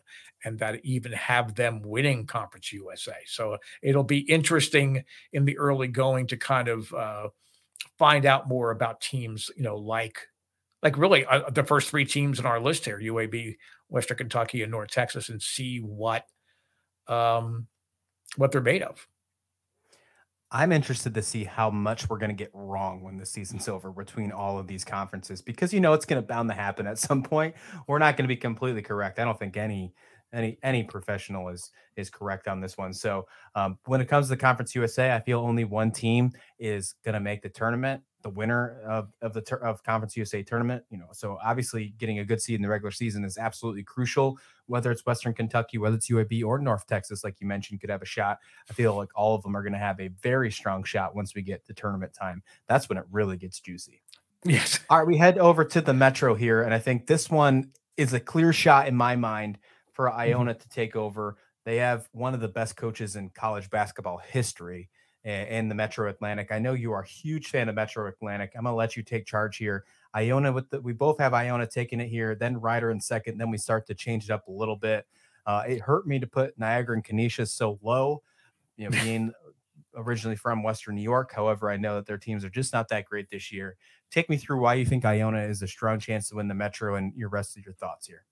and 0.43 0.59
that 0.59 0.83
even 0.83 1.11
have 1.13 1.55
them 1.55 1.81
winning 1.81 2.25
Conference 2.25 2.71
USA. 2.73 3.15
So 3.25 3.57
it'll 3.81 4.03
be 4.03 4.19
interesting 4.19 5.03
in 5.33 5.45
the 5.45 5.57
early 5.57 5.87
going 5.87 6.27
to 6.27 6.37
kind 6.37 6.67
of 6.67 6.93
uh, 6.93 7.29
find 7.97 8.25
out 8.25 8.47
more 8.47 8.71
about 8.71 9.01
teams, 9.01 9.49
you 9.55 9.63
know, 9.63 9.77
like 9.77 10.19
like 10.83 10.97
really 10.97 11.25
uh, 11.25 11.49
the 11.49 11.63
first 11.63 11.89
three 11.89 12.05
teams 12.05 12.39
in 12.39 12.45
our 12.45 12.59
list 12.59 12.85
here: 12.85 12.99
UAB, 12.99 13.55
Western 13.89 14.17
Kentucky, 14.17 14.61
and 14.61 14.71
North 14.71 14.91
Texas, 14.91 15.29
and 15.29 15.41
see 15.41 15.79
what 15.79 16.25
um, 17.07 17.67
what 18.35 18.51
they're 18.51 18.61
made 18.61 18.83
of. 18.83 19.07
I'm 20.51 20.71
interested 20.71 21.13
to 21.13 21.21
see 21.21 21.43
how 21.43 21.69
much 21.69 22.09
we're 22.09 22.19
going 22.19 22.29
to 22.29 22.35
get 22.35 22.51
wrong 22.53 23.03
when 23.03 23.17
the 23.17 23.25
season's 23.25 23.67
over 23.67 23.91
between 23.91 24.31
all 24.31 24.57
of 24.57 24.65
these 24.65 24.85
conferences 24.85 25.41
because 25.41 25.73
you 25.73 25.81
know 25.81 25.91
it's 25.91 26.05
going 26.05 26.21
to 26.21 26.25
bound 26.25 26.49
to 26.49 26.55
happen 26.55 26.87
at 26.87 26.97
some 26.97 27.21
point. 27.21 27.55
We're 27.85 27.99
not 27.99 28.15
going 28.15 28.23
to 28.23 28.33
be 28.33 28.37
completely 28.37 28.81
correct. 28.81 29.19
I 29.19 29.25
don't 29.25 29.37
think 29.37 29.57
any 29.57 29.93
any 30.33 30.57
any 30.63 30.83
professional 30.83 31.49
is 31.49 31.71
is 31.95 32.09
correct 32.09 32.47
on 32.47 32.59
this 32.59 32.77
one. 32.77 32.93
So 32.93 33.27
um, 33.55 33.77
when 33.85 34.01
it 34.01 34.05
comes 34.07 34.27
to 34.27 34.29
the 34.31 34.37
Conference 34.37 34.75
USA, 34.75 35.13
I 35.13 35.19
feel 35.19 35.39
only 35.39 35.63
one 35.63 35.91
team 35.91 36.31
is 36.59 36.95
going 37.03 37.13
to 37.13 37.19
make 37.19 37.41
the 37.41 37.49
tournament, 37.49 38.01
the 38.23 38.29
winner 38.29 38.81
of 38.87 39.09
of 39.21 39.33
the 39.33 39.41
ter- 39.41 39.57
of 39.57 39.83
Conference 39.83 40.17
USA 40.17 40.43
tournament. 40.43 40.83
You 40.89 40.97
know, 40.97 41.07
so 41.13 41.37
obviously 41.43 41.93
getting 41.97 42.19
a 42.19 42.25
good 42.25 42.41
seed 42.41 42.55
in 42.55 42.61
the 42.61 42.69
regular 42.69 42.91
season 42.91 43.23
is 43.23 43.37
absolutely 43.37 43.83
crucial. 43.83 44.37
Whether 44.65 44.91
it's 44.91 45.05
Western 45.05 45.33
Kentucky, 45.33 45.77
whether 45.77 45.95
it's 45.95 46.09
UAB 46.09 46.43
or 46.43 46.59
North 46.59 46.85
Texas, 46.87 47.23
like 47.23 47.39
you 47.39 47.47
mentioned, 47.47 47.79
could 47.81 47.89
have 47.89 48.01
a 48.01 48.05
shot. 48.05 48.39
I 48.69 48.73
feel 48.73 48.95
like 48.95 49.09
all 49.15 49.35
of 49.35 49.43
them 49.43 49.55
are 49.55 49.63
going 49.63 49.73
to 49.73 49.79
have 49.79 49.99
a 49.99 50.09
very 50.09 50.51
strong 50.51 50.83
shot 50.83 51.15
once 51.15 51.35
we 51.35 51.41
get 51.41 51.65
to 51.65 51.73
tournament 51.73 52.13
time. 52.13 52.43
That's 52.67 52.89
when 52.89 52.97
it 52.97 53.05
really 53.11 53.37
gets 53.37 53.59
juicy. 53.59 54.01
Yes. 54.43 54.79
All 54.89 54.99
right, 54.99 55.07
we 55.07 55.17
head 55.17 55.37
over 55.37 55.65
to 55.65 55.81
the 55.81 55.93
Metro 55.93 56.35
here, 56.35 56.61
and 56.61 56.73
I 56.73 56.79
think 56.79 57.07
this 57.07 57.29
one 57.29 57.71
is 57.97 58.13
a 58.13 58.19
clear 58.19 58.53
shot 58.53 58.87
in 58.87 58.95
my 58.95 59.15
mind 59.15 59.57
for 59.97 60.09
Mm-hmm. 60.09 60.19
Iona 60.19 60.53
to 60.53 60.69
take 60.69 60.95
over. 60.95 61.35
They 61.65 61.77
have 61.77 62.07
one 62.13 62.33
of 62.33 62.39
the 62.39 62.47
best 62.47 62.77
coaches 62.77 63.17
in 63.17 63.31
college 63.31 63.69
basketball 63.69 64.19
history 64.19 64.89
in 65.25 65.67
the 65.67 65.75
Metro 65.75 66.09
Atlantic. 66.09 66.53
I 66.53 66.59
know 66.59 66.71
you 66.71 66.93
are 66.93 67.01
a 67.01 67.07
huge 67.07 67.47
fan 67.47 67.67
of 67.67 67.75
Metro 67.75 68.07
Atlantic. 68.07 68.53
I'm 68.55 68.63
gonna 68.63 68.77
let 68.77 68.95
you 68.95 69.03
take 69.03 69.25
charge 69.25 69.57
here. 69.57 69.83
Iona 70.15 70.53
with 70.53 70.69
the, 70.69 70.79
we 70.79 70.93
both 70.93 71.19
have 71.19 71.33
Iona 71.33 71.67
taking 71.67 71.99
it 71.99 72.07
here, 72.07 72.33
then 72.35 72.61
Rider 72.61 72.91
in 72.91 73.01
second, 73.01 73.37
then 73.37 73.51
we 73.51 73.57
start 73.57 73.85
to 73.87 73.93
change 73.93 74.25
it 74.25 74.31
up 74.31 74.47
a 74.47 74.51
little 74.51 74.77
bit. 74.77 75.05
Uh, 75.45 75.63
it 75.67 75.81
hurt 75.81 76.07
me 76.07 76.19
to 76.19 76.27
put 76.27 76.57
Niagara 76.57 76.95
and 76.95 77.03
Canisius 77.03 77.51
so 77.51 77.77
low, 77.81 78.21
you 78.77 78.89
know, 78.89 78.97
being 79.03 79.33
originally 79.95 80.37
from 80.37 80.63
Western 80.63 80.95
New 80.95 81.01
York. 81.01 81.33
However, 81.33 81.69
I 81.69 81.75
know 81.75 81.95
that 81.95 82.05
their 82.05 82.17
teams 82.17 82.45
are 82.45 82.49
just 82.49 82.71
not 82.71 82.87
that 82.89 83.05
great 83.05 83.29
this 83.29 83.51
year. 83.51 83.75
Take 84.11 84.29
me 84.29 84.37
through 84.37 84.61
why 84.61 84.75
you 84.75 84.85
think 84.85 85.03
Iona 85.03 85.43
is 85.43 85.61
a 85.61 85.67
strong 85.67 85.99
chance 85.99 86.29
to 86.29 86.35
win 86.35 86.47
the 86.47 86.53
Metro 86.53 86.95
and 86.95 87.13
your 87.15 87.29
rest 87.29 87.57
of 87.57 87.65
your 87.65 87.73
thoughts 87.73 88.07
here. 88.07 88.23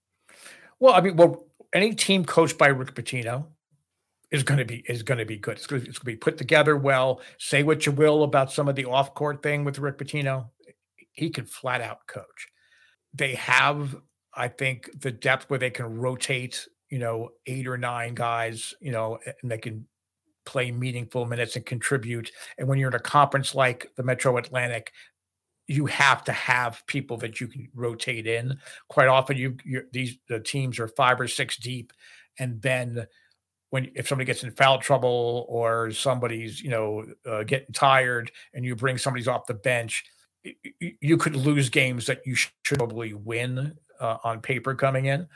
Well, 0.80 0.94
I 0.94 1.02
mean, 1.02 1.16
well, 1.16 1.46
any 1.76 1.94
team 1.94 2.26
coached 2.26 2.58
by 2.58 2.68
Rick 2.68 2.96
Pitino 2.96 3.46
is 4.32 4.44
going 4.44 4.58
to 4.58 4.66
be 4.66 4.84
is 4.88 5.04
going 5.04 5.18
to 5.18 5.26
be 5.26 5.38
good. 5.38 5.58
It's 5.58 5.68
going 5.68 5.84
to, 5.84 6.06
be 6.06 6.16
put 6.16 6.38
together 6.38 6.78
well. 6.78 7.22
Say 7.38 7.64
what 7.64 7.86
you 7.86 7.92
will 7.92 8.24
about 8.24 8.52
some 8.52 8.68
of 8.68 8.76
the 8.76 8.86
off 8.86 9.14
court 9.14 9.44
thing 9.44 9.64
with 9.64 9.78
Rick 9.78 10.00
Pitino, 10.00 10.48
he 11.12 11.30
can 11.30 11.46
flat 11.46 11.82
out 11.82 12.08
coach. 12.08 12.48
They 13.14 13.36
have, 13.36 13.96
I 14.34 14.48
think, 14.48 14.90
the 15.00 15.12
depth 15.12 15.50
where 15.50 15.60
they 15.60 15.70
can 15.70 15.98
rotate, 15.98 16.68
you 16.90 17.00
know, 17.00 17.30
eight 17.46 17.68
or 17.68 17.78
nine 17.78 18.16
guys, 18.16 18.74
you 18.80 18.92
know, 18.92 19.20
and 19.42 19.52
they 19.52 19.58
can 19.58 19.86
play 20.46 20.72
meaningful 20.72 21.26
minutes 21.26 21.56
and 21.56 21.66
contribute. 21.66 22.32
And 22.58 22.68
when 22.68 22.80
you're 22.80 22.90
in 22.90 22.96
a 22.96 23.00
conference 23.00 23.54
like 23.54 23.92
the 23.96 24.04
Metro 24.04 24.38
Atlantic, 24.38 24.92
you 25.68 25.86
have 25.88 26.24
to 26.26 26.32
have 26.32 26.84
people 26.88 27.18
that 27.18 27.40
you 27.40 27.48
can 27.48 27.68
rotate 27.74 28.28
in. 28.28 28.58
Quite 28.88 29.08
often, 29.08 29.38
you 29.38 29.58
these 29.92 30.18
the 30.30 30.40
teams 30.40 30.80
are 30.80 30.88
five 30.88 31.20
or 31.20 31.28
six 31.28 31.58
deep, 31.58 31.92
and 32.40 32.62
then 32.62 33.08
when 33.70 33.92
if 33.96 34.08
somebody 34.08 34.26
gets 34.26 34.44
in 34.44 34.52
foul 34.52 34.80
trouble 34.80 35.46
or 35.50 35.92
somebody's 35.92 36.62
you 36.62 36.70
know 36.70 37.06
uh, 37.26 37.44
getting 37.44 37.74
tired, 37.74 38.32
and 38.54 38.64
you 38.64 38.76
bring 38.76 38.98
somebody's 38.98 39.28
off 39.28 39.48
the 39.48 39.54
bench, 39.54 40.04
you 41.02 41.18
could 41.18 41.36
lose 41.36 41.70
games 41.70 42.06
that 42.06 42.22
you 42.26 42.36
should 42.36 42.54
probably 42.64 43.14
win 43.14 43.76
uh, 44.00 44.18
on 44.24 44.42
paper 44.42 44.76
coming 44.76 45.06
in. 45.06 45.28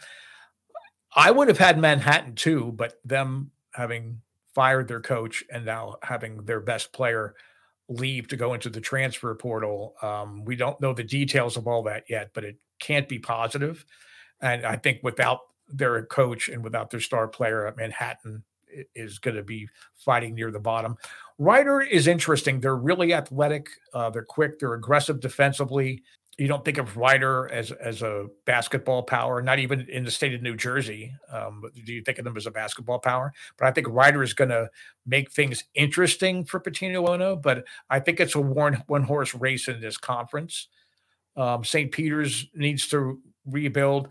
I 1.15 1.31
would 1.31 1.47
have 1.47 1.57
had 1.57 1.79
Manhattan 1.79 2.35
too, 2.35 2.71
but 2.75 2.93
them 3.03 3.51
having 3.73 4.21
fired 4.53 4.87
their 4.87 5.01
coach 5.01 5.43
and 5.51 5.65
now 5.65 5.95
having 6.03 6.43
their 6.45 6.59
best 6.59 6.91
player 6.93 7.33
leave 7.89 8.27
to 8.29 8.37
go 8.37 8.53
into 8.53 8.69
the 8.69 8.79
transfer 8.79 9.33
portal. 9.35 9.95
Um, 10.01 10.45
we 10.45 10.55
don't 10.55 10.79
know 10.79 10.93
the 10.93 11.03
details 11.03 11.57
of 11.57 11.67
all 11.67 11.83
that 11.83 12.03
yet, 12.07 12.29
but 12.33 12.43
it 12.43 12.57
can't 12.79 13.09
be 13.09 13.19
positive. 13.19 13.85
And 14.41 14.65
I 14.65 14.77
think 14.77 14.99
without 15.03 15.39
their 15.67 16.05
coach 16.05 16.49
and 16.49 16.63
without 16.63 16.89
their 16.89 16.99
star 16.99 17.27
player, 17.27 17.73
Manhattan 17.77 18.43
is 18.95 19.19
going 19.19 19.35
to 19.35 19.43
be 19.43 19.67
fighting 19.95 20.35
near 20.35 20.51
the 20.51 20.59
bottom. 20.59 20.95
Rider 21.37 21.81
is 21.81 22.07
interesting. 22.07 22.59
They're 22.59 22.75
really 22.75 23.13
athletic. 23.13 23.69
Uh, 23.93 24.09
they're 24.09 24.23
quick. 24.23 24.59
They're 24.59 24.75
aggressive 24.75 25.19
defensively. 25.19 26.03
You 26.39 26.47
don't 26.47 26.63
think 26.63 26.77
of 26.77 26.95
Rider 26.95 27.49
as 27.51 27.71
as 27.73 28.01
a 28.01 28.27
basketball 28.45 29.03
power, 29.03 29.41
not 29.41 29.59
even 29.59 29.81
in 29.89 30.05
the 30.05 30.11
state 30.11 30.33
of 30.33 30.41
New 30.41 30.55
Jersey. 30.55 31.13
Um, 31.31 31.63
do 31.85 31.93
you 31.93 32.01
think 32.01 32.17
of 32.17 32.23
them 32.23 32.37
as 32.37 32.45
a 32.45 32.51
basketball 32.51 32.99
power? 32.99 33.33
But 33.57 33.67
I 33.67 33.71
think 33.71 33.87
Rider 33.89 34.23
is 34.23 34.33
going 34.33 34.49
to 34.49 34.69
make 35.05 35.31
things 35.31 35.65
interesting 35.75 36.45
for 36.45 36.61
Pitino 36.61 37.09
Iona. 37.09 37.35
But 37.35 37.65
I 37.89 37.99
think 37.99 38.21
it's 38.21 38.35
a 38.35 38.39
one 38.39 38.81
one 38.87 39.03
horse 39.03 39.35
race 39.35 39.67
in 39.67 39.81
this 39.81 39.97
conference. 39.97 40.69
Um, 41.35 41.65
St. 41.65 41.91
Peter's 41.91 42.47
needs 42.53 42.87
to 42.87 43.21
rebuild. 43.45 44.07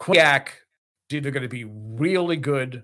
Quinnipiac 0.00 0.48
is 1.10 1.16
either 1.16 1.30
going 1.30 1.42
to 1.42 1.48
be 1.48 1.64
really 1.64 2.36
good 2.36 2.82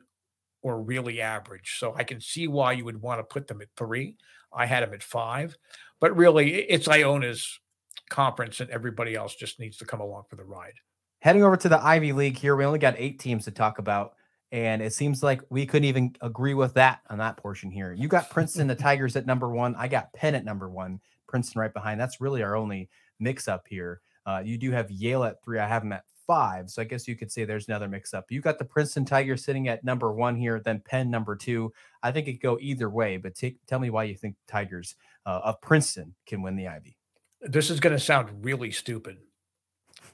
or 0.62 0.82
really 0.82 1.20
average. 1.22 1.78
So 1.78 1.94
I 1.94 2.04
can 2.04 2.20
see 2.20 2.48
why 2.48 2.72
you 2.72 2.84
would 2.84 3.00
want 3.00 3.18
to 3.18 3.24
put 3.24 3.46
them 3.46 3.62
at 3.62 3.68
three. 3.76 4.16
I 4.52 4.66
had 4.66 4.82
them 4.82 4.94
at 4.94 5.02
five, 5.02 5.56
but 6.00 6.16
really 6.16 6.54
it's 6.54 6.86
Iona's 6.86 7.60
conference, 8.10 8.60
and 8.60 8.70
everybody 8.70 9.14
else 9.14 9.34
just 9.34 9.58
needs 9.60 9.76
to 9.78 9.84
come 9.84 10.00
along 10.00 10.24
for 10.28 10.36
the 10.36 10.44
ride. 10.44 10.74
Heading 11.20 11.42
over 11.42 11.56
to 11.56 11.68
the 11.68 11.82
Ivy 11.82 12.12
League 12.12 12.38
here, 12.38 12.54
we 12.56 12.64
only 12.64 12.78
got 12.78 12.94
eight 12.98 13.18
teams 13.18 13.44
to 13.44 13.50
talk 13.50 13.78
about. 13.78 14.14
And 14.52 14.82
it 14.82 14.92
seems 14.92 15.22
like 15.22 15.40
we 15.50 15.66
couldn't 15.66 15.88
even 15.88 16.14
agree 16.20 16.54
with 16.54 16.74
that 16.74 17.00
on 17.10 17.18
that 17.18 17.36
portion 17.36 17.70
here. 17.70 17.92
You 17.92 18.06
got 18.06 18.30
Princeton, 18.30 18.68
the 18.68 18.74
Tigers 18.76 19.16
at 19.16 19.26
number 19.26 19.50
one. 19.50 19.74
I 19.74 19.88
got 19.88 20.12
Penn 20.12 20.34
at 20.34 20.44
number 20.44 20.70
one, 20.70 21.00
Princeton 21.26 21.60
right 21.60 21.72
behind. 21.72 22.00
That's 22.00 22.20
really 22.20 22.42
our 22.42 22.54
only 22.54 22.88
mix 23.18 23.48
up 23.48 23.66
here. 23.68 24.00
Uh, 24.26 24.42
you 24.44 24.56
do 24.56 24.70
have 24.70 24.90
Yale 24.90 25.24
at 25.24 25.42
three. 25.42 25.58
I 25.58 25.66
have 25.66 25.82
them 25.82 25.92
at 25.92 26.04
five. 26.26 26.70
So 26.70 26.82
I 26.82 26.84
guess 26.84 27.08
you 27.08 27.16
could 27.16 27.30
say 27.30 27.44
there's 27.44 27.68
another 27.68 27.88
mix 27.88 28.14
up. 28.14 28.30
You 28.30 28.40
got 28.40 28.58
the 28.58 28.64
Princeton 28.64 29.04
Tigers 29.04 29.44
sitting 29.44 29.68
at 29.68 29.84
number 29.84 30.12
one 30.12 30.36
here, 30.36 30.60
then 30.60 30.82
Penn 30.84 31.10
number 31.10 31.36
two. 31.36 31.72
I 32.02 32.12
think 32.12 32.28
it 32.28 32.34
could 32.34 32.42
go 32.42 32.58
either 32.60 32.88
way, 32.88 33.16
but 33.16 33.34
take, 33.34 33.58
tell 33.66 33.78
me 33.78 33.90
why 33.90 34.04
you 34.04 34.14
think 34.14 34.36
Tigers 34.46 34.94
uh, 35.26 35.40
of 35.44 35.60
Princeton 35.60 36.14
can 36.26 36.42
win 36.42 36.56
the 36.56 36.68
Ivy. 36.68 36.96
This 37.44 37.70
is 37.70 37.80
going 37.80 37.94
to 37.94 38.00
sound 38.00 38.44
really 38.44 38.70
stupid, 38.70 39.18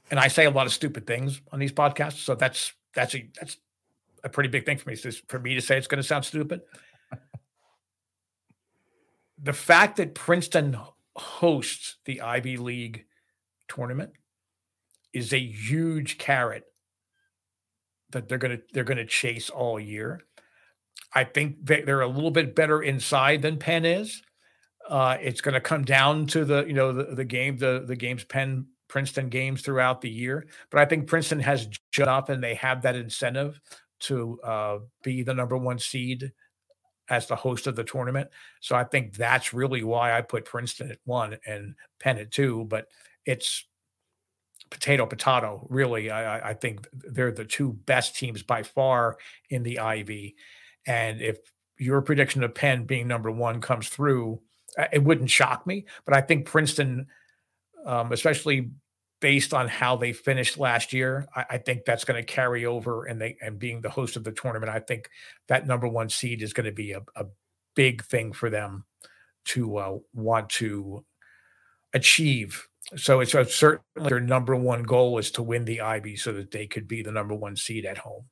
and 0.09 0.19
I 0.19 0.27
say 0.27 0.45
a 0.45 0.51
lot 0.51 0.65
of 0.65 0.73
stupid 0.73 1.07
things 1.07 1.41
on 1.51 1.59
these 1.59 1.71
podcasts. 1.71 2.23
So 2.23 2.35
that's 2.35 2.73
that's 2.93 3.15
a 3.15 3.29
that's 3.39 3.57
a 4.23 4.29
pretty 4.29 4.49
big 4.49 4.65
thing 4.65 4.77
for 4.77 4.89
me. 4.89 4.95
Is 4.95 5.21
for 5.27 5.39
me 5.39 5.55
to 5.55 5.61
say 5.61 5.77
it's 5.77 5.87
going 5.87 6.01
to 6.01 6.07
sound 6.07 6.25
stupid. 6.25 6.61
the 9.41 9.53
fact 9.53 9.97
that 9.97 10.13
Princeton 10.13 10.77
hosts 11.15 11.97
the 12.05 12.21
Ivy 12.21 12.57
League 12.57 13.05
tournament 13.67 14.11
is 15.13 15.33
a 15.33 15.39
huge 15.39 16.17
carrot 16.17 16.65
that 18.11 18.27
they're 18.27 18.37
going 18.37 18.57
to 18.57 18.63
they're 18.73 18.83
going 18.83 18.97
to 18.97 19.05
chase 19.05 19.49
all 19.49 19.79
year. 19.79 20.21
I 21.13 21.23
think 21.23 21.65
they, 21.65 21.81
they're 21.81 22.01
a 22.01 22.07
little 22.07 22.31
bit 22.31 22.55
better 22.55 22.81
inside 22.81 23.41
than 23.41 23.57
Penn 23.57 23.85
is. 23.85 24.21
Uh, 24.91 25.17
it's 25.21 25.39
going 25.39 25.53
to 25.53 25.61
come 25.61 25.85
down 25.85 26.25
to 26.27 26.43
the 26.43 26.65
you 26.65 26.73
know 26.73 26.91
the, 26.91 27.15
the 27.15 27.23
game 27.23 27.57
the 27.57 27.83
the 27.87 27.95
games 27.95 28.25
Penn 28.25 28.67
Princeton 28.89 29.29
games 29.29 29.61
throughout 29.61 30.01
the 30.01 30.09
year, 30.09 30.45
but 30.69 30.81
I 30.81 30.85
think 30.85 31.07
Princeton 31.07 31.39
has 31.39 31.69
shut 31.91 32.09
up 32.09 32.27
and 32.27 32.43
they 32.43 32.55
have 32.55 32.81
that 32.81 32.95
incentive 32.95 33.59
to 34.01 34.39
uh, 34.43 34.79
be 35.01 35.23
the 35.23 35.33
number 35.33 35.55
one 35.55 35.79
seed 35.79 36.33
as 37.09 37.25
the 37.27 37.35
host 37.37 37.67
of 37.67 37.75
the 37.77 37.85
tournament. 37.85 38.29
So 38.59 38.75
I 38.75 38.83
think 38.83 39.15
that's 39.15 39.53
really 39.53 39.83
why 39.83 40.17
I 40.17 40.21
put 40.21 40.43
Princeton 40.43 40.91
at 40.91 40.97
one 41.05 41.37
and 41.47 41.75
Penn 41.99 42.17
at 42.17 42.31
two. 42.31 42.65
But 42.65 42.87
it's 43.25 43.65
potato 44.69 45.05
potato. 45.05 45.65
Really, 45.69 46.11
I, 46.11 46.49
I- 46.49 46.53
think 46.53 46.85
they're 46.91 47.31
the 47.31 47.45
two 47.45 47.73
best 47.85 48.17
teams 48.17 48.43
by 48.43 48.63
far 48.63 49.17
in 49.49 49.63
the 49.63 49.79
Ivy. 49.79 50.35
And 50.85 51.21
if 51.21 51.37
your 51.77 52.01
prediction 52.01 52.43
of 52.43 52.53
Penn 52.55 52.83
being 52.85 53.07
number 53.07 53.31
one 53.31 53.61
comes 53.61 53.87
through, 53.87 54.41
it 54.91 55.03
wouldn't 55.03 55.29
shock 55.29 55.65
me. 55.67 55.85
But 56.05 56.15
I 56.15 56.21
think 56.21 56.45
Princeton, 56.45 57.07
um, 57.85 58.11
especially 58.11 58.71
based 59.19 59.53
on 59.53 59.67
how 59.67 59.95
they 59.95 60.13
finished 60.13 60.57
last 60.57 60.93
year, 60.93 61.27
I, 61.35 61.45
I 61.51 61.57
think 61.57 61.85
that's 61.85 62.05
going 62.05 62.19
to 62.19 62.25
carry 62.25 62.65
over. 62.65 63.05
And 63.05 63.21
they 63.21 63.37
and 63.41 63.59
being 63.59 63.81
the 63.81 63.89
host 63.89 64.15
of 64.15 64.23
the 64.23 64.31
tournament, 64.31 64.71
I 64.71 64.79
think 64.79 65.09
that 65.47 65.67
number 65.67 65.87
one 65.87 66.09
seed 66.09 66.41
is 66.41 66.53
going 66.53 66.65
to 66.65 66.71
be 66.71 66.91
a, 66.91 67.01
a 67.15 67.25
big 67.75 68.03
thing 68.03 68.33
for 68.33 68.49
them 68.49 68.85
to 69.43 69.77
uh, 69.77 69.97
want 70.13 70.49
to 70.49 71.05
achieve. 71.93 72.67
So 72.95 73.19
it's 73.21 73.31
certainly 73.31 74.09
their 74.09 74.19
number 74.19 74.55
one 74.55 74.83
goal 74.83 75.17
is 75.17 75.31
to 75.31 75.43
win 75.43 75.65
the 75.65 75.81
Ivy 75.81 76.15
so 76.15 76.33
that 76.33 76.51
they 76.51 76.67
could 76.67 76.87
be 76.87 77.01
the 77.01 77.11
number 77.11 77.35
one 77.35 77.55
seed 77.55 77.85
at 77.85 77.97
home. 77.97 78.25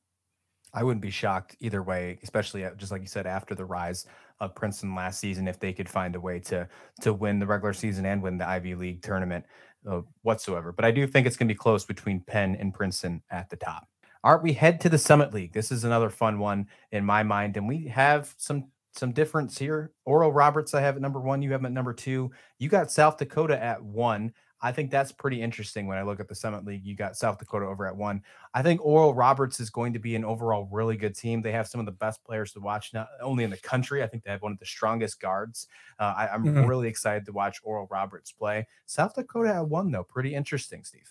I 0.72 0.84
wouldn't 0.84 1.02
be 1.02 1.10
shocked 1.10 1.56
either 1.60 1.82
way, 1.82 2.18
especially 2.22 2.64
uh, 2.64 2.74
just 2.74 2.92
like 2.92 3.00
you 3.00 3.08
said 3.08 3.26
after 3.26 3.54
the 3.54 3.64
rise 3.64 4.06
of 4.40 4.54
Princeton 4.54 4.94
last 4.94 5.20
season, 5.20 5.48
if 5.48 5.58
they 5.58 5.72
could 5.72 5.88
find 5.88 6.14
a 6.16 6.20
way 6.20 6.38
to 6.40 6.68
to 7.02 7.12
win 7.12 7.38
the 7.38 7.46
regular 7.46 7.72
season 7.72 8.06
and 8.06 8.22
win 8.22 8.38
the 8.38 8.48
Ivy 8.48 8.74
League 8.74 9.02
tournament 9.02 9.44
uh, 9.88 10.00
whatsoever. 10.22 10.72
But 10.72 10.84
I 10.84 10.90
do 10.90 11.06
think 11.06 11.26
it's 11.26 11.36
going 11.36 11.48
to 11.48 11.54
be 11.54 11.58
close 11.58 11.84
between 11.84 12.20
Penn 12.20 12.56
and 12.58 12.72
Princeton 12.72 13.22
at 13.30 13.50
the 13.50 13.56
top. 13.56 13.88
All 14.22 14.34
right, 14.34 14.42
we 14.42 14.52
head 14.52 14.80
to 14.82 14.88
the 14.88 14.98
Summit 14.98 15.32
League. 15.32 15.52
This 15.52 15.72
is 15.72 15.84
another 15.84 16.10
fun 16.10 16.38
one 16.38 16.68
in 16.92 17.04
my 17.04 17.22
mind, 17.22 17.56
and 17.56 17.66
we 17.66 17.86
have 17.86 18.34
some 18.36 18.66
some 18.92 19.12
difference 19.12 19.56
here. 19.58 19.92
Oral 20.04 20.32
Roberts, 20.32 20.74
I 20.74 20.80
have 20.80 20.96
at 20.96 21.02
number 21.02 21.20
one. 21.20 21.42
You 21.42 21.52
have 21.52 21.64
at 21.64 21.72
number 21.72 21.94
two. 21.94 22.30
You 22.58 22.68
got 22.68 22.90
South 22.90 23.16
Dakota 23.18 23.62
at 23.62 23.82
one. 23.82 24.32
I 24.62 24.72
think 24.72 24.90
that's 24.90 25.10
pretty 25.10 25.40
interesting 25.40 25.86
when 25.86 25.96
I 25.96 26.02
look 26.02 26.20
at 26.20 26.28
the 26.28 26.34
Summit 26.34 26.66
League. 26.66 26.84
You 26.84 26.94
got 26.94 27.16
South 27.16 27.38
Dakota 27.38 27.64
over 27.66 27.86
at 27.86 27.96
one. 27.96 28.22
I 28.52 28.62
think 28.62 28.84
Oral 28.84 29.14
Roberts 29.14 29.58
is 29.58 29.70
going 29.70 29.92
to 29.94 29.98
be 29.98 30.14
an 30.16 30.24
overall 30.24 30.68
really 30.70 30.96
good 30.98 31.16
team. 31.16 31.40
They 31.40 31.52
have 31.52 31.66
some 31.66 31.80
of 31.80 31.86
the 31.86 31.92
best 31.92 32.22
players 32.24 32.52
to 32.52 32.60
watch, 32.60 32.92
not 32.92 33.08
only 33.22 33.44
in 33.44 33.50
the 33.50 33.56
country. 33.56 34.02
I 34.02 34.06
think 34.06 34.22
they 34.22 34.30
have 34.30 34.42
one 34.42 34.52
of 34.52 34.58
the 34.58 34.66
strongest 34.66 35.18
guards. 35.20 35.66
Uh, 35.98 36.12
I, 36.16 36.28
I'm 36.28 36.44
Mhm. 36.44 36.68
really 36.68 36.88
excited 36.88 37.24
to 37.26 37.32
watch 37.32 37.58
Oral 37.62 37.88
Roberts 37.90 38.32
play. 38.32 38.66
South 38.84 39.14
Dakota 39.14 39.54
at 39.54 39.66
one, 39.68 39.90
though, 39.90 40.04
pretty 40.04 40.34
interesting, 40.34 40.84
Steve. 40.84 41.10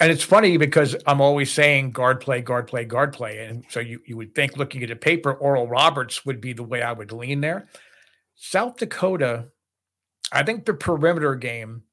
And 0.00 0.10
it's 0.12 0.24
funny 0.24 0.56
because 0.56 0.96
I'm 1.06 1.20
always 1.20 1.52
saying 1.52 1.92
guard 1.92 2.20
play, 2.20 2.42
guard 2.42 2.66
play, 2.66 2.84
guard 2.84 3.12
play. 3.12 3.46
And 3.46 3.64
so 3.68 3.80
you, 3.80 4.00
you 4.06 4.16
would 4.16 4.34
think 4.34 4.56
looking 4.56 4.82
at 4.82 4.90
a 4.90 4.96
paper, 4.96 5.32
Oral 5.34 5.68
Roberts 5.68 6.24
would 6.26 6.40
be 6.40 6.52
the 6.52 6.64
way 6.64 6.82
I 6.82 6.92
would 6.92 7.12
lean 7.12 7.40
there. 7.40 7.68
South 8.36 8.76
Dakota, 8.76 9.46
I 10.32 10.42
think 10.42 10.64
the 10.64 10.74
perimeter 10.74 11.34
game 11.36 11.84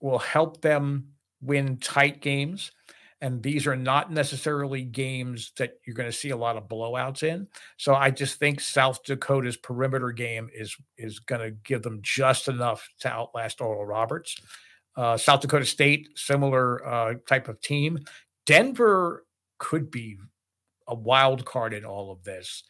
will 0.00 0.18
help 0.18 0.60
them 0.60 1.08
win 1.40 1.78
tight 1.78 2.20
games. 2.20 2.72
And 3.20 3.42
these 3.42 3.66
are 3.66 3.76
not 3.76 4.12
necessarily 4.12 4.82
games 4.82 5.52
that 5.58 5.78
you're 5.84 5.96
going 5.96 6.08
to 6.08 6.16
see 6.16 6.30
a 6.30 6.36
lot 6.36 6.56
of 6.56 6.68
blowouts 6.68 7.24
in. 7.24 7.48
So 7.76 7.94
I 7.94 8.10
just 8.10 8.38
think 8.38 8.60
South 8.60 9.02
Dakota's 9.02 9.56
perimeter 9.56 10.12
game 10.12 10.48
is 10.54 10.76
is 10.96 11.18
going 11.18 11.40
to 11.40 11.50
give 11.50 11.82
them 11.82 11.98
just 12.00 12.46
enough 12.46 12.88
to 13.00 13.08
outlast 13.08 13.60
Oral 13.60 13.84
Roberts. 13.84 14.36
Uh, 14.96 15.16
South 15.16 15.40
Dakota 15.40 15.64
State, 15.64 16.08
similar 16.16 16.86
uh, 16.86 17.14
type 17.28 17.48
of 17.48 17.60
team. 17.60 17.98
Denver 18.46 19.24
could 19.58 19.90
be 19.90 20.16
a 20.86 20.94
wild 20.94 21.44
card 21.44 21.74
in 21.74 21.84
all 21.84 22.10
of 22.10 22.22
this. 22.24 22.64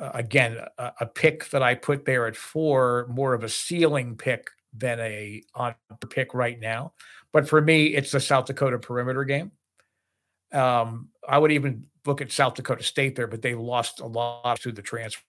Uh, 0.00 0.10
again, 0.14 0.58
a, 0.78 0.92
a, 1.00 1.06
pick 1.06 1.50
that 1.50 1.62
I 1.62 1.74
put 1.74 2.04
there 2.04 2.26
at 2.26 2.36
four, 2.36 3.06
more 3.10 3.34
of 3.34 3.42
a 3.42 3.48
ceiling 3.48 4.16
pick 4.16 4.50
than 4.72 5.00
a 5.00 5.42
on 5.54 5.74
pick 6.08 6.34
right 6.34 6.58
now. 6.58 6.92
But 7.32 7.48
for 7.48 7.60
me, 7.60 7.86
it's 7.86 8.12
the 8.12 8.20
South 8.20 8.46
Dakota 8.46 8.78
perimeter 8.78 9.24
game. 9.24 9.52
Um, 10.52 11.08
I 11.28 11.38
would 11.38 11.52
even 11.52 11.86
look 12.06 12.20
at 12.20 12.32
South 12.32 12.54
Dakota 12.54 12.82
State 12.82 13.16
there, 13.16 13.26
but 13.26 13.42
they 13.42 13.54
lost 13.54 14.00
a 14.00 14.06
lot 14.06 14.58
through 14.58 14.72
the 14.72 14.82
transfer. 14.82 15.22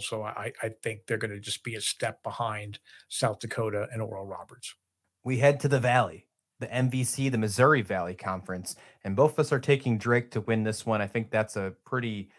So 0.00 0.24
I, 0.24 0.52
I 0.62 0.70
think 0.82 1.06
they're 1.06 1.18
going 1.18 1.30
to 1.30 1.38
just 1.38 1.62
be 1.62 1.76
a 1.76 1.80
step 1.80 2.22
behind 2.24 2.80
South 3.08 3.38
Dakota 3.38 3.86
and 3.92 4.02
Oral 4.02 4.26
Roberts. 4.26 4.74
We 5.22 5.38
head 5.38 5.60
to 5.60 5.68
the 5.68 5.78
Valley, 5.78 6.26
the 6.58 6.66
MVC, 6.66 7.30
the 7.30 7.38
Missouri 7.38 7.82
Valley 7.82 8.14
Conference, 8.14 8.74
and 9.04 9.14
both 9.14 9.32
of 9.32 9.38
us 9.38 9.52
are 9.52 9.60
taking 9.60 9.96
Drake 9.96 10.32
to 10.32 10.40
win 10.40 10.64
this 10.64 10.84
one. 10.84 11.00
I 11.00 11.06
think 11.06 11.30
that's 11.30 11.56
a 11.56 11.74
pretty 11.84 12.30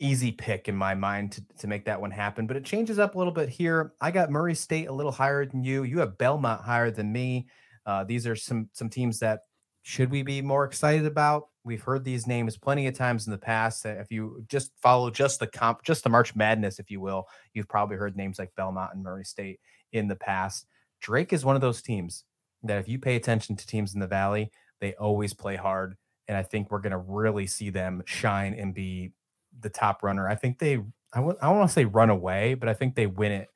easy 0.00 0.32
pick 0.32 0.68
in 0.68 0.76
my 0.76 0.94
mind 0.94 1.32
to, 1.32 1.44
to 1.58 1.66
make 1.66 1.84
that 1.84 2.00
one 2.00 2.10
happen, 2.10 2.46
but 2.46 2.56
it 2.56 2.64
changes 2.64 2.98
up 2.98 3.14
a 3.14 3.18
little 3.18 3.32
bit 3.32 3.48
here. 3.48 3.92
I 4.00 4.10
got 4.10 4.30
Murray 4.30 4.54
State 4.54 4.88
a 4.88 4.92
little 4.92 5.12
higher 5.12 5.44
than 5.44 5.64
you. 5.64 5.82
You 5.82 5.98
have 5.98 6.18
Belmont 6.18 6.62
higher 6.62 6.90
than 6.90 7.12
me. 7.12 7.48
Uh, 7.84 8.04
these 8.04 8.26
are 8.26 8.36
some 8.36 8.68
some 8.72 8.88
teams 8.88 9.18
that 9.20 9.40
should 9.82 10.10
we 10.10 10.22
be 10.22 10.42
more 10.42 10.64
excited 10.64 11.06
about? 11.06 11.48
We've 11.64 11.82
heard 11.82 12.04
these 12.04 12.26
names 12.26 12.56
plenty 12.56 12.86
of 12.86 12.94
times 12.94 13.26
in 13.26 13.30
the 13.30 13.38
past. 13.38 13.86
If 13.86 14.10
you 14.10 14.44
just 14.48 14.70
follow 14.82 15.10
just 15.10 15.40
the 15.40 15.46
comp, 15.46 15.82
just 15.82 16.04
the 16.04 16.10
March 16.10 16.36
Madness, 16.36 16.78
if 16.78 16.90
you 16.90 17.00
will, 17.00 17.26
you've 17.54 17.68
probably 17.68 17.96
heard 17.96 18.16
names 18.16 18.38
like 18.38 18.54
Belmont 18.56 18.94
and 18.94 19.02
Murray 19.02 19.24
State 19.24 19.60
in 19.92 20.08
the 20.08 20.16
past. 20.16 20.66
Drake 21.00 21.32
is 21.32 21.44
one 21.44 21.56
of 21.56 21.62
those 21.62 21.82
teams 21.82 22.24
that 22.62 22.78
if 22.78 22.88
you 22.88 22.98
pay 22.98 23.16
attention 23.16 23.56
to 23.56 23.66
teams 23.66 23.94
in 23.94 24.00
the 24.00 24.06
Valley, 24.06 24.50
they 24.80 24.94
always 24.94 25.32
play 25.32 25.56
hard. 25.56 25.96
And 26.26 26.36
I 26.36 26.42
think 26.42 26.70
we're 26.70 26.80
going 26.80 26.92
to 26.92 26.98
really 26.98 27.46
see 27.46 27.70
them 27.70 28.02
shine 28.04 28.54
and 28.54 28.74
be 28.74 29.12
the 29.60 29.70
top 29.70 30.02
runner. 30.02 30.28
I 30.28 30.34
think 30.34 30.58
they, 30.58 30.74
I 31.12 31.16
w- 31.16 31.36
I 31.40 31.46
don't 31.46 31.58
want 31.58 31.70
to 31.70 31.72
say 31.72 31.84
run 31.84 32.10
away, 32.10 32.54
but 32.54 32.68
I 32.68 32.74
think 32.74 32.94
they 32.94 33.06
win 33.06 33.32
it 33.32 33.48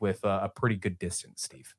with 0.00 0.22
a, 0.24 0.44
a 0.44 0.48
pretty 0.48 0.76
good 0.76 0.98
distance, 0.98 1.42
Steve. 1.42 1.74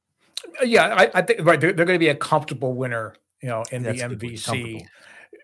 Uh, 0.61 0.65
yeah, 0.65 0.87
I, 0.87 1.11
I 1.13 1.21
think 1.21 1.45
right. 1.45 1.59
They're, 1.59 1.73
they're, 1.73 1.85
going 1.85 1.99
to 1.99 2.03
be 2.03 2.09
a 2.09 2.15
comfortable 2.15 2.73
winner, 2.73 3.15
you 3.41 3.49
know, 3.49 3.63
in 3.71 3.83
That's 3.83 4.01
the 4.01 4.07
MVC, 4.07 4.85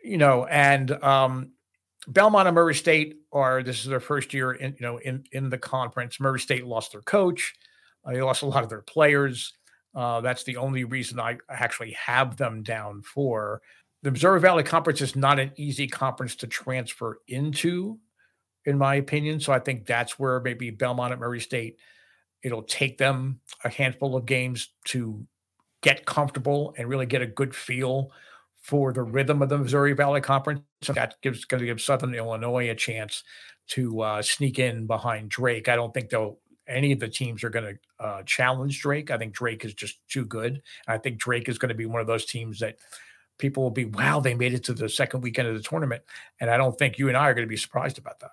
you 0.03 0.17
know, 0.17 0.45
and 0.45 0.91
um, 1.03 1.51
Belmont 2.07 2.47
and 2.47 2.55
Murray 2.55 2.75
State 2.75 3.17
are 3.31 3.63
this 3.63 3.81
is 3.81 3.87
their 3.87 3.99
first 3.99 4.33
year 4.33 4.53
in 4.53 4.75
you 4.79 4.85
know 4.85 4.97
in 4.97 5.23
in 5.31 5.49
the 5.49 5.57
conference. 5.57 6.19
Murray 6.19 6.39
State 6.39 6.65
lost 6.65 6.91
their 6.91 7.01
coach, 7.01 7.53
uh, 8.05 8.13
they 8.13 8.21
lost 8.21 8.43
a 8.43 8.47
lot 8.47 8.63
of 8.63 8.69
their 8.69 8.81
players. 8.81 9.53
Uh, 9.93 10.19
that's 10.21 10.43
the 10.43 10.57
only 10.57 10.83
reason 10.83 11.19
I 11.19 11.37
actually 11.49 11.91
have 11.93 12.35
them 12.35 12.63
down 12.63 13.01
for. 13.01 13.61
The 14.03 14.11
Missouri 14.11 14.39
Valley 14.39 14.63
Conference 14.63 15.01
is 15.01 15.15
not 15.15 15.39
an 15.39 15.51
easy 15.55 15.87
conference 15.87 16.35
to 16.37 16.47
transfer 16.47 17.19
into, 17.27 17.97
in 18.65 18.77
my 18.77 18.95
opinion. 18.95 19.39
So 19.39 19.53
I 19.53 19.59
think 19.59 19.85
that's 19.85 20.17
where 20.19 20.39
maybe 20.39 20.69
Belmont 20.69 21.13
at 21.13 21.19
Murray 21.19 21.39
State 21.39 21.77
It'll 22.45 22.61
take 22.61 22.99
them 22.99 23.39
a 23.63 23.69
handful 23.69 24.15
of 24.15 24.27
games 24.27 24.69
to 24.89 25.25
get 25.81 26.05
comfortable 26.05 26.75
and 26.77 26.87
really 26.87 27.07
get 27.07 27.23
a 27.23 27.25
good 27.25 27.55
feel 27.55 28.11
for 28.61 28.93
the 28.93 29.01
rhythm 29.01 29.41
of 29.41 29.49
the 29.49 29.57
Missouri 29.57 29.93
Valley 29.93 30.21
Conference. 30.21 30.61
So 30.83 30.93
that 30.93 31.15
gives 31.23 31.43
going 31.45 31.61
to 31.61 31.65
give 31.65 31.81
Southern 31.81 32.13
Illinois 32.13 32.69
a 32.69 32.75
chance 32.75 33.23
to 33.69 33.99
uh, 34.01 34.21
sneak 34.21 34.59
in 34.59 34.85
behind 34.85 35.29
Drake. 35.31 35.67
I 35.69 35.75
don't 35.75 35.91
think 35.91 36.11
they'll 36.11 36.37
any 36.67 36.91
of 36.91 36.99
the 36.99 37.07
teams 37.07 37.43
are 37.43 37.49
going 37.49 37.77
to 37.99 38.05
uh, 38.05 38.21
challenge 38.27 38.79
Drake. 38.79 39.09
I 39.09 39.17
think 39.17 39.33
Drake 39.33 39.65
is 39.65 39.73
just 39.73 40.07
too 40.07 40.25
good. 40.25 40.61
I 40.87 40.99
think 40.99 41.17
Drake 41.17 41.49
is 41.49 41.57
going 41.57 41.69
to 41.69 41.75
be 41.75 41.87
one 41.87 42.01
of 42.01 42.07
those 42.07 42.27
teams 42.27 42.59
that 42.59 42.77
people 43.39 43.63
will 43.63 43.71
be, 43.71 43.85
wow, 43.85 44.19
they 44.19 44.35
made 44.35 44.53
it 44.53 44.63
to 44.65 44.73
the 44.73 44.87
second 44.87 45.21
weekend 45.21 45.47
of 45.47 45.55
the 45.55 45.63
tournament. 45.63 46.03
And 46.39 46.51
I 46.51 46.57
don't 46.57 46.77
think 46.77 46.99
you 46.99 47.07
and 47.07 47.17
I 47.17 47.27
are 47.27 47.33
going 47.33 47.47
to 47.47 47.49
be 47.49 47.57
surprised 47.57 47.97
about 47.97 48.19
that. 48.19 48.31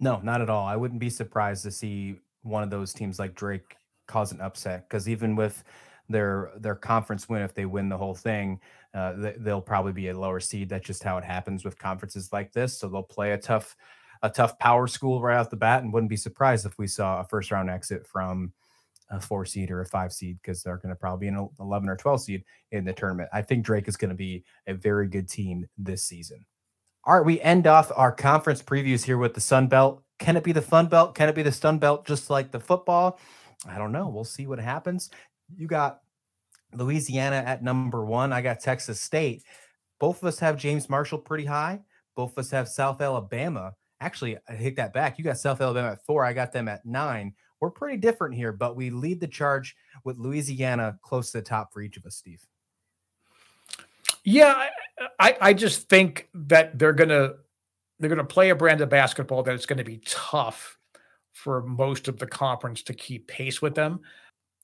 No, 0.00 0.18
not 0.22 0.40
at 0.40 0.50
all. 0.50 0.66
I 0.66 0.76
wouldn't 0.76 1.00
be 1.00 1.10
surprised 1.10 1.62
to 1.64 1.70
see 1.70 2.16
one 2.42 2.62
of 2.62 2.70
those 2.70 2.92
teams 2.92 3.18
like 3.18 3.34
Drake 3.34 3.76
cause 4.08 4.32
an 4.32 4.40
upset 4.40 4.88
because 4.88 5.08
even 5.08 5.36
with 5.36 5.62
their 6.08 6.50
their 6.56 6.74
conference 6.74 7.28
win, 7.28 7.42
if 7.42 7.54
they 7.54 7.66
win 7.66 7.88
the 7.88 7.98
whole 7.98 8.14
thing, 8.14 8.60
uh, 8.94 9.12
they'll 9.38 9.60
probably 9.60 9.92
be 9.92 10.08
a 10.08 10.18
lower 10.18 10.40
seed. 10.40 10.70
That's 10.70 10.86
just 10.86 11.02
how 11.04 11.18
it 11.18 11.24
happens 11.24 11.64
with 11.64 11.78
conferences 11.78 12.32
like 12.32 12.52
this. 12.52 12.78
So 12.78 12.88
they'll 12.88 13.02
play 13.02 13.32
a 13.32 13.38
tough 13.38 13.76
a 14.22 14.30
tough 14.30 14.58
power 14.58 14.86
school 14.86 15.20
right 15.22 15.38
off 15.38 15.50
the 15.50 15.56
bat, 15.56 15.82
and 15.82 15.92
wouldn't 15.92 16.10
be 16.10 16.16
surprised 16.16 16.66
if 16.66 16.78
we 16.78 16.86
saw 16.86 17.20
a 17.20 17.24
first 17.24 17.50
round 17.50 17.70
exit 17.70 18.06
from 18.06 18.52
a 19.10 19.20
four 19.20 19.44
seed 19.44 19.70
or 19.70 19.80
a 19.80 19.86
five 19.86 20.12
seed 20.12 20.38
because 20.42 20.62
they're 20.62 20.76
going 20.76 20.90
to 20.90 20.96
probably 20.96 21.26
be 21.26 21.34
an 21.34 21.48
11 21.58 21.88
or 21.88 21.96
12 21.96 22.22
seed 22.22 22.44
in 22.70 22.84
the 22.84 22.92
tournament. 22.92 23.28
I 23.32 23.42
think 23.42 23.64
Drake 23.64 23.88
is 23.88 23.96
going 23.96 24.10
to 24.10 24.14
be 24.14 24.44
a 24.66 24.74
very 24.74 25.08
good 25.08 25.28
team 25.28 25.66
this 25.76 26.04
season. 26.04 26.44
All 27.04 27.16
right, 27.16 27.24
we 27.24 27.40
end 27.40 27.66
off 27.66 27.90
our 27.96 28.12
conference 28.12 28.62
previews 28.62 29.04
here 29.04 29.16
with 29.16 29.32
the 29.32 29.40
Sun 29.40 29.68
Belt. 29.68 30.02
Can 30.18 30.36
it 30.36 30.44
be 30.44 30.52
the 30.52 30.60
Fun 30.60 30.86
Belt? 30.86 31.14
Can 31.14 31.30
it 31.30 31.34
be 31.34 31.42
the 31.42 31.50
Stun 31.50 31.78
Belt 31.78 32.06
just 32.06 32.28
like 32.28 32.50
the 32.50 32.60
football? 32.60 33.18
I 33.66 33.78
don't 33.78 33.92
know. 33.92 34.08
We'll 34.08 34.24
see 34.24 34.46
what 34.46 34.58
happens. 34.58 35.08
You 35.56 35.66
got 35.66 36.00
Louisiana 36.74 37.36
at 37.36 37.62
number 37.62 38.04
one. 38.04 38.34
I 38.34 38.42
got 38.42 38.60
Texas 38.60 39.00
State. 39.00 39.44
Both 39.98 40.22
of 40.22 40.28
us 40.28 40.38
have 40.40 40.58
James 40.58 40.90
Marshall 40.90 41.18
pretty 41.18 41.46
high. 41.46 41.80
Both 42.16 42.32
of 42.32 42.38
us 42.38 42.50
have 42.50 42.68
South 42.68 43.00
Alabama. 43.00 43.72
Actually, 44.02 44.36
I 44.46 44.56
take 44.56 44.76
that 44.76 44.92
back. 44.92 45.18
You 45.18 45.24
got 45.24 45.38
South 45.38 45.60
Alabama 45.62 45.92
at 45.92 46.04
four. 46.04 46.24
I 46.24 46.34
got 46.34 46.52
them 46.52 46.68
at 46.68 46.84
nine. 46.84 47.32
We're 47.60 47.70
pretty 47.70 47.96
different 47.96 48.34
here, 48.34 48.52
but 48.52 48.76
we 48.76 48.90
lead 48.90 49.20
the 49.20 49.26
charge 49.26 49.74
with 50.04 50.18
Louisiana 50.18 50.98
close 51.02 51.32
to 51.32 51.38
the 51.38 51.44
top 51.44 51.72
for 51.72 51.80
each 51.80 51.96
of 51.96 52.04
us, 52.04 52.16
Steve. 52.16 52.44
Yeah, 54.24 54.68
I, 55.18 55.36
I 55.40 55.52
just 55.54 55.88
think 55.88 56.28
that 56.34 56.78
they're 56.78 56.92
gonna 56.92 57.34
they're 57.98 58.08
to 58.18 58.24
play 58.24 58.50
a 58.50 58.54
brand 58.54 58.80
of 58.80 58.88
basketball 58.88 59.42
that 59.42 59.54
it's 59.54 59.66
to 59.78 59.84
be 59.84 60.00
tough 60.04 60.78
for 61.32 61.62
most 61.62 62.08
of 62.08 62.18
the 62.18 62.26
conference 62.26 62.82
to 62.84 62.94
keep 62.94 63.26
pace 63.28 63.62
with 63.62 63.74
them. 63.74 64.00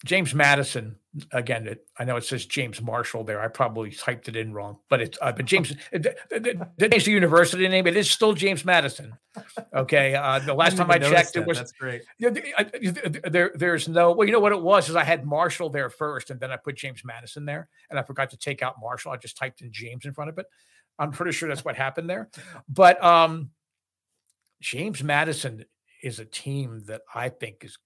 James 0.05 0.35
Madison, 0.35 0.97
again, 1.33 1.67
it, 1.67 1.87
I 1.99 2.05
know 2.05 2.17
it 2.17 2.25
says 2.25 2.45
James 2.45 2.83
Marshall 2.83 3.25
there. 3.25 3.41
I 3.41 3.49
probably 3.49 3.91
typed 3.91 4.29
it 4.29 4.37
in 4.37 4.53
wrong, 4.53 4.79
but 4.91 5.01
it's 5.01 5.19
uh, 5.23 5.33
but 5.33 5.47
James, 5.47 5.71
the, 5.93 6.15
the, 6.31 6.89
the 6.89 7.11
university 7.11 7.67
name, 7.67 7.87
it 7.87 7.97
is 7.97 8.11
still 8.11 8.35
James 8.35 8.65
Madison. 8.65 9.17
Okay, 9.73 10.15
uh, 10.15 10.39
the 10.41 10.53
last 10.55 10.75
I 10.75 10.77
time 10.77 10.91
I 10.91 10.99
checked, 10.99 11.33
that. 11.33 11.41
it 11.41 11.47
was 11.47 11.59
that's 11.59 11.73
great. 11.73 12.03
There, 12.19 13.53
there's 13.55 13.89
no. 13.89 14.13
Well, 14.13 14.27
you 14.27 14.33
know 14.33 14.41
what 14.41 14.53
it 14.53 14.61
was 14.61 14.91
is 14.91 14.97
I 14.97 15.05
had 15.05 15.25
Marshall 15.25 15.71
there 15.71 15.89
first, 15.89 16.31
and 16.31 16.39
then 16.39 16.51
I 16.51 16.57
put 16.57 16.77
James 16.77 17.03
Madison 17.03 17.47
there, 17.47 17.69
and 17.89 17.99
I 17.99 18.03
forgot 18.03 18.29
to 18.31 18.37
take 18.37 18.63
out 18.63 18.75
Marshall. 18.79 19.13
I 19.13 19.17
just 19.17 19.39
typed 19.39 19.63
in 19.63 19.73
James 19.73 20.05
in 20.05 20.13
front 20.13 20.29
of 20.29 20.39
it. 20.39 20.47
I'm 20.99 21.11
pretty 21.11 21.33
sure 21.33 21.49
that's 21.49 21.65
what 21.65 21.77
happened 21.77 22.09
there. 22.09 22.29
But 22.69 23.03
um, 23.03 23.51
James 24.61 25.03
Madison 25.03 25.65
is 26.03 26.19
a 26.19 26.25
team 26.25 26.83
that 26.87 27.03
I 27.15 27.31
think 27.31 27.65
is 27.65 27.79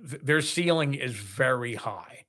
their 0.00 0.40
ceiling 0.40 0.94
is 0.94 1.12
very 1.12 1.74
high. 1.74 2.24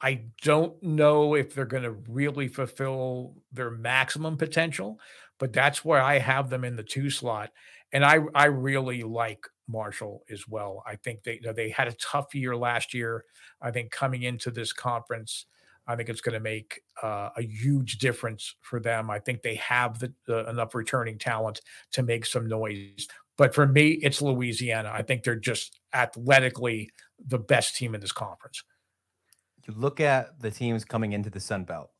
I 0.00 0.24
don't 0.42 0.82
know 0.82 1.34
if 1.34 1.54
they're 1.54 1.64
going 1.64 1.84
to 1.84 1.92
really 2.08 2.48
fulfill 2.48 3.36
their 3.52 3.70
maximum 3.70 4.36
potential, 4.36 4.98
but 5.38 5.52
that's 5.52 5.84
where 5.84 6.00
I 6.00 6.18
have 6.18 6.50
them 6.50 6.64
in 6.64 6.74
the 6.76 6.82
two 6.82 7.08
slot. 7.08 7.50
And 7.92 8.04
I 8.04 8.20
I 8.34 8.46
really 8.46 9.02
like 9.02 9.46
Marshall 9.68 10.24
as 10.30 10.48
well. 10.48 10.82
I 10.86 10.96
think 10.96 11.22
they 11.22 11.40
they 11.54 11.70
had 11.70 11.88
a 11.88 11.92
tough 11.92 12.34
year 12.34 12.56
last 12.56 12.94
year. 12.94 13.24
I 13.60 13.70
think 13.70 13.90
coming 13.90 14.22
into 14.22 14.50
this 14.50 14.72
conference, 14.72 15.46
I 15.86 15.96
think 15.96 16.08
it's 16.08 16.20
going 16.20 16.34
to 16.34 16.40
make 16.40 16.82
uh, 17.02 17.30
a 17.36 17.42
huge 17.42 17.98
difference 17.98 18.54
for 18.60 18.80
them. 18.80 19.10
I 19.10 19.18
think 19.18 19.42
they 19.42 19.56
have 19.56 19.98
the, 19.98 20.12
the, 20.26 20.48
enough 20.48 20.74
returning 20.74 21.18
talent 21.18 21.60
to 21.92 22.02
make 22.02 22.26
some 22.26 22.48
noise. 22.48 23.06
But 23.36 23.54
for 23.54 23.66
me, 23.66 23.92
it's 24.02 24.22
Louisiana. 24.22 24.90
I 24.92 25.02
think 25.02 25.22
they're 25.22 25.36
just 25.36 25.80
athletically 25.92 26.90
the 27.26 27.38
best 27.38 27.76
team 27.76 27.94
in 27.94 28.00
this 28.00 28.12
conference. 28.12 28.62
You 29.66 29.74
look 29.74 30.00
at 30.00 30.40
the 30.40 30.50
teams 30.50 30.84
coming 30.84 31.12
into 31.12 31.30
the 31.30 31.40
Sun 31.40 31.64
Belt, 31.64 31.90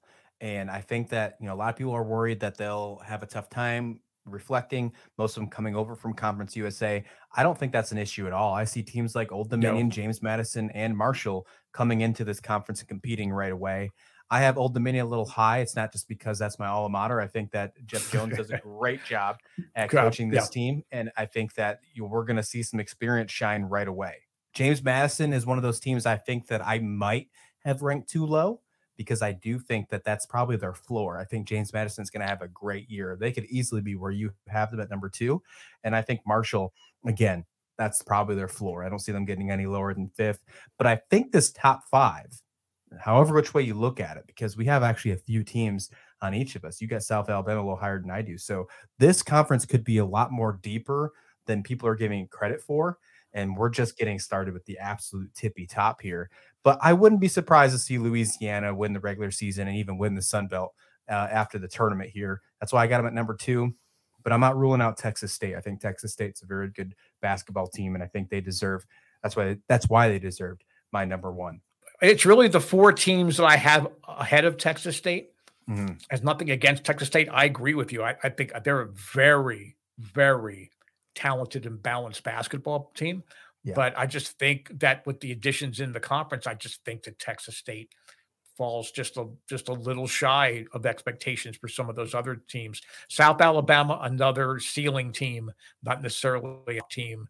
and 0.41 0.71
I 0.71 0.81
think 0.81 1.09
that 1.11 1.37
you 1.41 1.47
know 1.47 1.55
a 1.55 1.57
lot 1.57 1.71
of 1.71 1.77
people 1.77 1.93
are 1.93 2.03
worried 2.03 2.41
that 2.41 2.57
they'll 2.57 3.01
have 3.05 3.23
a 3.23 3.27
tough 3.27 3.49
time 3.49 4.01
reflecting, 4.25 4.93
most 5.19 5.37
of 5.37 5.43
them 5.43 5.51
coming 5.51 5.75
over 5.75 5.97
from 5.97 6.15
Conference 6.15 6.57
USA. 6.57 7.05
I 7.35 7.43
don't 7.43 7.59
think 7.59 7.73
that's 7.73 7.93
an 7.93 7.99
issue 7.99 8.27
at 8.27 8.33
all. 8.33 8.55
I 8.55 8.65
see 8.65 8.83
teams 8.83 9.15
like 9.15 9.33
Old 9.33 9.51
Dominion, 9.51 9.89
no. 9.89 9.91
James 9.91 10.23
Madison, 10.23 10.71
and 10.71 10.97
Marshall 10.97 11.47
coming 11.73 12.03
into 12.03 12.25
this 12.25 12.41
conference 12.41 12.81
and 12.81 12.89
competing 12.89 13.31
right 13.31 13.53
away. 13.53 13.91
I 14.31 14.41
have 14.41 14.57
Old 14.57 14.73
Dominion 14.73 15.07
a 15.07 15.09
little 15.09 15.27
high. 15.27 15.59
It's 15.59 15.77
not 15.77 15.93
just 15.93 16.09
because 16.09 16.39
that's 16.39 16.59
my 16.59 16.67
alma 16.67 16.89
mater. 16.89 17.21
I 17.21 17.27
think 17.27 17.51
that 17.51 17.75
Jeff 17.85 18.11
Jones 18.13 18.37
does 18.37 18.51
a 18.51 18.59
great 18.59 19.05
job 19.05 19.37
at 19.75 19.91
coaching 19.91 20.31
this 20.31 20.45
yeah. 20.45 20.53
team. 20.53 20.85
And 20.91 21.11
I 21.17 21.27
think 21.27 21.55
that 21.55 21.81
you 21.93 22.03
know, 22.03 22.09
we're 22.09 22.25
going 22.25 22.37
to 22.37 22.43
see 22.43 22.63
some 22.63 22.81
experience 22.81 23.31
shine 23.31 23.65
right 23.65 23.89
away. 23.89 24.15
James 24.53 24.83
Madison 24.83 25.33
is 25.33 25.47
one 25.47 25.59
of 25.59 25.63
those 25.63 25.81
teams 25.81 26.07
I 26.07 26.17
think 26.17 26.47
that 26.49 26.67
I 26.67 26.79
might 26.79 27.29
have 27.65 27.83
ranked 27.83 28.11
too 28.11 28.27
low 28.27 28.61
because 28.97 29.23
I 29.23 29.33
do 29.33 29.59
think 29.59 29.89
that 29.89 30.05
that's 30.05 30.27
probably 30.27 30.57
their 30.57 30.75
floor. 30.75 31.19
I 31.19 31.25
think 31.25 31.49
James 31.49 31.73
Madison's 31.73 32.11
going 32.11 32.21
to 32.21 32.29
have 32.29 32.43
a 32.43 32.49
great 32.49 32.91
year. 32.91 33.17
They 33.19 33.33
could 33.33 33.47
easily 33.47 33.81
be 33.81 33.95
where 33.95 34.11
you 34.11 34.33
have 34.49 34.71
them 34.71 34.81
at 34.81 34.91
number 34.91 35.09
two. 35.09 35.43
And 35.83 35.97
I 35.97 36.03
think 36.03 36.21
Marshall, 36.27 36.73
again, 37.07 37.45
that's 37.79 38.03
probably 38.03 38.35
their 38.35 38.49
floor. 38.49 38.85
I 38.85 38.89
don't 38.89 38.99
see 38.99 39.13
them 39.13 39.25
getting 39.25 39.51
any 39.51 39.67
lower 39.67 39.95
than 39.95 40.11
fifth. 40.15 40.45
But 40.77 40.87
I 40.87 40.97
think 41.11 41.33
this 41.33 41.51
top 41.53 41.85
five, 41.91 42.27
however 43.01 43.35
which 43.35 43.55
way 43.55 43.63
you 43.63 43.75
look 43.75 43.99
at 43.99 44.19
it, 44.19 44.25
because 44.27 44.57
we 44.57 44.67
have 44.67 44.83
actually 44.83 45.13
a 45.13 45.17
few 45.17 45.43
teams 45.43 45.91
on 46.21 46.35
each 46.35 46.55
of 46.55 46.65
us. 46.65 46.81
You 46.81 46.87
got 46.87 47.03
South 47.03 47.31
Alabama 47.31 47.61
a 47.61 47.65
little 47.65 47.77
higher 47.77 48.01
than 48.01 48.11
I 48.11 48.23
do. 48.23 48.37
So 48.37 48.69
this 48.99 49.23
conference 49.23 49.65
could 49.65 49.85
be 49.85 49.99
a 49.99 50.05
lot 50.05 50.31
more 50.31 50.61
deeper 50.63 51.13
than 51.47 51.63
people 51.63 51.89
are 51.89 51.97
giving 51.97 52.29
credit 52.29 52.63
for. 52.63 52.99
And 53.35 53.57
we're 53.57 53.71
just 53.71 53.97
getting 53.97 54.19
started 54.19 54.55
with 54.55 54.65
the 54.67 54.79
absolute 54.79 55.33
tippy 55.35 55.67
top 55.67 56.01
here. 56.01 56.31
But 56.63 56.79
I 56.83 56.93
wouldn't 56.93 57.21
be 57.21 57.29
surprised 57.29 57.73
to 57.73 57.79
see 57.79 57.99
Louisiana 57.99 58.75
win 58.75 58.93
the 58.93 59.01
regular 59.01 59.31
season 59.31 59.69
and 59.69 59.77
even 59.77 59.99
win 59.99 60.15
the 60.15 60.23
Sun 60.23 60.49
Belt 60.49 60.75
uh, 61.09 61.29
after 61.31 61.59
the 61.59 61.69
tournament 61.69 62.11
here. 62.11 62.43
That's 62.61 62.73
why 62.73 62.83
I 62.83 62.87
got 62.87 62.99
them 62.99 63.07
at 63.07 63.15
number 63.15 63.35
two 63.35 63.75
but 64.23 64.33
I'm 64.33 64.41
not 64.41 64.57
ruling 64.57 64.81
out 64.81 64.97
Texas 64.97 65.33
State. 65.33 65.57
I 65.57 65.61
think 65.61 65.81
Texas 65.81 66.13
State's 66.13 66.43
a 66.43 66.47
very 66.47 66.69
good 66.69 66.95
basketball 67.21 67.67
team, 67.67 67.95
and 67.95 68.03
I 68.03 68.07
think 68.07 68.29
they 68.29 68.41
deserve. 68.41 68.87
That's 69.23 69.37
why. 69.37 69.59
That's 69.69 69.89
why 69.89 70.09
they 70.09 70.19
deserved 70.19 70.65
my 70.93 71.05
number 71.05 71.33
one. 71.33 71.61
It's 72.01 72.27
really 72.27 72.49
the 72.49 72.61
four 72.61 72.93
teams 72.93 73.37
that 73.37 73.45
I 73.45 73.57
have 73.57 73.89
ahead 74.07 74.45
of 74.45 74.57
Texas 74.57 74.97
State. 74.97 75.31
Mm-hmm. 75.69 75.95
Has 76.11 76.23
nothing 76.23 76.51
against 76.51 76.85
Texas 76.85 77.09
State. 77.09 77.29
I 77.31 77.45
agree 77.45 77.75
with 77.75 77.93
you. 77.93 78.03
I, 78.03 78.17
I 78.23 78.29
think 78.31 78.53
they're 78.65 78.81
a 78.81 78.89
very, 78.89 79.77
very 79.99 80.71
talented 81.15 81.67
and 81.67 81.83
balanced 81.83 82.23
basketball 82.25 82.93
team. 82.95 83.23
Yeah. 83.65 83.75
But 83.75 83.97
I 83.97 84.07
just 84.07 84.39
think 84.39 84.81
that 84.81 85.07
with 85.07 85.21
the 85.21 85.33
additions 85.33 85.81
in 85.81 85.93
the 85.93 86.01
conference, 86.01 86.47
I 86.47 86.55
just 86.55 86.85
think 86.85 87.05
that 87.05 87.19
Texas 87.19 87.57
State 87.57 87.95
falls 88.57 88.91
just 88.91 89.17
a 89.17 89.29
just 89.49 89.69
a 89.69 89.73
little 89.73 90.07
shy 90.07 90.67
of 90.73 90.85
expectations 90.85 91.57
for 91.57 91.69
some 91.69 91.89
of 91.89 91.97
those 91.97 92.15
other 92.15 92.37
teams. 92.37 92.83
South 93.09 93.41
Alabama, 93.41 93.99
another 94.03 94.59
ceiling 94.59 95.13
team, 95.13 95.51
not 95.83 96.03
necessarily 96.03 96.79
a 96.79 96.83
team, 96.91 97.29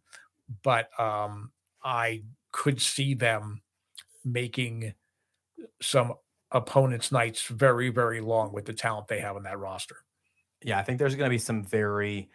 but 0.62 0.88
um, 0.98 1.50
I 1.82 2.22
could 2.50 2.80
see 2.80 3.14
them 3.14 3.62
making 4.24 4.94
some 5.80 6.14
opponents' 6.50 7.12
nights 7.12 7.46
very, 7.46 7.88
very 7.88 8.20
long 8.20 8.52
with 8.52 8.64
the 8.64 8.72
talent 8.72 9.08
they 9.08 9.20
have 9.20 9.36
in 9.36 9.42
that 9.44 9.58
roster. 9.58 9.96
Yeah, 10.62 10.78
I 10.78 10.82
think 10.82 10.98
there's 10.98 11.14
going 11.14 11.28
to 11.28 11.34
be 11.34 11.38
some 11.38 11.64
very 11.64 12.28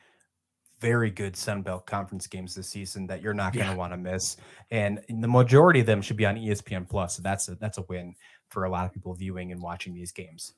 very 0.79 1.09
good 1.09 1.35
Sun 1.35 1.63
Belt 1.63 1.85
Conference 1.85 2.27
games 2.27 2.53
this 2.53 2.69
season 2.69 3.07
that 3.07 3.21
you're 3.21 3.33
not 3.33 3.53
going 3.53 3.65
to 3.65 3.73
yeah. 3.73 3.77
want 3.77 3.93
to 3.93 3.97
miss, 3.97 4.37
and 4.71 4.99
the 5.09 5.27
majority 5.27 5.79
of 5.79 5.85
them 5.85 6.01
should 6.01 6.17
be 6.17 6.25
on 6.25 6.35
ESPN 6.35 6.87
Plus. 6.87 7.15
So 7.15 7.21
that's 7.21 7.47
a 7.47 7.55
that's 7.55 7.77
a 7.77 7.83
win 7.83 8.15
for 8.49 8.65
a 8.65 8.69
lot 8.69 8.85
of 8.85 8.93
people 8.93 9.13
viewing 9.13 9.51
and 9.51 9.61
watching 9.61 9.93
these 9.93 10.11
games. 10.11 10.53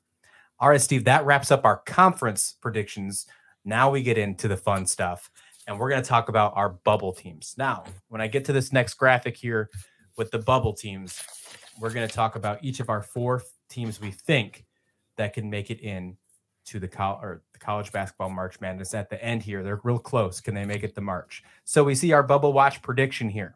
All 0.58 0.68
right, 0.68 0.80
Steve, 0.80 1.04
that 1.04 1.24
wraps 1.24 1.50
up 1.50 1.64
our 1.64 1.78
conference 1.78 2.56
predictions. 2.60 3.26
Now 3.64 3.90
we 3.90 4.02
get 4.02 4.18
into 4.18 4.46
the 4.46 4.56
fun 4.56 4.86
stuff, 4.86 5.30
and 5.66 5.78
we're 5.78 5.88
going 5.88 6.02
to 6.02 6.08
talk 6.08 6.28
about 6.28 6.52
our 6.56 6.70
bubble 6.70 7.12
teams. 7.12 7.54
Now, 7.56 7.84
when 8.08 8.20
I 8.20 8.26
get 8.26 8.44
to 8.46 8.52
this 8.52 8.72
next 8.72 8.94
graphic 8.94 9.36
here 9.36 9.70
with 10.16 10.30
the 10.30 10.38
bubble 10.38 10.74
teams, 10.74 11.22
we're 11.80 11.92
going 11.92 12.06
to 12.06 12.14
talk 12.14 12.36
about 12.36 12.62
each 12.62 12.80
of 12.80 12.90
our 12.90 13.02
four 13.02 13.42
teams 13.70 14.00
we 14.00 14.10
think 14.10 14.66
that 15.16 15.32
can 15.32 15.48
make 15.48 15.70
it 15.70 15.80
in 15.80 16.16
to 16.66 16.78
the, 16.78 16.88
col- 16.88 17.20
or 17.22 17.42
college 17.60 17.92
basketball 17.92 18.30
March 18.30 18.60
Madness 18.60 18.94
at 18.94 19.10
the 19.10 19.22
end 19.22 19.42
here. 19.42 19.62
They're 19.62 19.80
real 19.84 19.98
close. 19.98 20.40
Can 20.40 20.54
they 20.54 20.64
make 20.64 20.82
it 20.82 20.94
to 20.94 21.00
March? 21.00 21.44
So 21.64 21.84
we 21.84 21.94
see 21.94 22.12
our 22.12 22.22
bubble 22.22 22.52
watch 22.52 22.82
prediction 22.82 23.28
here. 23.28 23.54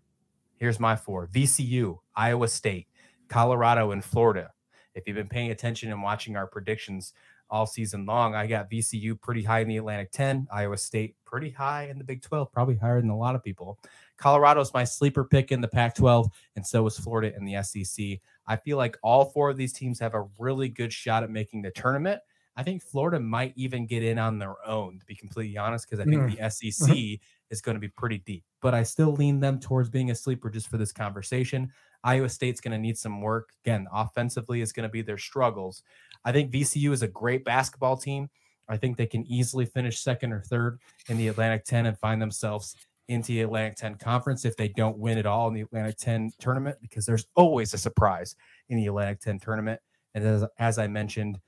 Here's 0.57 0.79
my 0.79 0.95
four 0.95 1.27
VCU, 1.29 1.99
Iowa 2.15 2.49
State, 2.49 2.87
Colorado, 3.29 3.91
and 3.91 4.05
Florida. 4.05 4.53
If 4.95 5.07
you've 5.07 5.17
been 5.17 5.29
paying 5.29 5.51
attention 5.51 5.91
and 5.91 6.03
watching 6.03 6.37
our 6.37 6.47
predictions 6.47 7.13
all 7.51 7.67
season 7.67 8.07
long, 8.07 8.35
I 8.35 8.47
got 8.47 8.71
VCU 8.71 9.21
pretty 9.21 9.43
high 9.43 9.61
in 9.61 9.69
the 9.69 9.79
Atlantic 9.79 10.13
10, 10.13 10.47
Iowa 10.53 10.77
State 10.77 11.17
pretty 11.25 11.51
high 11.51 11.89
in 11.89 11.99
the 11.99 12.05
Big 12.05 12.23
12, 12.23 12.53
probably 12.53 12.77
higher 12.77 13.01
than 13.01 13.11
a 13.11 13.19
lot 13.19 13.35
of 13.35 13.43
people. 13.43 13.79
Colorado's 14.17 14.73
my 14.73 14.85
sleeper 14.85 15.25
pick 15.25 15.51
in 15.51 15.61
the 15.61 15.69
Pac 15.69 15.97
12, 15.97 16.29
and 16.55 16.65
so 16.65 16.87
is 16.87 16.97
Florida 16.97 17.35
in 17.37 17.45
the 17.45 17.61
SEC. 17.63 18.21
I 18.47 18.57
feel 18.57 18.77
like 18.77 18.97
all 19.03 19.27
four 19.27 19.51
of 19.51 19.57
these 19.57 19.73
teams 19.73 19.99
have 19.99 20.15
a 20.15 20.29
really 20.39 20.69
good 20.69 20.93
shot 20.93 21.25
at 21.25 21.31
making 21.31 21.63
the 21.63 21.73
tournament. 21.73 22.21
I 22.57 22.63
think 22.63 22.83
Florida 22.83 23.19
might 23.19 23.53
even 23.57 23.87
get 23.87 24.05
in 24.05 24.19
on 24.19 24.39
their 24.39 24.55
own, 24.67 24.99
to 25.01 25.07
be 25.07 25.17
completely 25.17 25.57
honest, 25.57 25.89
because 25.89 26.01
I 26.01 26.09
think 26.09 26.23
mm. 26.23 26.37
the 26.37 26.51
SEC 26.51 26.89
mm-hmm. 26.89 27.15
is 27.51 27.61
going 27.61 27.75
to 27.75 27.81
be 27.81 27.89
pretty 27.89 28.19
deep. 28.19 28.45
But 28.63 28.75
I 28.75 28.85
still 28.85 29.13
lean 29.13 29.41
them 29.41 29.59
towards 29.59 29.91
being 29.91 30.11
a 30.11 30.15
sleeper 30.15 30.51
just 30.51 30.69
for 30.69 30.77
this 30.77 30.93
conversation. 30.93 31.73
Iowa 32.05 32.29
State's 32.29 32.61
going 32.61 32.73
to 32.73 32.79
need 32.79 32.97
some 32.97 33.21
work. 33.21 33.51
Again, 33.65 33.89
offensively 33.93 34.61
is 34.61 34.73
going 34.73 34.89
to 34.89 34.93
be 34.93 35.03
their 35.03 35.19
struggles. 35.19 35.83
I 36.25 36.33
think 36.33 36.53
VCU 36.53 36.93
is 36.93 37.03
a 37.03 37.09
great 37.09 37.45
basketball 37.45 37.97
team. 37.97 38.31
I 38.69 38.77
think 38.77 38.97
they 38.97 39.07
can 39.07 39.27
easily 39.27 39.67
finish 39.67 40.01
second 40.01 40.33
or 40.33 40.41
third 40.41 40.79
in 41.09 41.17
the 41.17 41.29
Atlantic 41.29 41.65
10 41.65 41.87
and 41.87 41.99
find 41.99 42.23
themselves 42.23 42.77
into 43.09 43.33
the 43.33 43.43
Atlantic 43.43 43.77
10 43.77 43.97
conference 43.97 44.45
if 44.45 44.57
they 44.57 44.69
don't 44.69 44.97
win 44.97 45.19
it 45.19 45.27
all 45.27 45.49
in 45.49 45.55
the 45.55 45.61
Atlantic 45.63 45.97
10 45.99 46.31
tournament, 46.39 46.79
because 46.81 47.05
there's 47.05 47.27
always 47.35 47.75
a 47.75 47.79
surprise 47.79 48.37
in 48.69 48.77
the 48.77 48.87
Atlantic 48.87 49.21
10 49.21 49.41
tournament. 49.41 49.81
And 50.15 50.25
as, 50.25 50.45
as 50.59 50.79
I 50.79 50.87
mentioned 50.87 51.39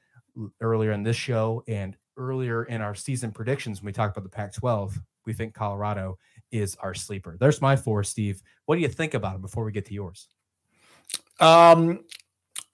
earlier 0.61 0.93
in 0.93 1.03
this 1.03 1.17
show 1.17 1.63
and 1.69 1.97
earlier 2.17 2.65
in 2.65 2.81
our 2.81 2.95
season 2.95 3.31
predictions, 3.31 3.81
when 3.81 3.87
we 3.87 3.93
talked 3.93 4.17
about 4.17 4.25
the 4.25 4.35
Pac 4.35 4.55
12, 4.55 4.99
we 5.27 5.33
think 5.33 5.55
Colorado 5.55 6.19
is 6.53 6.77
our 6.77 6.95
sleeper. 6.95 7.37
There's 7.39 7.61
my 7.61 7.77
four, 7.77 8.05
Steve. 8.05 8.43
What 8.67 8.77
do 8.77 8.83
you 8.83 8.89
think 8.89 9.15
about 9.15 9.33
them 9.33 9.43
before 9.43 9.65
we 9.65 9.73
get 9.73 9.87
to 9.87 9.95
yours? 9.95 10.29
Um, 11.41 12.05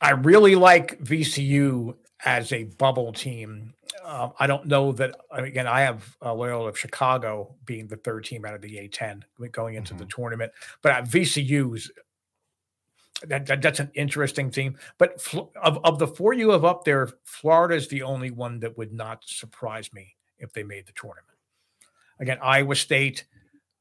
I 0.01 0.11
really 0.11 0.55
like 0.55 1.03
VCU 1.03 1.95
as 2.25 2.53
a 2.53 2.65
bubble 2.65 3.13
team. 3.13 3.75
Uh, 4.05 4.31
I 4.39 4.47
don't 4.47 4.67
know 4.67 4.93
that 4.93 5.17
again. 5.31 5.67
I 5.67 5.81
have 5.83 6.17
a 6.21 6.33
Loyola 6.33 6.75
Chicago 6.75 7.57
being 7.65 7.89
the 7.89 7.97
third 7.97 8.25
team 8.25 8.45
out 8.45 8.55
of 8.55 8.63
the 8.63 8.77
A10 8.77 9.23
going 9.51 9.75
into 9.75 9.95
mm-hmm. 9.95 9.99
the 9.99 10.07
tournament, 10.07 10.53
but 10.83 10.93
uh, 10.93 11.03
VCU's 11.03 11.91
that, 13.29 13.47
that, 13.47 13.63
that's 13.63 13.81
an 13.81 13.91
interesting 13.95 14.51
team. 14.51 14.79
But 14.99 15.27
of 15.63 15.79
of 15.85 15.99
the 15.99 16.07
four 16.07 16.33
you 16.33 16.51
have 16.51 16.65
up 16.65 16.85
there, 16.85 17.09
Florida 17.25 17.75
is 17.75 17.89
the 17.89 18.03
only 18.03 18.31
one 18.31 18.61
that 18.61 18.77
would 18.77 18.93
not 18.93 19.23
surprise 19.25 19.93
me 19.93 20.17
if 20.39 20.53
they 20.53 20.63
made 20.63 20.87
the 20.87 20.93
tournament. 20.93 21.39
Again, 22.19 22.39
Iowa 22.43 22.75
State, 22.75 23.25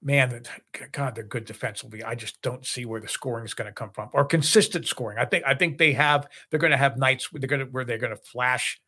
man, 0.01 0.43
God, 0.91 1.15
they're 1.15 1.23
good 1.23 1.45
defensively. 1.45 2.03
I 2.03 2.15
just 2.15 2.41
don't 2.41 2.65
see 2.65 2.85
where 2.85 3.01
the 3.01 3.07
scoring 3.07 3.45
is 3.45 3.53
going 3.53 3.67
to 3.67 3.73
come 3.73 3.91
from 3.91 4.09
or 4.13 4.25
consistent 4.25 4.87
scoring. 4.87 5.17
I 5.17 5.25
think 5.25 5.43
I 5.45 5.53
think 5.53 5.77
they 5.77 5.93
have 5.93 6.27
they're 6.49 6.59
going 6.59 6.71
to 6.71 6.77
have 6.77 6.97
nights 6.97 7.31
where 7.31 7.39
they're 7.39 7.47
going 7.47 7.65
to 7.65 7.71
where 7.71 7.85
they're 7.85 7.97
going 7.97 8.15
to 8.15 8.23
flash 8.23 8.81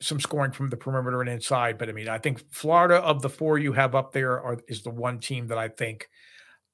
some 0.00 0.20
scoring 0.20 0.52
from 0.52 0.68
the 0.68 0.76
perimeter 0.76 1.20
and 1.20 1.30
inside. 1.30 1.78
But 1.78 1.88
I 1.88 1.92
mean, 1.92 2.08
I 2.08 2.18
think 2.18 2.42
Florida 2.52 2.96
of 2.96 3.22
the 3.22 3.30
four 3.30 3.58
you 3.58 3.72
have 3.72 3.94
up 3.94 4.12
there 4.12 4.40
are, 4.40 4.58
is 4.68 4.82
the 4.82 4.90
one 4.90 5.18
team 5.18 5.46
that 5.48 5.58
I 5.58 5.68
think 5.68 6.08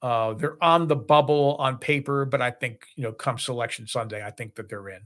uh, 0.03 0.33
they're 0.33 0.61
on 0.61 0.87
the 0.87 0.95
bubble 0.95 1.55
on 1.59 1.77
paper, 1.77 2.25
but 2.25 2.41
I 2.41 2.51
think 2.51 2.85
you 2.95 3.03
know 3.03 3.13
come 3.13 3.39
selection 3.39 3.87
Sunday, 3.87 4.23
I 4.23 4.29
think 4.29 4.55
that 4.55 4.69
they're 4.69 4.89
in. 4.89 4.99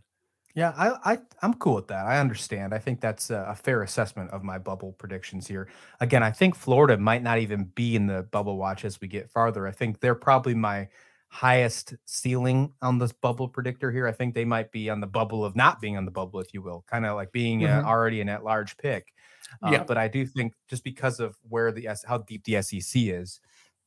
Yeah, 0.56 0.74
I, 0.76 1.14
I 1.14 1.18
I'm 1.44 1.54
cool 1.54 1.76
with 1.76 1.88
that. 1.90 2.08
I 2.08 2.20
understand. 2.20 2.74
I 2.74 2.80
think 2.80 3.00
that's 3.00 3.30
a, 3.30 3.46
a 3.50 3.56
fair 3.56 3.84
assessment 3.84 4.32
of 4.32 4.44
my 4.44 4.58
bubble 4.58 4.94
predictions 4.94 5.48
here. 5.48 5.70
Again, 6.00 6.24
I 6.24 6.32
think 6.32 6.56
Florida 6.56 6.98
might 6.98 7.22
not 7.22 7.38
even 7.38 7.66
be 7.76 7.96
in 7.96 8.08
the 8.08 8.24
bubble 8.24 8.58
watch 8.58 8.84
as 8.84 9.00
we 9.00 9.08
get 9.08 9.30
farther. 9.30 9.68
I 9.68 9.72
think 9.72 10.00
they're 10.00 10.16
probably 10.16 10.56
my 10.56 10.88
highest 11.30 11.94
ceiling 12.06 12.74
on 12.82 12.98
this 12.98 13.12
bubble 13.12 13.48
predictor 13.48 13.92
here. 13.92 14.08
I 14.08 14.12
think 14.12 14.34
they 14.34 14.46
might 14.46 14.72
be 14.72 14.90
on 14.90 15.00
the 15.00 15.06
bubble 15.06 15.46
of 15.46 15.56
not 15.56 15.80
being 15.80 15.96
on 15.96 16.06
the 16.06 16.12
bubble, 16.12 16.40
if 16.40 16.52
you 16.56 16.64
will, 16.64 16.84
kind 16.90 17.06
of 17.06 17.16
like 17.16 17.32
being 17.32 17.60
mm-hmm. 17.60 17.86
uh, 17.86 17.88
already 17.88 18.22
an 18.22 18.30
at-large 18.30 18.78
pick. 18.78 19.14
Uh, 19.64 19.70
yeah. 19.74 19.84
But 19.84 20.00
I 20.00 20.08
do 20.08 20.26
think 20.26 20.54
just 20.68 20.84
because 20.84 21.20
of 21.20 21.38
where 21.48 21.72
the 21.72 21.88
how 22.08 22.18
deep 22.18 22.44
the 22.46 22.64
SEC 22.64 22.94
is, 22.96 23.40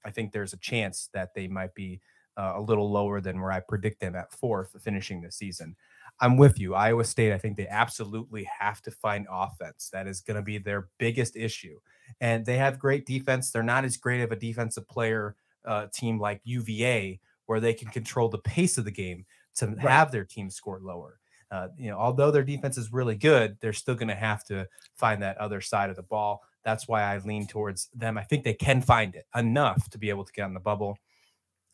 I 0.04 0.10
think 0.10 0.32
there's 0.32 0.52
a 0.52 0.58
chance 0.58 1.08
that 1.12 1.34
they 1.34 1.48
might 1.48 1.74
be 1.74 2.00
uh, 2.36 2.54
a 2.56 2.60
little 2.60 2.90
lower 2.90 3.20
than 3.20 3.40
where 3.40 3.52
I 3.52 3.60
predict 3.60 4.00
them 4.00 4.14
at 4.14 4.32
fourth 4.32 4.74
finishing 4.82 5.20
the 5.20 5.30
season. 5.30 5.76
I'm 6.20 6.36
with 6.36 6.58
you. 6.58 6.74
Iowa 6.74 7.04
State, 7.04 7.32
I 7.32 7.38
think 7.38 7.56
they 7.56 7.68
absolutely 7.68 8.48
have 8.58 8.82
to 8.82 8.90
find 8.90 9.26
offense. 9.30 9.90
That 9.92 10.06
is 10.06 10.20
going 10.20 10.36
to 10.36 10.42
be 10.42 10.58
their 10.58 10.88
biggest 10.98 11.36
issue. 11.36 11.78
And 12.20 12.44
they 12.44 12.56
have 12.56 12.78
great 12.78 13.06
defense. 13.06 13.50
They're 13.50 13.62
not 13.62 13.84
as 13.84 13.96
great 13.96 14.20
of 14.20 14.32
a 14.32 14.36
defensive 14.36 14.88
player 14.88 15.36
uh, 15.64 15.86
team 15.92 16.18
like 16.18 16.40
UVA, 16.44 17.20
where 17.46 17.60
they 17.60 17.74
can 17.74 17.88
control 17.88 18.28
the 18.28 18.38
pace 18.38 18.78
of 18.78 18.84
the 18.84 18.90
game 18.90 19.24
to 19.56 19.66
right. 19.66 19.80
have 19.80 20.12
their 20.12 20.24
team 20.24 20.50
score 20.50 20.80
lower. 20.80 21.18
Uh, 21.50 21.68
you 21.76 21.90
know, 21.90 21.98
although 21.98 22.30
their 22.30 22.44
defense 22.44 22.78
is 22.78 22.92
really 22.92 23.16
good, 23.16 23.56
they're 23.60 23.72
still 23.72 23.96
going 23.96 24.08
to 24.08 24.14
have 24.14 24.44
to 24.44 24.66
find 24.94 25.22
that 25.22 25.36
other 25.38 25.60
side 25.60 25.90
of 25.90 25.96
the 25.96 26.02
ball. 26.02 26.42
That's 26.64 26.86
why 26.88 27.02
I 27.02 27.18
lean 27.18 27.46
towards 27.46 27.88
them. 27.94 28.18
I 28.18 28.22
think 28.22 28.44
they 28.44 28.54
can 28.54 28.82
find 28.82 29.14
it 29.14 29.26
enough 29.34 29.88
to 29.90 29.98
be 29.98 30.10
able 30.10 30.24
to 30.24 30.32
get 30.32 30.42
on 30.44 30.54
the 30.54 30.60
bubble. 30.60 30.98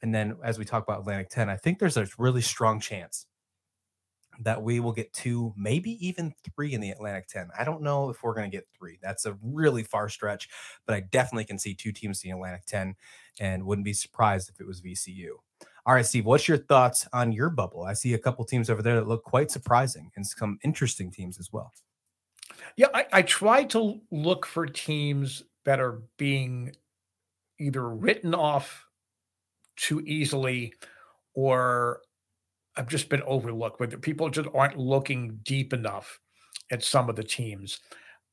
And 0.03 0.14
then, 0.14 0.37
as 0.45 0.59
we 0.59 0.64
talk 0.64 0.82
about 0.82 1.01
Atlantic 1.01 1.30
10, 1.30 1.49
I 1.49 1.57
think 1.57 1.78
there's 1.78 1.97
a 1.97 2.07
really 2.18 2.43
strong 2.43 2.80
chance 2.80 3.26
that 4.41 4.62
we 4.62 4.80
will 4.80 4.93
get 4.93 5.12
two, 5.12 5.53
maybe 5.57 5.93
even 6.07 6.34
three 6.55 6.74
in 6.74 6.80
the 6.80 6.91
Atlantic 6.91 7.26
10. 7.28 7.49
I 7.59 7.64
don't 7.64 7.82
know 7.82 8.11
if 8.11 8.22
we're 8.22 8.34
going 8.34 8.51
to 8.51 8.57
get 8.57 8.66
three. 8.76 8.99
That's 9.03 9.24
a 9.26 9.37
really 9.43 9.82
far 9.82 10.09
stretch, 10.09 10.49
but 10.87 10.95
I 10.95 11.01
definitely 11.01 11.45
can 11.45 11.59
see 11.59 11.74
two 11.74 11.93
teams 11.93 12.22
in 12.22 12.30
the 12.30 12.37
Atlantic 12.37 12.66
10 12.66 12.95
and 13.41 13.64
wouldn't 13.64 13.84
be 13.84 13.93
surprised 13.93 14.51
if 14.51 14.61
it 14.61 14.66
was 14.66 14.82
VCU. 14.82 15.30
All 15.87 15.95
right, 15.95 16.05
Steve, 16.05 16.26
what's 16.26 16.49
your 16.49 16.59
thoughts 16.59 17.07
on 17.12 17.32
your 17.32 17.49
bubble? 17.49 17.84
I 17.84 17.93
see 17.93 18.14
a 18.14 18.18
couple 18.18 18.45
teams 18.45 18.68
over 18.68 18.82
there 18.82 18.97
that 18.97 19.09
look 19.09 19.22
quite 19.22 19.51
surprising 19.51 20.11
and 20.16 20.26
some 20.26 20.59
interesting 20.64 21.11
teams 21.11 21.39
as 21.39 21.53
well. 21.53 21.72
Yeah, 22.76 22.88
I, 22.94 23.06
I 23.12 23.22
try 23.22 23.64
to 23.64 24.00
look 24.10 24.46
for 24.46 24.66
teams 24.66 25.42
that 25.64 25.80
are 25.80 26.02
being 26.16 26.72
either 27.58 27.88
written 27.88 28.34
off 28.34 28.86
too 29.76 30.00
easily 30.00 30.74
or 31.34 32.00
I've 32.76 32.88
just 32.88 33.08
been 33.08 33.22
overlooked, 33.22 33.80
where 33.80 33.88
people 33.88 34.28
just 34.28 34.48
aren't 34.54 34.78
looking 34.78 35.40
deep 35.42 35.72
enough 35.72 36.20
at 36.70 36.82
some 36.82 37.08
of 37.08 37.16
the 37.16 37.24
teams. 37.24 37.80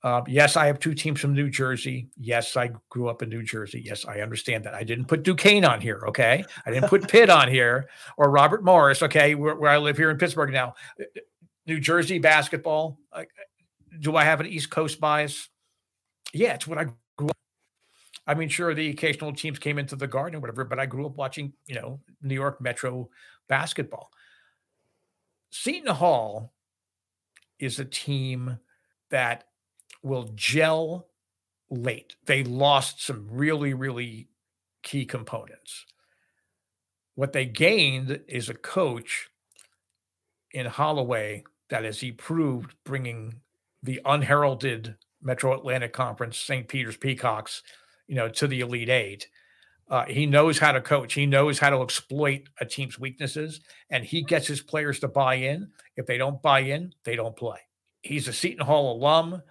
Uh, 0.04 0.22
yes, 0.28 0.58
I 0.58 0.66
have 0.66 0.80
two 0.80 0.94
teams 0.94 1.22
from 1.22 1.34
New 1.34 1.50
Jersey. 1.50 2.10
Yes, 2.18 2.58
I 2.58 2.72
grew 2.90 3.08
up 3.08 3.22
in 3.22 3.30
New 3.30 3.42
Jersey. 3.42 3.82
Yes, 3.86 4.06
I 4.06 4.20
understand 4.20 4.66
that. 4.66 4.74
I 4.74 4.84
didn't 4.84 5.06
put 5.06 5.24
Duquesne 5.24 5.64
on 5.64 5.80
here. 5.80 6.04
Okay. 6.08 6.44
I 6.66 6.72
didn't 6.72 6.90
put 6.90 7.08
Pitt 7.08 7.30
on 7.30 7.48
here 7.48 7.88
or 8.18 8.30
Robert 8.30 8.66
Morris. 8.66 9.02
Okay. 9.02 9.34
Where, 9.36 9.56
where 9.56 9.72
I 9.72 9.78
live 9.78 9.96
here 9.96 10.10
in 10.10 10.18
Pittsburgh 10.18 10.52
now. 10.52 10.76
Uh, 11.00 11.06
New 11.66 11.80
Jersey 11.80 12.20
basketball. 12.20 13.00
Do 14.00 14.16
I 14.16 14.24
have 14.24 14.40
an 14.40 14.48
East 14.48 14.70
Coast 14.70 15.00
bias? 15.00 15.50
Yeah, 16.34 16.54
it's 16.54 16.68
what 16.68 16.78
I 16.78 16.86
grew 17.16 17.30
up. 17.30 17.38
I 18.26 18.34
mean, 18.34 18.50
sure, 18.50 18.74
the 18.74 18.90
occasional 18.90 19.34
teams 19.34 19.60
came 19.60 19.78
into 19.78 19.96
the 19.96 20.08
garden 20.08 20.38
or 20.38 20.40
whatever, 20.40 20.64
but 20.64 20.80
I 20.80 20.86
grew 20.86 21.06
up 21.06 21.18
watching, 21.18 21.54
you 21.68 21.76
know, 21.76 22.00
New 22.22 22.36
York 22.36 22.62
Metro 22.62 23.10
basketball. 23.48 24.12
Seton 25.52 25.94
Hall 25.94 26.54
is 27.60 27.80
a 27.80 27.86
team 27.86 28.58
that 29.10 29.46
will 30.02 30.30
gel 30.36 31.08
late. 31.70 32.16
They 32.26 32.44
lost 32.44 33.06
some 33.06 33.28
really, 33.30 33.74
really 33.74 34.28
key 34.82 35.06
components. 35.06 35.86
What 37.16 37.34
they 37.34 37.46
gained 37.46 38.22
is 38.28 38.50
a 38.50 38.56
coach 38.56 39.30
in 40.52 40.66
Holloway 40.66 41.44
that, 41.70 41.86
as 41.86 42.00
he 42.00 42.12
proved, 42.12 42.74
bringing 42.84 43.42
the 43.84 44.02
unheralded 44.06 44.96
Metro 45.22 45.54
Atlantic 45.54 45.94
Conference 45.94 46.38
St. 46.38 46.68
Peter's 46.68 46.98
Peacocks, 46.98 47.62
you 48.08 48.16
know, 48.16 48.30
to 48.30 48.48
the 48.48 48.62
Elite 48.62 48.90
Eight. 48.90 49.28
Uh, 49.90 50.06
he 50.06 50.26
knows 50.26 50.58
how 50.58 50.72
to 50.72 50.82
coach. 50.82 51.14
He 51.14 51.26
knows 51.26 51.60
how 51.60 51.70
to 51.70 51.82
exploit 51.82 52.50
a 52.60 52.66
team's 52.66 52.98
weaknesses, 52.98 53.62
and 53.90 54.04
he 54.04 54.24
gets 54.24 54.48
his 54.48 54.62
players 54.62 55.00
to 55.00 55.08
buy 55.08 55.36
in. 55.36 55.70
If 55.98 56.06
they 56.06 56.18
don't 56.18 56.42
buy 56.42 56.62
in, 56.62 56.94
they 57.04 57.16
don't 57.16 57.36
play. 57.36 57.60
He's 58.02 58.28
a 58.28 58.34
Seton 58.34 58.66
Hall 58.66 58.96
alum. 58.96 59.42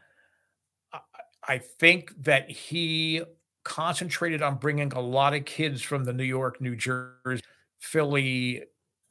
I, 0.92 0.98
I 1.46 1.58
think 1.58 2.12
that 2.24 2.50
he 2.50 3.22
concentrated 3.64 4.42
on 4.42 4.56
bringing 4.56 4.92
a 4.92 5.00
lot 5.00 5.34
of 5.34 5.44
kids 5.44 5.82
from 5.82 6.04
the 6.04 6.12
New 6.12 6.24
York, 6.24 6.60
New 6.60 6.76
Jersey, 6.76 7.42
Philly, 7.78 8.64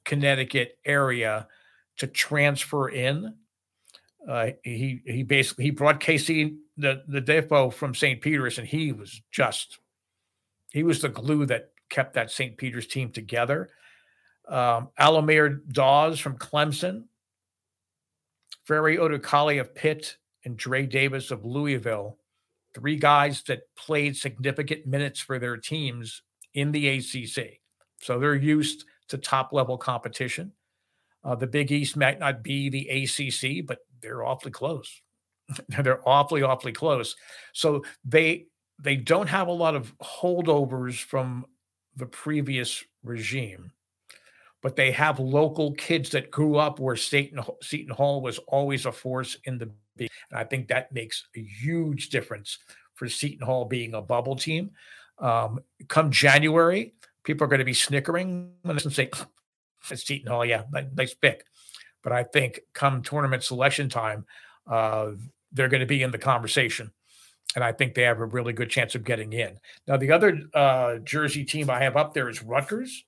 Connecticut 0.05 0.77
area 0.85 1.47
to 1.97 2.07
transfer 2.07 2.89
in. 2.89 3.35
Uh, 4.27 4.51
he 4.63 5.01
he 5.05 5.23
basically 5.23 5.65
he 5.65 5.71
brought 5.71 5.99
Casey 5.99 6.57
the 6.77 7.03
the 7.07 7.21
Ndefo 7.21 7.73
from 7.73 7.95
St. 7.95 8.21
Peter's, 8.21 8.59
and 8.59 8.67
he 8.67 8.91
was 8.91 9.21
just 9.31 9.79
he 10.71 10.83
was 10.83 11.01
the 11.01 11.09
glue 11.09 11.45
that 11.47 11.71
kept 11.89 12.13
that 12.13 12.31
St. 12.31 12.57
Peter's 12.57 12.87
team 12.87 13.11
together. 13.11 13.69
Um, 14.47 14.89
Al-Amir 14.97 15.61
Dawes 15.71 16.19
from 16.19 16.37
Clemson, 16.37 17.05
Femi 18.67 18.97
Odukale 18.97 19.59
of 19.59 19.75
Pitt, 19.75 20.17
and 20.43 20.57
Dre 20.57 20.85
Davis 20.85 21.31
of 21.31 21.45
Louisville, 21.45 22.17
three 22.73 22.95
guys 22.95 23.43
that 23.43 23.63
played 23.75 24.17
significant 24.17 24.85
minutes 24.85 25.19
for 25.19 25.39
their 25.39 25.57
teams 25.57 26.21
in 26.53 26.71
the 26.71 26.87
ACC. 26.87 27.59
So 28.01 28.19
they're 28.19 28.35
used 28.35 28.85
to 29.09 29.17
top 29.17 29.53
level 29.53 29.77
competition. 29.77 30.53
Uh, 31.23 31.35
the 31.35 31.47
Big 31.47 31.71
East 31.71 31.95
might 31.95 32.19
not 32.19 32.41
be 32.41 32.69
the 32.69 32.87
ACC, 32.89 33.65
but 33.65 33.79
they're 34.01 34.23
awfully 34.23 34.51
close. 34.51 35.01
they're 35.69 36.07
awfully, 36.07 36.43
awfully 36.43 36.71
close. 36.71 37.15
So 37.53 37.83
they 38.05 38.47
they 38.79 38.95
don't 38.95 39.27
have 39.27 39.47
a 39.47 39.51
lot 39.51 39.75
of 39.75 39.95
holdovers 39.99 41.01
from 41.01 41.45
the 41.95 42.05
previous 42.05 42.83
regime, 43.03 43.71
but 44.61 44.75
they 44.75 44.91
have 44.91 45.19
local 45.19 45.73
kids 45.73 46.09
that 46.11 46.31
grew 46.31 46.55
up 46.55 46.79
where 46.79 46.95
Seton, 46.95 47.43
Seton 47.61 47.93
Hall 47.93 48.21
was 48.21 48.39
always 48.47 48.85
a 48.85 48.91
force 48.91 49.37
in 49.45 49.57
the 49.57 49.71
big. 49.95 50.09
And 50.31 50.39
I 50.39 50.43
think 50.43 50.67
that 50.67 50.91
makes 50.91 51.27
a 51.35 51.41
huge 51.41 52.09
difference 52.09 52.57
for 52.95 53.07
Seton 53.07 53.45
Hall 53.45 53.65
being 53.65 53.93
a 53.93 54.01
bubble 54.01 54.35
team. 54.35 54.71
Um, 55.19 55.59
come 55.87 56.09
January, 56.09 56.93
people 57.23 57.45
are 57.45 57.49
going 57.49 57.59
to 57.59 57.65
be 57.65 57.73
snickering 57.73 58.53
and 58.63 58.93
say, 58.93 59.11
it's 59.89 60.05
Seton 60.05 60.31
Hall, 60.31 60.45
yeah, 60.45 60.63
nice 60.95 61.13
pick. 61.13 61.45
But 62.03 62.13
I 62.13 62.23
think 62.23 62.61
come 62.73 63.01
tournament 63.01 63.43
selection 63.43 63.89
time, 63.89 64.25
uh, 64.67 65.11
they're 65.51 65.69
going 65.69 65.81
to 65.81 65.85
be 65.85 66.03
in 66.03 66.11
the 66.11 66.17
conversation 66.17 66.91
and 67.55 67.63
I 67.63 67.71
think 67.71 67.93
they 67.93 68.03
have 68.03 68.19
a 68.19 68.25
really 68.25 68.53
good 68.53 68.69
chance 68.69 68.95
of 68.95 69.03
getting 69.03 69.33
in. 69.33 69.59
Now, 69.87 69.97
the 69.97 70.11
other 70.11 70.41
uh, 70.53 70.97
Jersey 70.99 71.43
team 71.43 71.69
I 71.69 71.83
have 71.83 71.97
up 71.97 72.13
there 72.13 72.29
is 72.29 72.41
Rutgers, 72.41 73.03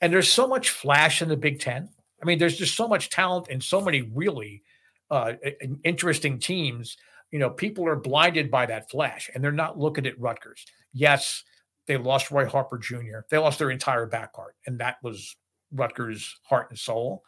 and 0.00 0.12
there's 0.12 0.30
so 0.30 0.46
much 0.46 0.70
flash 0.70 1.22
in 1.22 1.28
the 1.28 1.36
Big 1.36 1.60
Ten. 1.60 1.88
I 2.20 2.24
mean, 2.24 2.38
there's 2.38 2.56
just 2.56 2.76
so 2.76 2.86
much 2.86 3.10
talent 3.10 3.48
and 3.50 3.62
so 3.62 3.80
many 3.80 4.02
really 4.02 4.62
uh, 5.10 5.32
interesting 5.82 6.38
teams. 6.38 6.96
You 7.30 7.38
know, 7.38 7.50
people 7.50 7.86
are 7.88 7.96
blinded 7.96 8.50
by 8.50 8.66
that 8.66 8.90
flash, 8.90 9.30
and 9.34 9.42
they're 9.42 9.50
not 9.50 9.78
looking 9.78 10.06
at 10.06 10.20
Rutgers. 10.20 10.64
Yes, 10.92 11.42
they 11.86 11.96
lost 11.96 12.30
Ron 12.30 12.46
Harper 12.46 12.78
Jr. 12.78 13.20
They 13.28 13.38
lost 13.38 13.58
their 13.58 13.70
entire 13.70 14.08
backcourt, 14.08 14.52
and 14.66 14.78
that 14.78 14.96
was 15.02 15.34
Rutgers' 15.72 16.38
heart 16.44 16.70
and 16.70 16.78
soul. 16.78 17.24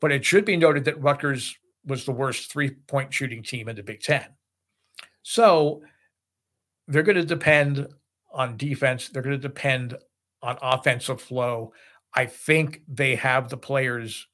But 0.00 0.12
it 0.12 0.24
should 0.24 0.44
be 0.44 0.56
noted 0.56 0.84
that 0.84 1.00
Rutgers 1.00 1.56
was 1.84 2.04
the 2.04 2.12
worst 2.12 2.50
three-point 2.52 3.12
shooting 3.14 3.42
team 3.42 3.68
in 3.68 3.76
the 3.76 3.82
Big 3.82 4.00
Ten. 4.00 4.26
So 5.22 5.82
they're 6.88 7.02
going 7.02 7.16
to 7.16 7.24
depend 7.24 7.88
on 8.32 8.56
defense. 8.56 9.08
They're 9.08 9.22
going 9.22 9.40
to 9.40 9.48
depend 9.48 9.96
on 10.42 10.58
offensive 10.62 11.20
flow. 11.20 11.72
I 12.14 12.26
think 12.26 12.82
they 12.88 13.16
have 13.16 13.48
the 13.48 13.56
players 13.56 14.26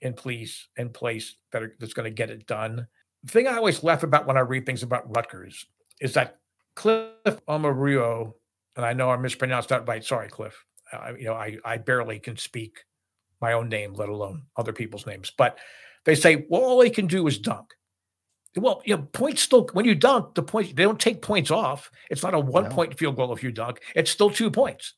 in 0.00 0.14
place 0.14 0.68
in 0.76 0.90
place 0.90 1.36
that 1.52 1.62
are 1.62 1.74
that's 1.78 1.94
going 1.94 2.10
to 2.10 2.14
get 2.14 2.30
it 2.30 2.46
done. 2.46 2.86
The 3.24 3.32
thing 3.32 3.46
I 3.46 3.56
always 3.56 3.84
laugh 3.84 4.02
about 4.02 4.26
when 4.26 4.36
I 4.36 4.40
read 4.40 4.66
things 4.66 4.82
about 4.82 5.14
Rutgers 5.14 5.66
is 6.00 6.14
that 6.14 6.38
Cliff 6.74 7.10
Omoruyi, 7.48 8.32
and 8.76 8.84
I 8.84 8.92
know 8.92 9.10
I 9.10 9.16
mispronounced 9.16 9.68
that 9.68 9.86
right. 9.86 10.04
Sorry, 10.04 10.28
Cliff. 10.28 10.64
Uh, 10.92 11.12
you 11.16 11.26
know, 11.26 11.34
I 11.34 11.58
I 11.64 11.76
barely 11.76 12.18
can 12.18 12.36
speak 12.36 12.84
my 13.42 13.52
own 13.52 13.68
name, 13.68 13.92
let 13.94 14.08
alone 14.08 14.44
other 14.56 14.72
people's 14.72 15.06
names. 15.06 15.32
But 15.36 15.58
they 16.04 16.14
say, 16.14 16.46
well, 16.48 16.62
all 16.62 16.80
he 16.80 16.90
can 16.90 17.06
do 17.06 17.26
is 17.26 17.38
dunk. 17.38 17.74
Well, 18.56 18.82
you 18.84 18.96
know, 18.96 19.02
points 19.12 19.42
still 19.42 19.68
when 19.72 19.84
you 19.84 19.94
dunk, 19.94 20.34
the 20.34 20.42
points 20.42 20.72
they 20.74 20.82
don't 20.82 21.00
take 21.00 21.22
points 21.22 21.50
off. 21.50 21.90
It's 22.10 22.22
not 22.22 22.34
a 22.34 22.38
one 22.38 22.64
no. 22.64 22.70
point 22.70 22.98
field 22.98 23.16
goal 23.16 23.32
if 23.32 23.42
you 23.42 23.50
dunk. 23.50 23.80
It's 23.94 24.10
still 24.10 24.30
two 24.30 24.50
points. 24.50 24.94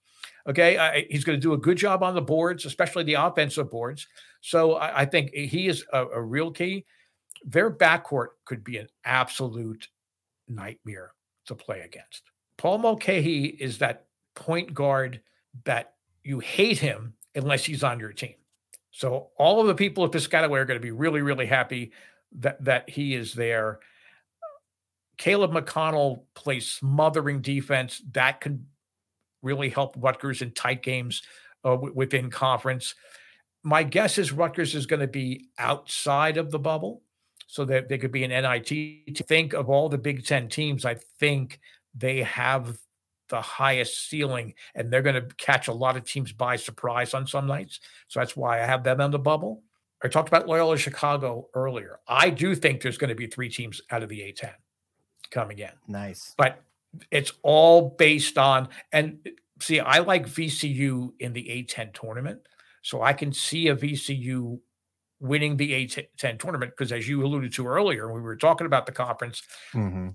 Okay, 0.46 0.76
I, 0.76 1.06
he's 1.08 1.24
going 1.24 1.38
to 1.38 1.42
do 1.42 1.54
a 1.54 1.58
good 1.58 1.78
job 1.78 2.02
on 2.02 2.14
the 2.14 2.20
boards, 2.20 2.66
especially 2.66 3.04
the 3.04 3.14
offensive 3.14 3.70
boards. 3.70 4.06
So 4.40 4.74
I, 4.74 5.02
I 5.02 5.04
think 5.06 5.32
he 5.32 5.68
is 5.68 5.84
a, 5.92 6.04
a, 6.06 6.20
real 6.20 6.50
key. 6.50 6.84
Their 7.46 7.70
backcourt 7.70 8.28
could 8.44 8.62
be 8.62 8.76
an 8.76 8.88
absolute 9.06 9.88
nightmare 10.46 11.12
to 11.46 11.54
play 11.54 11.80
against. 11.80 12.24
Paul 12.58 12.78
Mulcahy 12.78 13.46
is 13.46 13.78
that 13.78 14.04
point 14.34 14.74
guard 14.74 15.22
that 15.64 15.94
you 16.22 16.40
hate 16.40 16.78
him 16.78 17.14
unless 17.34 17.64
he's 17.64 17.82
on 17.82 18.00
your 18.00 18.12
team. 18.12 18.34
So 18.90 19.30
all 19.36 19.60
of 19.60 19.66
the 19.66 19.74
people 19.74 20.04
at 20.04 20.12
Piscataway 20.12 20.58
are 20.58 20.64
going 20.64 20.78
to 20.78 20.84
be 20.84 20.92
really, 20.92 21.20
really 21.20 21.46
happy 21.46 21.92
that 22.38 22.62
that 22.64 22.88
he 22.88 23.14
is 23.14 23.34
there. 23.34 23.80
Caleb 25.16 25.52
McConnell 25.52 26.22
plays 26.34 26.68
smothering 26.68 27.40
defense 27.40 28.02
that 28.12 28.40
can 28.40 28.66
really 29.42 29.68
help 29.68 29.94
Rutgers 29.98 30.42
in 30.42 30.50
tight 30.52 30.82
games 30.82 31.22
uh, 31.64 31.70
w- 31.70 31.92
within 31.94 32.30
conference. 32.30 32.94
My 33.62 33.82
guess 33.82 34.18
is 34.18 34.32
Rutgers 34.32 34.74
is 34.74 34.86
going 34.86 35.00
to 35.00 35.08
be 35.08 35.48
outside 35.58 36.36
of 36.36 36.50
the 36.50 36.58
bubble, 36.58 37.02
so 37.46 37.64
that 37.64 37.88
they 37.88 37.98
could 37.98 38.12
be 38.12 38.24
an 38.24 38.30
NIT. 38.30 39.14
To 39.14 39.24
think 39.24 39.52
of 39.52 39.70
all 39.70 39.88
the 39.88 39.98
Big 39.98 40.26
Ten 40.26 40.48
teams, 40.48 40.84
I 40.84 40.96
think 41.18 41.60
they 41.94 42.22
have 42.22 42.78
the 43.28 43.40
highest 43.40 44.08
ceiling, 44.08 44.54
and 44.74 44.90
they're 44.90 45.02
going 45.02 45.14
to 45.14 45.34
catch 45.36 45.68
a 45.68 45.72
lot 45.72 45.96
of 45.96 46.04
teams 46.04 46.32
by 46.32 46.56
surprise 46.56 47.14
on 47.14 47.26
some 47.26 47.46
nights. 47.46 47.80
So 48.08 48.20
that's 48.20 48.36
why 48.36 48.62
I 48.62 48.66
have 48.66 48.84
them 48.84 49.00
on 49.00 49.10
the 49.10 49.18
bubble. 49.18 49.62
I 50.02 50.08
talked 50.08 50.28
about 50.28 50.46
Loyola 50.46 50.76
Chicago 50.76 51.48
earlier. 51.54 52.00
I 52.06 52.30
do 52.30 52.54
think 52.54 52.82
there's 52.82 52.98
going 52.98 53.08
to 53.08 53.14
be 53.14 53.26
three 53.26 53.48
teams 53.48 53.80
out 53.90 54.02
of 54.02 54.08
the 54.08 54.20
A10 54.20 54.52
coming 55.30 55.58
in. 55.58 55.70
Nice. 55.88 56.34
But 56.36 56.62
it's 57.10 57.32
all 57.42 57.90
based 57.98 58.36
on, 58.36 58.68
and 58.92 59.26
see, 59.60 59.80
I 59.80 59.98
like 60.00 60.26
VCU 60.26 61.12
in 61.20 61.32
the 61.32 61.44
A10 61.44 61.94
tournament. 61.94 62.40
So 62.82 63.00
I 63.00 63.14
can 63.14 63.32
see 63.32 63.68
a 63.68 63.76
VCU 63.76 64.60
winning 65.18 65.56
the 65.56 65.70
A10 65.70 66.38
tournament 66.38 66.72
because, 66.72 66.92
as 66.92 67.08
you 67.08 67.24
alluded 67.24 67.54
to 67.54 67.66
earlier, 67.66 68.12
we 68.12 68.20
were 68.20 68.36
talking 68.36 68.66
about 68.66 68.84
the 68.84 68.92
conference. 68.92 69.42
Mm-hmm. 69.72 70.10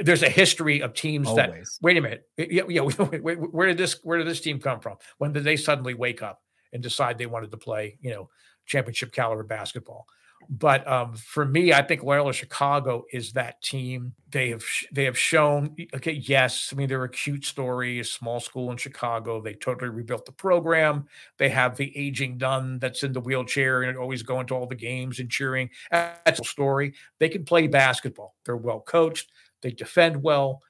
There's 0.00 0.22
a 0.22 0.28
history 0.28 0.82
of 0.82 0.94
teams 0.94 1.28
Always. 1.28 1.46
that 1.46 1.68
wait 1.80 1.96
a 1.96 2.00
minute, 2.00 2.28
yeah, 2.36 2.62
yeah 2.68 2.82
where 2.82 3.66
did 3.66 3.78
this 3.78 3.98
where 4.02 4.18
did 4.18 4.26
this 4.26 4.40
team 4.40 4.58
come 4.58 4.80
from? 4.80 4.96
When 5.18 5.32
did 5.32 5.44
they 5.44 5.56
suddenly 5.56 5.94
wake 5.94 6.22
up 6.22 6.42
and 6.72 6.82
decide 6.82 7.18
they 7.18 7.26
wanted 7.26 7.50
to 7.50 7.56
play, 7.56 7.98
you 8.00 8.10
know, 8.10 8.28
championship 8.66 9.12
caliber 9.12 9.44
basketball? 9.44 10.06
But 10.48 10.86
um, 10.88 11.14
for 11.14 11.44
me, 11.44 11.72
I 11.72 11.82
think 11.82 12.02
Loyola 12.02 12.32
Chicago 12.32 13.04
is 13.12 13.32
that 13.32 13.62
team. 13.62 14.12
They 14.30 14.50
have 14.50 14.64
they 14.90 15.04
have 15.04 15.16
shown 15.16 15.76
okay. 15.94 16.12
Yes, 16.12 16.70
I 16.72 16.76
mean 16.76 16.88
they're 16.88 17.04
a 17.04 17.08
cute 17.08 17.44
story, 17.44 18.00
a 18.00 18.04
small 18.04 18.40
school 18.40 18.70
in 18.70 18.76
Chicago. 18.76 19.40
They 19.40 19.54
totally 19.54 19.90
rebuilt 19.90 20.26
the 20.26 20.32
program. 20.32 21.06
They 21.38 21.48
have 21.50 21.76
the 21.76 21.96
aging 21.96 22.38
nun 22.38 22.78
that's 22.78 23.02
in 23.02 23.12
the 23.12 23.20
wheelchair 23.20 23.82
and 23.82 23.96
always 23.96 24.22
going 24.22 24.46
to 24.48 24.54
all 24.54 24.66
the 24.66 24.74
games 24.74 25.20
and 25.20 25.30
cheering. 25.30 25.70
That's 25.90 26.40
a 26.40 26.44
story. 26.44 26.94
They 27.18 27.28
can 27.28 27.44
play 27.44 27.66
basketball. 27.66 28.34
They're 28.44 28.56
well 28.56 28.80
coached. 28.80 29.30
They 29.62 29.70
defend 29.70 30.22
well. 30.22 30.60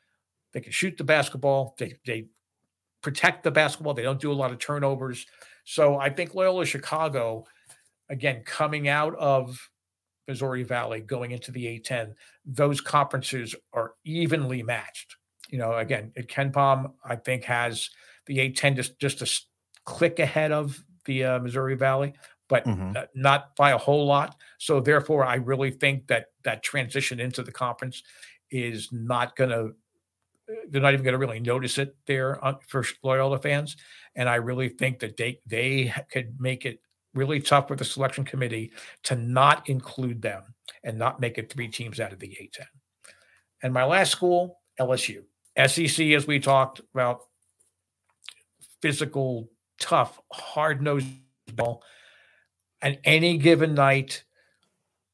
They 0.53 0.61
can 0.61 0.73
shoot 0.73 0.97
the 0.97 1.05
basketball. 1.05 1.75
They 1.79 1.97
they 2.07 2.27
protect 3.03 3.43
the 3.43 3.51
basketball. 3.51 3.95
They 3.95 4.03
don't 4.03 4.21
do 4.21 4.31
a 4.31 4.35
lot 4.35 4.53
of 4.53 4.59
turnovers. 4.59 5.27
So 5.65 5.99
I 5.99 6.11
think 6.11 6.35
Loyola 6.35 6.65
Chicago 6.67 7.47
again, 8.13 8.43
coming 8.45 8.89
out 8.89 9.17
of 9.17 9.71
Missouri 10.29 10.63
Valley, 10.63 11.01
going 11.01 11.33
into 11.33 11.51
the 11.51 11.65
A10, 11.65 12.15
those 12.45 12.81
conferences 12.81 13.57
are 13.73 13.95
evenly 14.05 14.63
matched. 14.63 15.17
You 15.49 15.59
know, 15.59 15.75
again, 15.77 16.13
at 16.17 16.29
KenPom, 16.29 16.93
I 17.05 17.17
think 17.17 17.45
has 17.45 17.91
the 18.27 18.39
A10 18.39 18.77
just 18.77 18.99
just 19.01 19.23
a 19.23 19.41
click 19.85 20.19
ahead 20.19 20.53
of 20.53 20.81
the 21.07 21.25
uh, 21.25 21.39
Missouri 21.41 21.75
Valley, 21.75 22.13
but 22.49 22.65
mm-hmm. 22.65 22.97
uh, 22.97 23.03
not 23.15 23.57
by 23.57 23.73
a 23.73 23.79
whole 23.79 24.07
lot. 24.07 24.37
So 24.59 24.81
therefore, 24.81 25.25
I 25.25 25.37
really 25.37 25.71
think 25.71 26.07
that 26.07 26.27
that 26.45 26.63
transition 26.63 27.19
into 27.19 27.43
the 27.43 27.53
conference 27.53 28.03
is 28.53 28.89
not 28.93 29.35
going 29.37 29.51
to. 29.51 29.73
They're 30.69 30.83
not 30.83 30.93
even 30.93 31.05
going 31.05 31.13
to 31.13 31.19
really 31.19 31.41
notice 31.41 31.79
it 31.79 31.97
there 32.07 32.45
uh, 32.45 32.55
for 32.69 32.85
Loyola 33.03 33.39
fans, 33.39 33.77
and 34.15 34.29
I 34.29 34.37
really 34.37 34.69
think 34.69 35.01
that 35.01 35.17
they 35.17 35.41
they 35.47 35.93
could 36.13 36.39
make 36.39 36.67
it 36.67 36.81
really 37.15 37.41
tough 37.41 37.69
for 37.69 37.77
the 37.77 37.85
selection 37.85 38.25
committee 38.25 38.73
to 39.05 39.17
not 39.17 39.69
include 39.69 40.23
them 40.23 40.43
and 40.85 40.99
not 40.99 41.21
make 41.21 41.39
it 41.39 41.53
three 41.53 41.69
teams 41.69 42.01
out 42.01 42.13
of 42.13 42.19
the 42.19 42.29
A10. 42.29 42.67
And 43.63 43.73
my 43.73 43.85
last 43.85 44.11
school, 44.11 44.61
LSU. 44.81 45.25
SEC, 45.67 46.07
as 46.07 46.27
we 46.27 46.41
talked 46.41 46.81
about, 46.95 47.21
physical, 48.81 49.51
tough, 49.79 50.21
hard 50.33 50.83
nosed 50.83 51.07
ball. 51.55 51.83
And 52.81 52.99
any 53.05 53.39
given 53.39 53.75
night, 53.75 54.25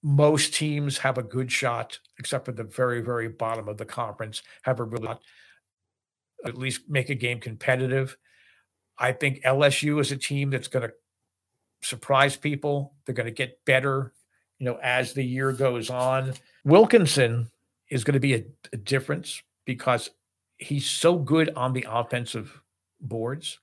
most 0.03 0.55
teams 0.55 0.99
have 0.99 1.19
a 1.19 1.23
good 1.23 1.51
shot, 1.51 1.99
except 2.19 2.45
for 2.45 2.53
the 2.53 2.65
very, 2.65 3.01
very 3.01 3.29
bottom 3.29 3.69
of 3.69 3.77
the 3.77 3.85
conference, 3.85 4.43
have 4.63 4.81
a 4.81 4.85
really 4.85 5.09
at 6.45 6.57
least 6.57 6.83
make 6.89 7.11
a 7.11 7.15
game 7.15 7.41
competitive. 7.41 8.17
I 8.99 9.13
think 9.13 9.43
LSU 9.43 10.01
is 10.01 10.13
a 10.13 10.17
team 10.17 10.51
that's 10.51 10.69
going 10.69 10.89
to 10.89 10.95
surprise 11.83 12.37
people. 12.37 12.95
They're 13.05 13.15
going 13.15 13.27
to 13.27 13.33
get 13.33 13.65
better, 13.65 14.13
you 14.59 14.67
know, 14.67 14.79
as 14.83 15.13
the 15.13 15.23
year 15.23 15.53
goes 15.53 15.91
on. 15.91 16.35
Wilkinson 16.65 17.51
is 17.91 18.05
going 18.05 18.15
to 18.15 18.21
be 18.21 18.35
a, 18.35 18.45
a 18.73 18.77
difference 18.77 19.43
because 19.65 20.11
he's 20.57 20.89
so 20.89 21.17
good 21.17 21.51
on 21.55 21.73
the 21.73 21.87
offensive 21.89 22.61
boards. 23.01 23.59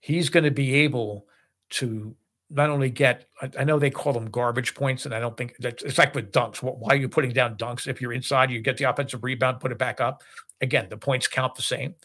He's 0.00 0.30
going 0.30 0.44
to 0.44 0.50
be 0.50 0.74
able 0.76 1.26
to 1.70 2.14
not 2.48 2.70
only 2.70 2.90
get, 2.90 3.26
I 3.58 3.64
know 3.64 3.78
they 3.78 3.90
call 3.90 4.12
them 4.12 4.30
garbage 4.30 4.74
points, 4.74 5.04
and 5.04 5.14
I 5.14 5.18
don't 5.18 5.36
think 5.36 5.54
it's 5.58 5.98
like 5.98 6.14
with 6.14 6.30
dunks. 6.30 6.62
Why 6.62 6.92
are 6.92 6.96
you 6.96 7.08
putting 7.08 7.32
down 7.32 7.56
dunks? 7.56 7.88
If 7.88 8.00
you're 8.00 8.12
inside, 8.12 8.50
you 8.50 8.60
get 8.60 8.76
the 8.76 8.84
offensive 8.84 9.24
rebound, 9.24 9.60
put 9.60 9.72
it 9.72 9.78
back 9.78 10.00
up. 10.00 10.22
Again, 10.60 10.86
the 10.88 10.96
points 10.96 11.26
count 11.26 11.56
the 11.56 11.62
same. 11.62 11.96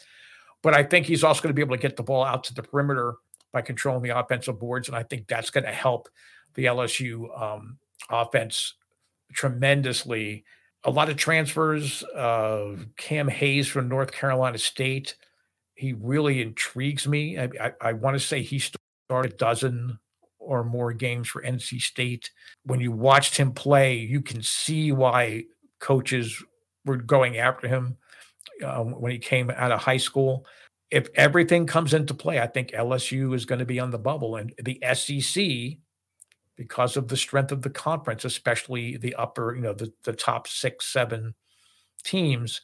But 0.63 0.73
I 0.73 0.83
think 0.83 1.05
he's 1.05 1.23
also 1.23 1.41
going 1.41 1.51
to 1.51 1.53
be 1.53 1.61
able 1.61 1.75
to 1.75 1.81
get 1.81 1.95
the 1.95 2.03
ball 2.03 2.23
out 2.23 2.43
to 2.45 2.53
the 2.53 2.63
perimeter 2.63 3.15
by 3.51 3.61
controlling 3.61 4.03
the 4.03 4.17
offensive 4.17 4.59
boards. 4.59 4.87
And 4.87 4.97
I 4.97 5.03
think 5.03 5.27
that's 5.27 5.49
going 5.49 5.63
to 5.63 5.71
help 5.71 6.09
the 6.55 6.65
LSU 6.65 7.39
um, 7.39 7.77
offense 8.09 8.75
tremendously. 9.33 10.43
A 10.83 10.91
lot 10.91 11.09
of 11.09 11.17
transfers. 11.17 12.03
Uh, 12.03 12.77
Cam 12.97 13.27
Hayes 13.27 13.67
from 13.67 13.87
North 13.87 14.11
Carolina 14.11 14.57
State. 14.57 15.15
He 15.75 15.93
really 15.93 16.41
intrigues 16.41 17.07
me. 17.07 17.39
I, 17.39 17.49
I, 17.59 17.73
I 17.81 17.93
want 17.93 18.15
to 18.15 18.19
say 18.19 18.41
he 18.41 18.59
started 18.59 19.33
a 19.33 19.37
dozen 19.37 19.99
or 20.41 20.63
more 20.63 20.91
games 20.93 21.27
for 21.27 21.41
NC 21.41 21.81
State. 21.81 22.31
When 22.63 22.79
you 22.79 22.91
watched 22.91 23.37
him 23.37 23.51
play, 23.53 23.95
you 23.95 24.21
can 24.21 24.41
see 24.41 24.91
why 24.91 25.43
coaches 25.79 26.43
were 26.85 26.97
going 26.97 27.37
after 27.37 27.67
him 27.67 27.97
um, 28.65 28.91
when 28.99 29.11
he 29.11 29.19
came 29.19 29.49
out 29.51 29.71
of 29.71 29.79
high 29.79 29.97
school 29.97 30.45
if 30.91 31.07
everything 31.15 31.65
comes 31.65 31.93
into 31.93 32.13
play, 32.13 32.39
I 32.39 32.47
think 32.47 32.71
LSU 32.71 33.33
is 33.33 33.45
going 33.45 33.59
to 33.59 33.65
be 33.65 33.79
on 33.79 33.91
the 33.91 33.97
bubble. 33.97 34.35
And 34.35 34.53
the 34.61 34.79
SEC, 34.93 35.77
because 36.57 36.97
of 36.97 37.07
the 37.07 37.15
strength 37.17 37.53
of 37.53 37.61
the 37.61 37.69
conference, 37.69 38.25
especially 38.25 38.97
the 38.97 39.15
upper, 39.15 39.55
you 39.55 39.61
know, 39.61 39.73
the, 39.73 39.91
the 40.03 40.13
top 40.13 40.47
six, 40.47 40.85
seven 40.85 41.33
teams, 42.03 42.61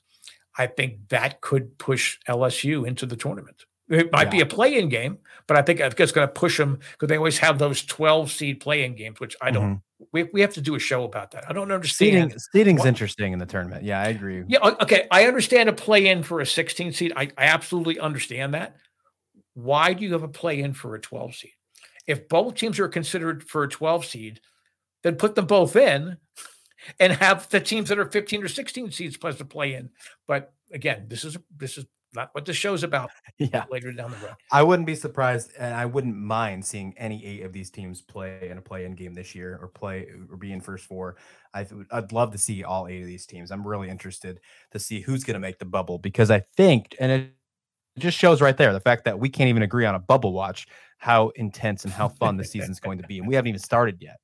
I 0.57 0.67
think 0.67 1.07
that 1.09 1.39
could 1.39 1.77
push 1.77 2.17
LSU 2.27 2.85
into 2.85 3.05
the 3.05 3.15
tournament. 3.15 3.63
It 3.89 4.11
might 4.11 4.27
yeah. 4.27 4.31
be 4.31 4.41
a 4.41 4.45
play-in 4.45 4.89
game, 4.89 5.17
but 5.47 5.55
I 5.55 5.61
think 5.61 5.79
I 5.79 5.85
it's 5.85 6.11
going 6.11 6.27
to 6.27 6.33
push 6.33 6.57
them 6.57 6.79
because 6.91 7.07
they 7.07 7.17
always 7.17 7.37
have 7.39 7.57
those 7.57 7.83
12 7.85 8.31
seed 8.31 8.59
play-in 8.59 8.95
games, 8.95 9.19
which 9.19 9.35
I 9.41 9.51
don't. 9.51 9.63
Mm-hmm. 9.63 10.03
We, 10.11 10.23
we 10.33 10.41
have 10.41 10.53
to 10.55 10.61
do 10.61 10.75
a 10.75 10.79
show 10.79 11.03
about 11.05 11.31
that. 11.31 11.49
I 11.49 11.53
don't 11.53 11.71
understand. 11.71 12.31
Seeding, 12.31 12.39
seeding's 12.51 12.79
what, 12.79 12.87
interesting 12.87 13.33
in 13.33 13.39
the 13.39 13.45
tournament. 13.45 13.83
Yeah, 13.83 14.01
I 14.01 14.07
agree. 14.07 14.43
Yeah, 14.47 14.59
okay. 14.81 15.07
I 15.09 15.25
understand 15.25 15.69
a 15.69 15.73
play-in 15.73 16.21
for 16.23 16.41
a 16.41 16.45
16 16.45 16.91
seed. 16.93 17.13
I, 17.15 17.29
I 17.37 17.45
absolutely 17.45 17.99
understand 17.99 18.53
that. 18.53 18.75
Why 19.53 19.93
do 19.93 20.03
you 20.03 20.13
have 20.13 20.23
a 20.23 20.27
play-in 20.27 20.73
for 20.73 20.93
a 20.93 20.99
12 20.99 21.35
seed? 21.35 21.51
If 22.05 22.29
both 22.29 22.55
teams 22.55 22.79
are 22.79 22.87
considered 22.87 23.43
for 23.43 23.63
a 23.63 23.69
12 23.69 24.05
seed, 24.05 24.41
then 25.03 25.15
put 25.15 25.35
them 25.35 25.45
both 25.45 25.75
in 25.75 26.17
and 26.99 27.13
have 27.13 27.49
the 27.49 27.59
teams 27.59 27.89
that 27.89 27.99
are 27.99 28.09
15 28.09 28.43
or 28.43 28.47
16 28.47 28.91
seeds 28.91 29.17
plus 29.17 29.37
the 29.37 29.45
play-in. 29.45 29.89
But 30.27 30.53
again, 30.71 31.05
this 31.07 31.23
is 31.23 31.37
this 31.55 31.77
is 31.77 31.85
not 32.13 32.29
what 32.33 32.45
the 32.45 32.53
show's 32.53 32.83
about. 32.83 33.11
Yeah. 33.39 33.65
Later 33.69 33.91
down 33.91 34.09
the 34.09 34.17
road. 34.17 34.35
I 34.51 34.63
wouldn't 34.63 34.87
be 34.87 34.95
surprised, 34.95 35.51
and 35.59 35.75
I 35.75 35.85
wouldn't 35.85 36.15
mind 36.15 36.65
seeing 36.65 36.95
any 36.97 37.23
eight 37.23 37.43
of 37.43 37.53
these 37.53 37.69
teams 37.69 38.01
play 38.01 38.49
in 38.49 38.57
a 38.57 38.61
play-in 38.61 38.95
game 38.95 39.13
this 39.13 39.35
year, 39.35 39.59
or 39.61 39.67
play 39.67 40.07
or 40.31 40.37
be 40.37 40.53
in 40.53 40.59
first 40.59 40.85
four. 40.85 41.17
I 41.53 41.67
I'd 41.91 42.11
love 42.11 42.31
to 42.31 42.39
see 42.39 42.63
all 42.63 42.87
eight 42.87 43.01
of 43.01 43.05
these 43.05 43.27
teams. 43.27 43.51
I'm 43.51 43.67
really 43.67 43.89
interested 43.89 44.39
to 44.71 44.79
see 44.79 45.01
who's 45.01 45.23
going 45.23 45.35
to 45.35 45.39
make 45.39 45.59
the 45.59 45.65
bubble 45.65 45.99
because 45.99 46.31
I 46.31 46.39
think, 46.39 46.95
and 46.99 47.11
it 47.11 47.31
just 47.99 48.17
shows 48.17 48.41
right 48.41 48.57
there 48.57 48.73
the 48.73 48.79
fact 48.79 49.05
that 49.05 49.19
we 49.19 49.29
can't 49.29 49.49
even 49.49 49.61
agree 49.61 49.85
on 49.85 49.93
a 49.93 49.99
bubble 49.99 50.33
watch 50.33 50.67
how 50.97 51.29
intense 51.35 51.83
and 51.83 51.93
how 51.93 52.09
fun 52.09 52.37
the 52.37 52.43
season's 52.43 52.79
going 52.79 52.97
to 52.97 53.07
be, 53.07 53.19
and 53.19 53.27
we 53.27 53.35
haven't 53.35 53.49
even 53.49 53.59
started 53.59 53.97
yet. 54.01 54.17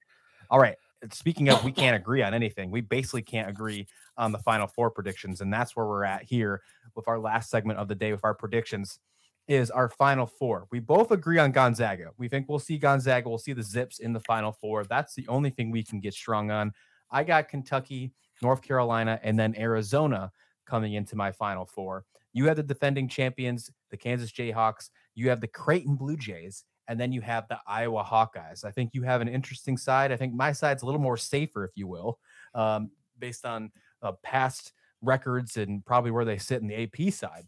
All 0.49 0.59
right. 0.59 0.75
Speaking 1.11 1.49
of, 1.49 1.63
we 1.63 1.71
can't 1.71 1.95
agree 2.01 2.23
on 2.23 2.33
anything. 2.33 2.71
We 2.71 2.81
basically 2.81 3.21
can't 3.21 3.47
agree 3.47 3.87
on 4.17 4.31
the 4.31 4.39
final 4.39 4.67
four 4.67 4.91
predictions, 4.91 5.41
and 5.41 5.51
that's 5.53 5.75
where 5.75 5.85
we're 5.85 6.03
at 6.03 6.23
here 6.23 6.61
with 6.95 7.07
our 7.07 7.19
last 7.19 7.49
segment 7.49 7.79
of 7.79 7.87
the 7.87 7.95
day 7.95 8.11
with 8.11 8.23
our 8.23 8.33
predictions 8.33 8.99
is 9.47 9.69
our 9.71 9.89
final 9.89 10.25
four. 10.25 10.67
We 10.71 10.79
both 10.79 11.11
agree 11.11 11.37
on 11.37 11.51
Gonzaga. 11.51 12.11
We 12.17 12.27
think 12.27 12.47
we'll 12.47 12.59
see 12.59 12.77
Gonzaga. 12.77 13.27
We'll 13.27 13.37
see 13.37 13.53
the 13.53 13.63
Zags 13.63 13.99
in 13.99 14.13
the 14.13 14.19
final 14.21 14.53
four. 14.53 14.85
That's 14.85 15.15
the 15.15 15.27
only 15.27 15.49
thing 15.49 15.69
we 15.69 15.83
can 15.83 15.99
get 15.99 16.13
strong 16.13 16.49
on. 16.49 16.71
I 17.11 17.23
got 17.23 17.49
Kentucky, 17.49 18.13
North 18.41 18.61
Carolina, 18.61 19.19
and 19.21 19.37
then 19.37 19.55
Arizona 19.57 20.31
coming 20.65 20.93
into 20.93 21.15
my 21.15 21.31
final 21.31 21.65
four. 21.65 22.05
You 22.31 22.45
have 22.45 22.55
the 22.55 22.63
defending 22.63 23.07
champions, 23.07 23.69
the 23.91 23.97
Kansas 23.97 24.31
Jayhawks. 24.31 24.89
You 25.13 25.29
have 25.29 25.41
the 25.41 25.47
Creighton 25.47 25.95
Blue 25.95 26.17
Jays, 26.17 26.63
and 26.87 26.99
then 26.99 27.11
you 27.11 27.21
have 27.21 27.47
the 27.47 27.59
Iowa 27.67 28.03
Hawkeyes. 28.03 28.63
I 28.63 28.71
think 28.71 28.91
you 28.93 29.03
have 29.03 29.21
an 29.21 29.27
interesting 29.27 29.77
side. 29.77 30.11
I 30.11 30.15
think 30.15 30.33
my 30.33 30.51
side's 30.51 30.83
a 30.83 30.85
little 30.85 31.01
more 31.01 31.17
safer, 31.17 31.65
if 31.65 31.71
you 31.75 31.87
will, 31.87 32.17
um, 32.55 32.91
based 33.19 33.45
on 33.45 33.71
uh, 34.03 34.11
past 34.23 34.73
records 35.01 35.57
and 35.57 35.85
probably 35.85 36.11
where 36.11 36.25
they 36.25 36.37
sit 36.37 36.61
in 36.61 36.67
the 36.67 36.83
AP 36.83 37.13
side. 37.13 37.45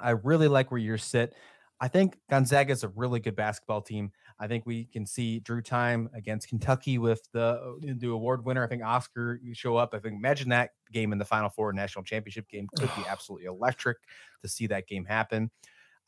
I 0.00 0.10
really 0.10 0.48
like 0.48 0.70
where 0.70 0.80
you're 0.80 0.98
sit. 0.98 1.34
I 1.80 1.88
think 1.88 2.16
Gonzaga 2.30 2.72
is 2.72 2.84
a 2.84 2.88
really 2.88 3.20
good 3.20 3.36
basketball 3.36 3.82
team. 3.82 4.12
I 4.38 4.46
think 4.46 4.64
we 4.64 4.84
can 4.86 5.06
see 5.06 5.40
Drew 5.40 5.60
Timme 5.60 6.08
against 6.14 6.48
Kentucky 6.48 6.98
with 6.98 7.20
the 7.32 7.96
the 7.98 8.08
award 8.08 8.44
winner. 8.44 8.64
I 8.64 8.68
think 8.68 8.82
Oscar 8.82 9.40
show 9.52 9.76
up. 9.76 9.92
I 9.92 9.98
think 9.98 10.14
imagine 10.14 10.48
that 10.50 10.70
game 10.92 11.12
in 11.12 11.18
the 11.18 11.24
Final 11.24 11.50
Four 11.50 11.72
national 11.72 12.04
championship 12.04 12.48
game 12.48 12.68
could 12.76 12.90
be 12.96 13.04
absolutely 13.08 13.46
electric 13.46 13.98
to 14.40 14.48
see 14.48 14.66
that 14.68 14.86
game 14.86 15.04
happen. 15.04 15.50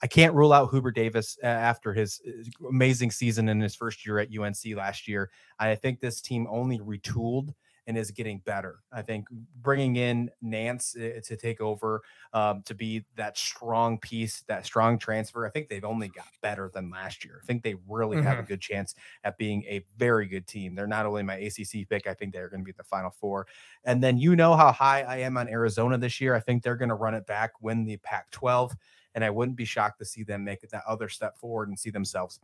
I 0.02 0.06
can't 0.06 0.34
rule 0.34 0.52
out 0.52 0.70
Hubert 0.70 0.94
Davis 0.94 1.38
after 1.42 1.94
his 1.94 2.20
amazing 2.68 3.10
season 3.10 3.48
in 3.48 3.60
his 3.60 3.74
first 3.74 4.06
year 4.06 4.18
at 4.18 4.28
UNC 4.36 4.76
last 4.76 5.08
year. 5.08 5.30
I 5.58 5.74
think 5.74 6.00
this 6.00 6.20
team 6.20 6.46
only 6.50 6.78
retooled 6.78 7.54
and 7.86 7.96
is 7.96 8.10
getting 8.10 8.40
better. 8.40 8.80
I 8.92 9.02
think 9.02 9.28
bringing 9.62 9.96
in 9.96 10.30
Nance 10.42 10.96
uh, 10.96 11.20
to 11.24 11.36
take 11.36 11.60
over 11.60 12.02
um, 12.32 12.62
to 12.66 12.74
be 12.74 13.04
that 13.16 13.38
strong 13.38 13.98
piece, 13.98 14.42
that 14.48 14.66
strong 14.66 14.98
transfer. 14.98 15.46
I 15.46 15.50
think 15.50 15.68
they've 15.68 15.84
only 15.84 16.08
got 16.08 16.26
better 16.42 16.70
than 16.72 16.90
last 16.90 17.24
year. 17.24 17.40
I 17.42 17.46
think 17.46 17.62
they 17.62 17.76
really 17.88 18.16
mm-hmm. 18.16 18.26
have 18.26 18.38
a 18.38 18.42
mm-hmm. 18.42 18.48
good 18.48 18.60
chance 18.60 18.94
at 19.22 19.38
being 19.38 19.62
a 19.64 19.84
very 19.96 20.26
good 20.26 20.46
team. 20.46 20.74
They're 20.74 20.86
not 20.86 21.06
only 21.06 21.22
my 21.22 21.36
ACC 21.36 21.88
pick, 21.88 22.06
I 22.06 22.14
think 22.14 22.32
they're 22.32 22.48
going 22.48 22.60
to 22.60 22.64
be 22.64 22.72
the 22.72 22.82
Final 22.84 23.10
Four. 23.10 23.46
And 23.84 24.02
then 24.02 24.18
you 24.18 24.34
know 24.34 24.56
how 24.56 24.72
high 24.72 25.02
I 25.02 25.18
am 25.18 25.36
on 25.36 25.48
Arizona 25.48 25.96
this 25.96 26.20
year. 26.20 26.34
I 26.34 26.40
think 26.40 26.62
they're 26.62 26.76
going 26.76 26.88
to 26.88 26.96
run 26.96 27.14
it 27.14 27.26
back, 27.26 27.52
win 27.60 27.84
the 27.84 27.98
Pac 27.98 28.30
12. 28.32 28.76
And 29.14 29.24
I 29.24 29.30
wouldn't 29.30 29.56
be 29.56 29.64
shocked 29.64 29.98
to 30.00 30.04
see 30.04 30.24
them 30.24 30.44
make 30.44 30.60
that 30.68 30.82
other 30.86 31.08
step 31.08 31.38
forward 31.38 31.68
and 31.68 31.78
see 31.78 31.90
themselves 31.90 32.40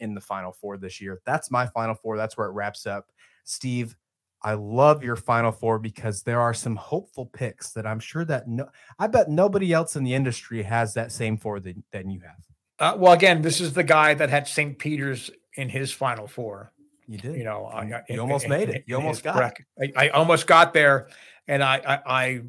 in 0.00 0.14
the 0.14 0.20
Final 0.20 0.52
Four 0.52 0.76
this 0.76 1.00
year. 1.00 1.20
That's 1.24 1.50
my 1.50 1.66
Final 1.66 1.94
Four. 1.94 2.16
That's 2.16 2.36
where 2.36 2.48
it 2.48 2.52
wraps 2.52 2.86
up. 2.86 3.10
Steve, 3.44 3.96
I 4.42 4.54
love 4.54 5.02
your 5.02 5.16
Final 5.16 5.52
Four 5.52 5.78
because 5.78 6.22
there 6.22 6.40
are 6.40 6.54
some 6.54 6.76
hopeful 6.76 7.26
picks 7.26 7.72
that 7.72 7.86
I'm 7.86 8.00
sure 8.00 8.24
that 8.26 8.46
no, 8.48 8.68
I 8.98 9.06
bet 9.06 9.28
nobody 9.28 9.72
else 9.72 9.96
in 9.96 10.04
the 10.04 10.14
industry 10.14 10.62
has 10.62 10.94
that 10.94 11.10
same 11.12 11.36
four 11.36 11.60
that, 11.60 11.76
than 11.90 12.10
you 12.10 12.20
have. 12.20 12.36
Uh, 12.78 12.96
well, 12.98 13.12
again, 13.12 13.42
this 13.42 13.60
is 13.60 13.72
the 13.72 13.82
guy 13.82 14.14
that 14.14 14.28
had 14.28 14.46
St. 14.46 14.78
Peter's 14.78 15.30
in 15.54 15.68
his 15.68 15.90
Final 15.92 16.26
Four. 16.26 16.72
You 17.08 17.18
did. 17.18 17.36
You 17.36 17.44
know, 17.44 17.70
you, 17.82 18.14
you 18.14 18.20
almost 18.20 18.44
in, 18.44 18.50
made 18.50 18.68
it. 18.68 18.84
You 18.86 18.96
almost 18.96 19.22
got. 19.22 19.58
I, 19.80 19.92
I, 19.96 20.08
almost 20.10 20.46
got 20.46 20.74
there, 20.74 21.08
and 21.46 21.62
I, 21.62 21.76
I, 21.76 22.00
I, 22.06 22.40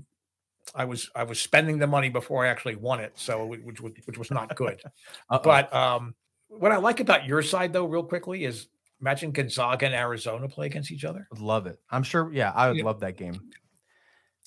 I, 0.75 0.85
was, 0.85 1.09
I 1.15 1.23
was 1.23 1.39
spending 1.39 1.77
the 1.77 1.87
money 1.87 2.09
before 2.09 2.45
I 2.45 2.49
actually 2.49 2.75
won 2.75 2.99
it, 2.99 3.13
so 3.15 3.45
which, 3.45 3.79
which, 3.79 4.01
which 4.05 4.17
was 4.17 4.31
not 4.31 4.55
good. 4.55 4.81
but 5.43 5.73
um, 5.73 6.15
what 6.49 6.71
I 6.71 6.77
like 6.77 6.99
about 6.99 7.25
your 7.25 7.41
side, 7.41 7.71
though, 7.71 7.85
real 7.85 8.03
quickly, 8.03 8.45
is 8.45 8.67
imagine 9.01 9.31
Gonzaga 9.31 9.85
and 9.85 9.95
Arizona 9.95 10.47
play 10.47 10.67
against 10.67 10.91
each 10.91 11.05
other. 11.05 11.27
love 11.39 11.67
it. 11.67 11.79
I'm 11.89 12.03
sure. 12.03 12.31
Yeah, 12.31 12.51
I 12.55 12.67
would 12.67 12.77
yeah. 12.77 12.83
love 12.83 12.99
that 13.01 13.17
game. 13.17 13.39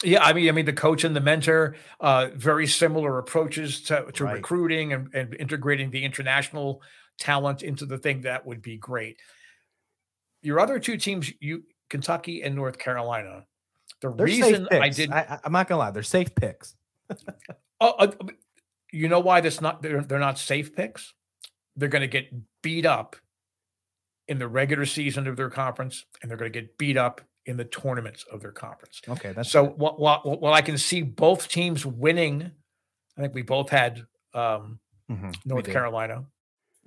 Yeah, 0.02 0.24
I 0.24 0.32
mean, 0.32 0.48
I 0.48 0.52
mean, 0.52 0.64
the 0.64 0.72
coach 0.72 1.04
and 1.04 1.14
the 1.14 1.20
mentor, 1.20 1.76
uh, 2.00 2.28
very 2.34 2.66
similar 2.66 3.18
approaches 3.18 3.82
to, 3.82 4.10
to 4.12 4.24
right. 4.24 4.36
recruiting 4.36 4.94
and, 4.94 5.14
and 5.14 5.34
integrating 5.34 5.90
the 5.90 6.02
international 6.02 6.80
talent 7.18 7.62
into 7.62 7.84
the 7.84 7.98
thing. 7.98 8.22
That 8.22 8.46
would 8.46 8.62
be 8.62 8.78
great. 8.78 9.18
Your 10.42 10.58
other 10.58 10.78
two 10.78 10.96
teams, 10.96 11.30
you 11.40 11.64
Kentucky 11.90 12.42
and 12.42 12.54
North 12.54 12.78
Carolina. 12.78 13.44
The 14.00 14.10
they're 14.10 14.24
reason 14.24 14.68
I 14.72 14.88
did, 14.88 15.12
I, 15.12 15.38
am 15.44 15.52
not 15.52 15.68
gonna 15.68 15.80
lie, 15.80 15.90
they're 15.90 16.02
safe 16.02 16.34
picks. 16.34 16.76
uh, 17.10 17.14
uh, 17.80 18.12
you 18.90 19.08
know 19.08 19.20
why 19.20 19.42
this 19.42 19.60
not 19.60 19.82
they're, 19.82 20.02
they're 20.02 20.18
not 20.18 20.38
safe 20.38 20.74
picks? 20.74 21.12
they're 21.76 21.88
going 21.88 22.02
to 22.02 22.08
get 22.08 22.30
beat 22.62 22.86
up 22.86 23.16
in 24.30 24.38
the 24.38 24.48
regular 24.48 24.86
season 24.86 25.26
of 25.26 25.36
their 25.36 25.50
conference, 25.50 26.06
and 26.22 26.30
they're 26.30 26.38
going 26.38 26.50
to 26.50 26.60
get 26.60 26.78
beat 26.78 26.96
up 26.96 27.20
in 27.46 27.56
the 27.56 27.64
tournaments 27.64 28.24
of 28.30 28.40
their 28.40 28.52
conference. 28.52 29.02
Okay, 29.08 29.32
that's 29.32 29.50
so. 29.50 29.66
While, 29.66 29.96
while, 29.96 30.20
while 30.22 30.54
I 30.54 30.62
can 30.62 30.78
see 30.78 31.02
both 31.02 31.48
teams 31.48 31.84
winning, 31.84 32.52
I 33.18 33.20
think 33.20 33.34
we 33.34 33.42
both 33.42 33.68
had 33.68 33.98
um, 34.32 34.78
mm-hmm, 35.10 35.32
North 35.44 35.66
Carolina, 35.66 36.24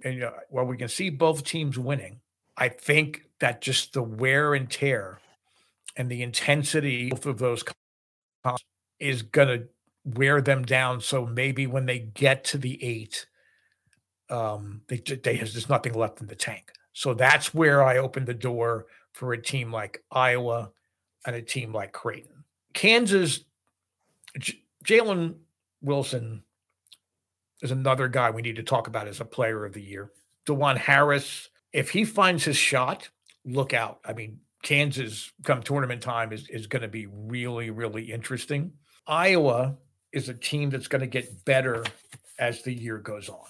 and 0.06 0.14
you 0.16 0.22
know, 0.22 0.34
while 0.50 0.66
we 0.66 0.78
can 0.78 0.88
see 0.88 1.10
both 1.10 1.44
teams 1.44 1.78
winning, 1.78 2.22
I 2.56 2.70
think 2.70 3.24
that 3.42 3.62
just 3.62 3.92
the 3.92 4.02
wear 4.02 4.54
and 4.54 4.70
tear 4.70 5.20
and 5.98 6.10
the 6.10 6.24
intensity 6.24 7.12
of 7.12 7.38
those 7.38 7.64
is 9.00 9.22
going 9.22 9.50
to 9.50 9.68
wear 10.06 10.42
them 10.42 10.64
down. 10.64 11.02
So 11.02 11.26
maybe 11.26 11.68
when 11.68 11.86
they 11.88 12.00
get 12.00 12.46
to 12.46 12.58
the 12.58 12.82
eight, 12.82 13.26
um, 14.30 14.82
they, 14.88 14.98
they 14.98 15.36
has 15.36 15.52
there's 15.52 15.68
nothing 15.68 15.94
left 15.94 16.22
in 16.22 16.28
the 16.28 16.36
tank. 16.36 16.72
So 16.94 17.14
that's 17.14 17.54
where 17.54 17.84
I 17.84 17.98
opened 17.98 18.28
the 18.28 18.34
door 18.34 18.86
for 19.14 19.34
a 19.34 19.42
team 19.42 19.72
like 19.72 20.04
Iowa 20.12 20.72
and 21.26 21.36
a 21.36 21.42
team 21.42 21.74
like 21.74 21.92
Creighton. 21.92 22.44
Kansas, 22.74 23.44
J- 24.40 24.64
Jalen 24.86 25.36
Wilson 25.82 26.44
is 27.62 27.72
another 27.72 28.08
guy 28.08 28.30
we 28.30 28.42
need 28.42 28.56
to 28.58 28.64
talk 28.64 28.88
about 28.88 29.08
as 29.08 29.20
a 29.20 29.26
player 29.26 29.66
of 29.66 29.74
the 29.74 29.82
year. 29.82 30.12
Dajuan 30.46 30.78
Harris, 30.78 31.50
if 31.72 31.90
he 31.90 32.04
finds 32.04 32.44
his 32.44 32.58
shot, 32.58 33.10
look 33.46 33.74
out. 33.74 34.00
I 34.06 34.14
mean, 34.14 34.40
Kansas 34.64 35.32
come 35.44 35.62
tournament 35.62 36.02
time 36.02 36.32
is, 36.32 36.48
is 36.50 36.68
going 36.68 36.82
to 36.82 36.88
be 36.88 37.08
really, 37.08 37.70
really 37.70 38.12
interesting. 38.12 38.74
Iowa 39.08 39.78
is 40.12 40.30
a 40.30 40.34
team 40.34 40.70
that's 40.70 40.88
going 40.88 41.02
to 41.02 41.08
get 41.08 41.46
better 41.46 41.84
as 42.40 42.62
the 42.62 42.74
year 42.74 42.98
goes 42.98 43.30
on. 43.30 43.46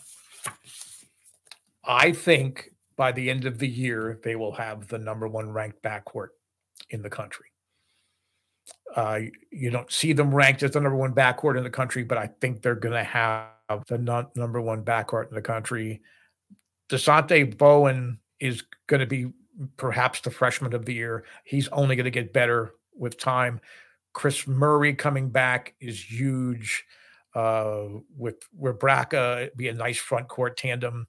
I 1.86 2.12
think 2.12 2.73
by 2.96 3.12
the 3.12 3.30
end 3.30 3.46
of 3.46 3.60
the 3.60 3.68
year, 3.68 4.20
they 4.24 4.36
will 4.36 4.54
have 4.54 4.88
the 4.88 4.98
number 4.98 5.28
one 5.28 5.50
ranked 5.50 5.82
backcourt 5.82 6.30
in 6.90 7.02
the 7.02 7.10
country. 7.10 7.48
Uh, 8.96 9.20
you 9.52 9.72
don't 9.72 9.92
see 9.92 10.14
them 10.14 10.34
ranked 10.34 10.64
as 10.64 10.72
the 10.72 10.80
number 10.80 10.98
one 10.98 11.14
backcourt 11.14 11.58
in 11.58 11.64
the 11.64 11.70
country, 11.70 12.04
but 12.04 12.18
I 12.18 12.28
think 12.40 12.62
they're 12.62 12.76
going 12.76 12.94
to 12.94 13.04
have 13.04 13.50
the 13.88 14.28
number 14.36 14.62
one 14.62 14.84
backcourt 14.84 15.30
in 15.30 15.36
the 15.36 15.42
country. 15.42 16.02
Dasonte 16.90 17.58
Bowen 17.58 18.20
is 18.40 18.64
going 18.88 19.00
to 19.00 19.08
be 19.08 19.32
perhaps 19.78 20.22
the 20.22 20.32
freshman 20.32 20.74
of 20.74 20.86
the 20.86 20.94
year. 20.94 21.26
He's 21.44 21.68
only 21.70 21.96
going 21.96 22.06
to 22.06 22.12
get 22.12 22.34
better 22.34 22.74
with 22.96 23.18
time. 23.18 23.60
Kris 24.14 24.48
Murray 24.48 24.94
coming 24.94 25.30
back 25.30 25.74
is 25.80 26.12
huge. 26.12 26.86
Uh, 27.34 27.86
with 28.16 28.36
Rebraca, 28.62 29.50
be 29.56 29.68
a 29.68 29.74
nice 29.74 29.98
front 29.98 30.28
court 30.28 30.56
tandem. 30.56 31.08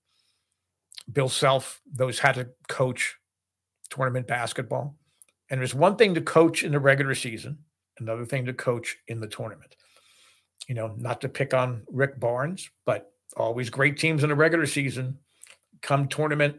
Bill 1.13 1.29
Self, 1.29 1.81
those 1.93 2.19
had 2.19 2.37
to 2.37 2.49
coach 2.69 3.17
tournament 3.91 4.27
basketball. 4.27 4.97
And 5.51 5.61
there's 5.61 5.75
one 5.75 5.97
thing 5.97 6.15
to 6.15 6.21
coach 6.21 6.65
in 6.65 6.73
the 6.73 6.81
regular 6.81 7.15
season, 7.15 7.59
another 7.99 8.25
thing 8.25 8.47
to 8.47 8.55
coach 8.55 8.97
in 9.09 9.21
the 9.21 9.29
tournament. 9.29 9.77
You 10.67 10.75
know, 10.75 10.95
not 10.97 11.21
to 11.21 11.29
pick 11.29 11.53
on 11.53 11.83
Rick 11.91 12.19
Barnes, 12.19 12.71
but 12.87 13.13
always 13.37 13.69
great 13.69 13.99
teams 13.99 14.23
in 14.23 14.31
the 14.31 14.35
regular 14.35 14.67
season. 14.67 15.19
Come 15.83 16.09
tournament, 16.09 16.57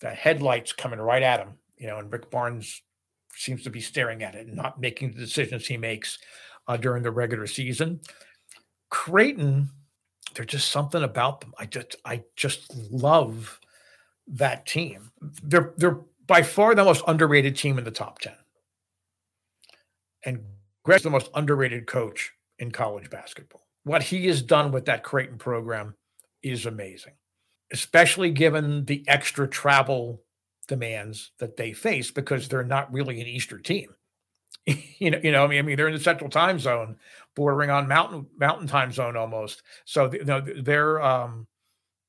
the 0.00 0.10
headlights 0.10 0.72
coming 0.72 0.98
right 0.98 1.22
at 1.22 1.40
him, 1.40 1.54
you 1.76 1.86
know, 1.86 1.98
and 1.98 2.10
Rick 2.10 2.30
Barnes 2.30 2.82
seems 3.34 3.62
to 3.64 3.70
be 3.70 3.80
staring 3.80 4.22
at 4.22 4.34
it 4.34 4.46
and 4.46 4.56
not 4.56 4.80
making 4.80 5.12
the 5.12 5.18
decisions 5.18 5.66
he 5.66 5.76
makes 5.76 6.18
uh, 6.68 6.76
during 6.76 7.02
the 7.02 7.10
regular 7.10 7.46
season. 7.46 8.00
Creighton, 8.88 9.68
there's 10.34 10.48
just 10.48 10.70
something 10.70 11.02
about 11.02 11.40
them. 11.40 11.52
I 11.58 11.66
just 11.66 11.96
I 12.04 12.22
just 12.34 12.74
love 12.90 13.60
that 14.28 14.66
team. 14.66 15.10
They're 15.42 15.72
they're 15.76 15.98
by 16.26 16.42
far 16.42 16.74
the 16.74 16.84
most 16.84 17.04
underrated 17.06 17.56
team 17.56 17.78
in 17.78 17.84
the 17.84 17.90
top 17.90 18.18
10. 18.18 18.32
And 20.24 20.44
Greg's 20.84 21.04
the 21.04 21.10
most 21.10 21.30
underrated 21.34 21.86
coach 21.86 22.32
in 22.58 22.70
college 22.70 23.10
basketball. 23.10 23.66
What 23.84 24.02
he 24.02 24.26
has 24.26 24.42
done 24.42 24.72
with 24.72 24.86
that 24.86 25.04
Creighton 25.04 25.38
program 25.38 25.94
is 26.42 26.66
amazing, 26.66 27.12
especially 27.72 28.30
given 28.30 28.84
the 28.84 29.04
extra 29.06 29.48
travel 29.48 30.22
demands 30.66 31.30
that 31.38 31.56
they 31.56 31.72
face 31.72 32.10
because 32.10 32.48
they're 32.48 32.64
not 32.64 32.92
really 32.92 33.20
an 33.20 33.28
Easter 33.28 33.58
team. 33.58 33.94
you 34.98 35.12
know, 35.12 35.20
you 35.22 35.30
know, 35.30 35.44
I 35.44 35.46
mean, 35.46 35.58
I 35.60 35.62
mean, 35.62 35.76
they're 35.76 35.86
in 35.86 35.94
the 35.94 36.00
central 36.00 36.28
time 36.28 36.58
zone, 36.58 36.96
bordering 37.36 37.70
on 37.70 37.86
mountain 37.86 38.26
mountain 38.36 38.66
time 38.66 38.90
zone 38.90 39.16
almost. 39.16 39.62
So 39.84 40.12
you 40.12 40.24
know, 40.24 40.40
their 40.40 41.00
um, 41.00 41.46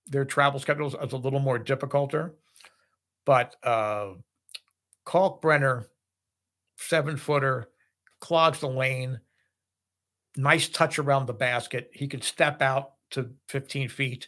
their 0.10 0.26
travel 0.26 0.60
schedules 0.60 0.95
is 1.01 1.14
a 1.14 1.18
little 1.18 1.39
more 1.39 1.60
difficulter. 1.60 2.32
But 3.26 3.55
uh, 3.64 4.14
Kalkbrenner, 5.05 5.86
seven 6.78 7.18
footer, 7.18 7.70
clogs 8.20 8.60
the 8.60 8.70
lane, 8.70 9.20
nice 10.36 10.70
touch 10.70 10.99
around 10.99 11.26
the 11.26 11.34
basket. 11.34 11.89
He 11.93 12.08
can 12.08 12.22
step 12.22 12.62
out 12.62 12.91
to 13.12 13.32
15 13.49 13.89
feet, 13.89 14.28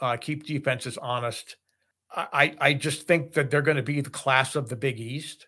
uh, 0.00 0.16
keep 0.16 0.46
defenses 0.46 0.98
honest. 0.98 1.56
I, 2.10 2.54
I 2.58 2.72
just 2.72 3.06
think 3.06 3.34
that 3.34 3.50
they're 3.50 3.60
going 3.60 3.76
to 3.76 3.82
be 3.82 4.00
the 4.00 4.08
class 4.08 4.56
of 4.56 4.70
the 4.70 4.76
Big 4.76 4.98
East 4.98 5.46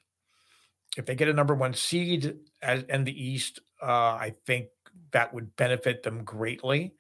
if 0.97 1.07
they 1.07 1.15
get 1.15 1.29
a 1.29 1.33
number 1.33 1.55
one 1.55 1.75
seed 1.75 2.37
as 2.63 2.83
in 2.85 3.05
the 3.05 3.25
East, 3.25 3.61
uh, 3.83 3.87
I 3.87 4.35
think 4.47 4.69
that 5.13 5.33
would 5.33 5.55
benefit 5.57 6.03
them 6.03 6.25
greatly. 6.25 6.95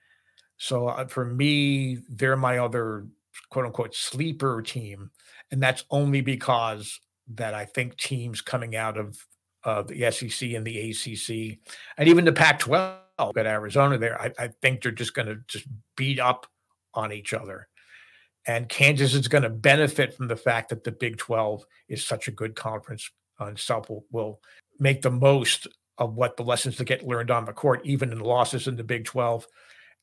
So 0.61 0.88
uh, 0.88 1.06
for 1.06 1.24
me, 1.24 2.00
they're 2.11 2.36
my 2.36 2.58
other 2.58 3.06
quote 3.48 3.64
unquote 3.64 3.94
sleeper 3.94 4.61
team, 4.61 5.11
and 5.50 5.62
that's 5.62 5.84
only 5.90 6.20
because 6.20 7.00
that 7.34 7.54
I 7.54 7.64
think 7.64 7.96
teams 7.96 8.42
coming 8.42 8.76
out 8.76 8.98
of 8.98 9.26
uh, 9.64 9.82
the 9.82 10.11
SEC 10.11 10.50
and 10.50 10.66
the 10.66 10.90
ACC 10.90 11.58
and 11.96 12.08
even 12.08 12.24
the 12.24 12.32
Pac-12 12.32 12.98
got 13.18 13.46
Arizona 13.46 13.96
there. 13.96 14.20
I, 14.20 14.32
I 14.38 14.48
think 14.61 14.82
they're 14.82 14.92
just 14.92 15.14
going 15.14 15.28
to 15.28 15.36
just 15.46 15.66
beat 15.96 16.20
up 16.20 16.46
on 16.92 17.12
each 17.12 17.32
other. 17.32 17.68
And 18.46 18.68
Kansas 18.68 19.14
is 19.14 19.28
going 19.28 19.44
to 19.44 19.50
benefit 19.50 20.14
from 20.14 20.28
the 20.28 20.36
fact 20.36 20.70
that 20.70 20.84
the 20.84 20.92
Big 20.92 21.18
12 21.18 21.64
is 21.88 22.06
such 22.06 22.28
a 22.28 22.32
good 22.32 22.54
conference 22.54 23.11
and 23.38 23.58
Self 23.58 23.88
will, 23.88 24.04
will 24.11 24.40
make 24.78 25.02
the 25.02 25.11
most 25.11 25.68
of 25.98 26.14
what 26.14 26.36
the 26.36 26.42
lessons 26.42 26.76
that 26.78 26.84
get 26.84 27.06
learned 27.06 27.30
on 27.30 27.44
the 27.44 27.52
court, 27.52 27.80
even 27.84 28.12
in 28.12 28.20
losses 28.20 28.66
in 28.66 28.76
the 28.76 28.84
Big 28.84 29.04
12. 29.04 29.46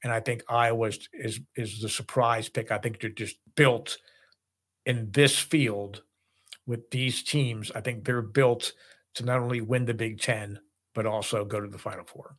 And 0.03 0.13
I 0.13 0.19
think 0.19 0.43
Iowa 0.47 0.87
is, 0.87 1.09
is, 1.13 1.39
is 1.55 1.81
the 1.81 1.89
surprise 1.89 2.49
pick. 2.49 2.71
I 2.71 2.77
think 2.77 2.99
they're 2.99 3.09
just 3.09 3.37
built 3.55 3.97
in 4.85 5.09
this 5.11 5.37
field 5.37 6.03
with 6.65 6.89
these 6.91 7.23
teams. 7.23 7.71
I 7.73 7.81
think 7.81 8.05
they're 8.05 8.21
built 8.21 8.71
to 9.15 9.25
not 9.25 9.39
only 9.39 9.61
win 9.61 9.85
the 9.85 9.93
Big 9.93 10.21
Ten, 10.21 10.59
but 10.93 11.05
also 11.05 11.45
go 11.45 11.59
to 11.59 11.67
the 11.67 11.77
Final 11.77 12.05
Four. 12.05 12.37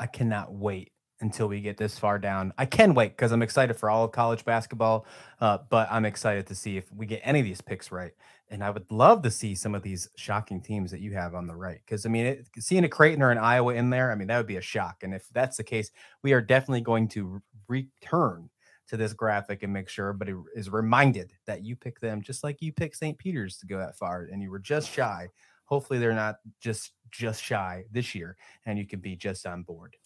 I 0.00 0.06
cannot 0.06 0.52
wait 0.52 0.92
until 1.20 1.48
we 1.48 1.60
get 1.60 1.76
this 1.76 1.98
far 1.98 2.18
down. 2.18 2.52
I 2.58 2.66
can 2.66 2.94
wait 2.94 3.16
because 3.16 3.32
I'm 3.32 3.42
excited 3.42 3.74
for 3.74 3.90
all 3.90 4.04
of 4.04 4.12
college 4.12 4.44
basketball, 4.44 5.06
uh, 5.40 5.58
but 5.68 5.88
I'm 5.90 6.04
excited 6.04 6.46
to 6.46 6.54
see 6.54 6.76
if 6.76 6.92
we 6.92 7.06
get 7.06 7.20
any 7.24 7.40
of 7.40 7.44
these 7.44 7.60
picks 7.60 7.90
right. 7.90 8.12
And 8.50 8.64
I 8.64 8.70
would 8.70 8.90
love 8.90 9.22
to 9.22 9.30
see 9.30 9.54
some 9.54 9.74
of 9.74 9.82
these 9.82 10.08
shocking 10.16 10.60
teams 10.60 10.90
that 10.90 11.00
you 11.00 11.12
have 11.14 11.34
on 11.34 11.46
the 11.46 11.54
right. 11.54 11.80
Because 11.84 12.06
I 12.06 12.08
mean, 12.08 12.26
it, 12.26 12.46
seeing 12.58 12.84
a 12.84 12.88
Creighton 12.88 13.22
or 13.22 13.30
an 13.30 13.38
Iowa 13.38 13.74
in 13.74 13.90
there, 13.90 14.10
I 14.10 14.14
mean, 14.14 14.28
that 14.28 14.38
would 14.38 14.46
be 14.46 14.56
a 14.56 14.62
shock. 14.62 15.02
And 15.02 15.12
if 15.12 15.28
that's 15.32 15.56
the 15.56 15.64
case, 15.64 15.90
we 16.22 16.32
are 16.32 16.40
definitely 16.40 16.80
going 16.80 17.08
to 17.08 17.42
return 17.68 18.48
to 18.88 18.96
this 18.96 19.12
graphic 19.12 19.62
and 19.62 19.72
make 19.72 19.88
sure 19.88 20.08
everybody 20.08 20.34
is 20.54 20.70
reminded 20.70 21.32
that 21.46 21.62
you 21.62 21.76
pick 21.76 22.00
them 22.00 22.22
just 22.22 22.42
like 22.42 22.62
you 22.62 22.72
picked 22.72 22.96
St. 22.96 23.18
Peter's 23.18 23.58
to 23.58 23.66
go 23.66 23.78
that 23.78 23.98
far, 23.98 24.28
and 24.32 24.42
you 24.42 24.50
were 24.50 24.58
just 24.58 24.90
shy. 24.90 25.28
Hopefully, 25.64 25.98
they're 25.98 26.14
not 26.14 26.36
just 26.60 26.92
just 27.10 27.42
shy 27.42 27.84
this 27.90 28.14
year, 28.14 28.36
and 28.64 28.78
you 28.78 28.86
can 28.86 29.00
be 29.00 29.14
just 29.14 29.46
on 29.46 29.62
board. 29.62 29.96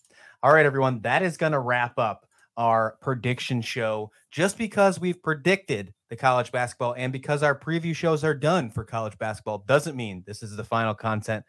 All 0.43 0.53
right, 0.53 0.67
everyone, 0.67 1.01
that 1.03 1.23
is 1.23 1.37
going 1.37 1.53
to 1.53 1.61
wrap 1.61 1.99
up 1.99 2.27
our 2.57 2.97
prediction 3.01 3.63
show. 3.63 4.11
Just 4.31 4.59
because 4.59 5.01
we've 5.01 5.23
predicted 5.23 5.93
the 6.11 6.17
college 6.17 6.53
basketball 6.53 6.95
and 6.97 7.13
because 7.13 7.43
our 7.43 7.59
preview 7.59 7.95
shows 7.95 8.25
are 8.25 8.35
done 8.35 8.71
for 8.71 8.85
college 8.85 9.17
basketball 9.19 9.65
doesn't 9.67 9.97
mean 9.97 10.23
this 10.27 10.43
is 10.43 10.57
the 10.57 10.65
final 10.65 10.95
content 10.95 11.45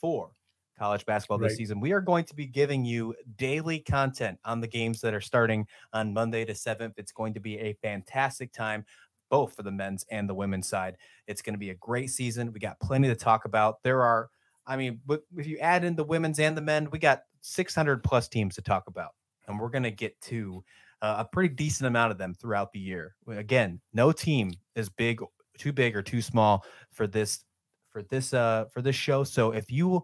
for 0.00 0.30
college 0.78 1.04
basketball 1.06 1.38
this 1.38 1.52
right. 1.52 1.58
season. 1.58 1.80
We 1.80 1.92
are 1.92 2.00
going 2.00 2.24
to 2.24 2.34
be 2.34 2.46
giving 2.46 2.84
you 2.84 3.14
daily 3.36 3.78
content 3.78 4.38
on 4.44 4.60
the 4.60 4.66
games 4.66 5.00
that 5.00 5.14
are 5.14 5.20
starting 5.20 5.66
on 5.92 6.12
Monday 6.12 6.44
to 6.44 6.52
7th. 6.52 6.94
It's 6.96 7.12
going 7.12 7.34
to 7.34 7.40
be 7.40 7.58
a 7.58 7.74
fantastic 7.82 8.52
time 8.52 8.84
both 9.28 9.56
for 9.56 9.62
the 9.62 9.72
men's 9.72 10.04
and 10.10 10.28
the 10.28 10.34
women's 10.34 10.68
side. 10.68 10.96
It's 11.26 11.42
going 11.42 11.54
to 11.54 11.58
be 11.58 11.70
a 11.70 11.74
great 11.74 12.10
season. 12.10 12.52
We 12.52 12.60
got 12.60 12.78
plenty 12.78 13.08
to 13.08 13.16
talk 13.16 13.44
about. 13.44 13.82
There 13.82 14.02
are 14.02 14.30
I 14.66 14.76
mean, 14.76 15.00
if 15.36 15.46
you 15.46 15.58
add 15.58 15.84
in 15.84 15.94
the 15.94 16.04
women's 16.04 16.40
and 16.40 16.56
the 16.56 16.60
men, 16.60 16.88
we 16.90 16.98
got 16.98 17.22
600 17.46 18.02
plus 18.02 18.28
teams 18.28 18.54
to 18.56 18.62
talk 18.62 18.88
about, 18.88 19.10
and 19.46 19.58
we're 19.58 19.70
going 19.70 19.82
to 19.84 19.90
get 19.90 20.20
to 20.22 20.64
uh, 21.02 21.16
a 21.18 21.24
pretty 21.24 21.54
decent 21.54 21.86
amount 21.86 22.12
of 22.12 22.18
them 22.18 22.34
throughout 22.34 22.72
the 22.72 22.78
year. 22.78 23.14
Again, 23.28 23.80
no 23.92 24.12
team 24.12 24.52
is 24.74 24.88
big, 24.88 25.20
too 25.58 25.72
big 25.72 25.96
or 25.96 26.02
too 26.02 26.22
small 26.22 26.64
for 26.90 27.06
this 27.06 27.44
for 27.90 28.02
this 28.02 28.34
uh 28.34 28.66
for 28.72 28.82
this 28.82 28.96
show. 28.96 29.24
So 29.24 29.52
if 29.52 29.70
you 29.70 30.02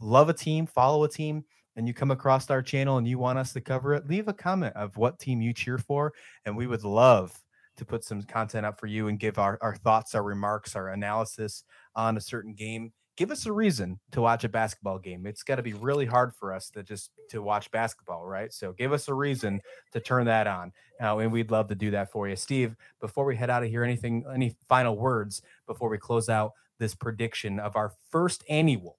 love 0.00 0.28
a 0.28 0.34
team, 0.34 0.66
follow 0.66 1.04
a 1.04 1.08
team, 1.08 1.44
and 1.76 1.86
you 1.86 1.94
come 1.94 2.10
across 2.10 2.50
our 2.50 2.62
channel 2.62 2.98
and 2.98 3.06
you 3.06 3.18
want 3.18 3.38
us 3.38 3.52
to 3.52 3.60
cover 3.60 3.94
it, 3.94 4.08
leave 4.08 4.28
a 4.28 4.32
comment 4.32 4.74
of 4.74 4.96
what 4.96 5.18
team 5.18 5.40
you 5.40 5.52
cheer 5.52 5.78
for, 5.78 6.12
and 6.44 6.56
we 6.56 6.66
would 6.66 6.84
love 6.84 7.38
to 7.76 7.84
put 7.84 8.04
some 8.04 8.22
content 8.22 8.66
up 8.66 8.78
for 8.78 8.86
you 8.86 9.08
and 9.08 9.18
give 9.18 9.38
our, 9.38 9.58
our 9.62 9.74
thoughts, 9.76 10.14
our 10.14 10.22
remarks, 10.22 10.76
our 10.76 10.88
analysis 10.88 11.64
on 11.94 12.16
a 12.16 12.20
certain 12.20 12.52
game 12.52 12.92
give 13.20 13.30
us 13.30 13.44
a 13.44 13.52
reason 13.52 14.00
to 14.12 14.22
watch 14.22 14.44
a 14.44 14.48
basketball 14.48 14.98
game. 14.98 15.26
It's 15.26 15.42
got 15.42 15.56
to 15.56 15.62
be 15.62 15.74
really 15.74 16.06
hard 16.06 16.34
for 16.34 16.54
us 16.54 16.70
to 16.70 16.82
just 16.82 17.10
to 17.28 17.42
watch 17.42 17.70
basketball, 17.70 18.24
right? 18.24 18.50
So 18.50 18.72
give 18.72 18.94
us 18.94 19.08
a 19.08 19.14
reason 19.14 19.60
to 19.92 20.00
turn 20.00 20.24
that 20.24 20.46
on, 20.46 20.72
uh, 21.02 21.18
and 21.18 21.30
we'd 21.30 21.50
love 21.50 21.68
to 21.68 21.74
do 21.74 21.90
that 21.90 22.10
for 22.10 22.30
you, 22.30 22.34
Steve. 22.34 22.74
Before 22.98 23.26
we 23.26 23.36
head 23.36 23.50
out 23.50 23.62
of 23.62 23.68
here, 23.68 23.84
anything, 23.84 24.24
any 24.34 24.56
final 24.66 24.96
words 24.96 25.42
before 25.66 25.90
we 25.90 25.98
close 25.98 26.30
out 26.30 26.52
this 26.78 26.94
prediction 26.94 27.60
of 27.60 27.76
our 27.76 27.92
first 28.10 28.42
annual 28.48 28.96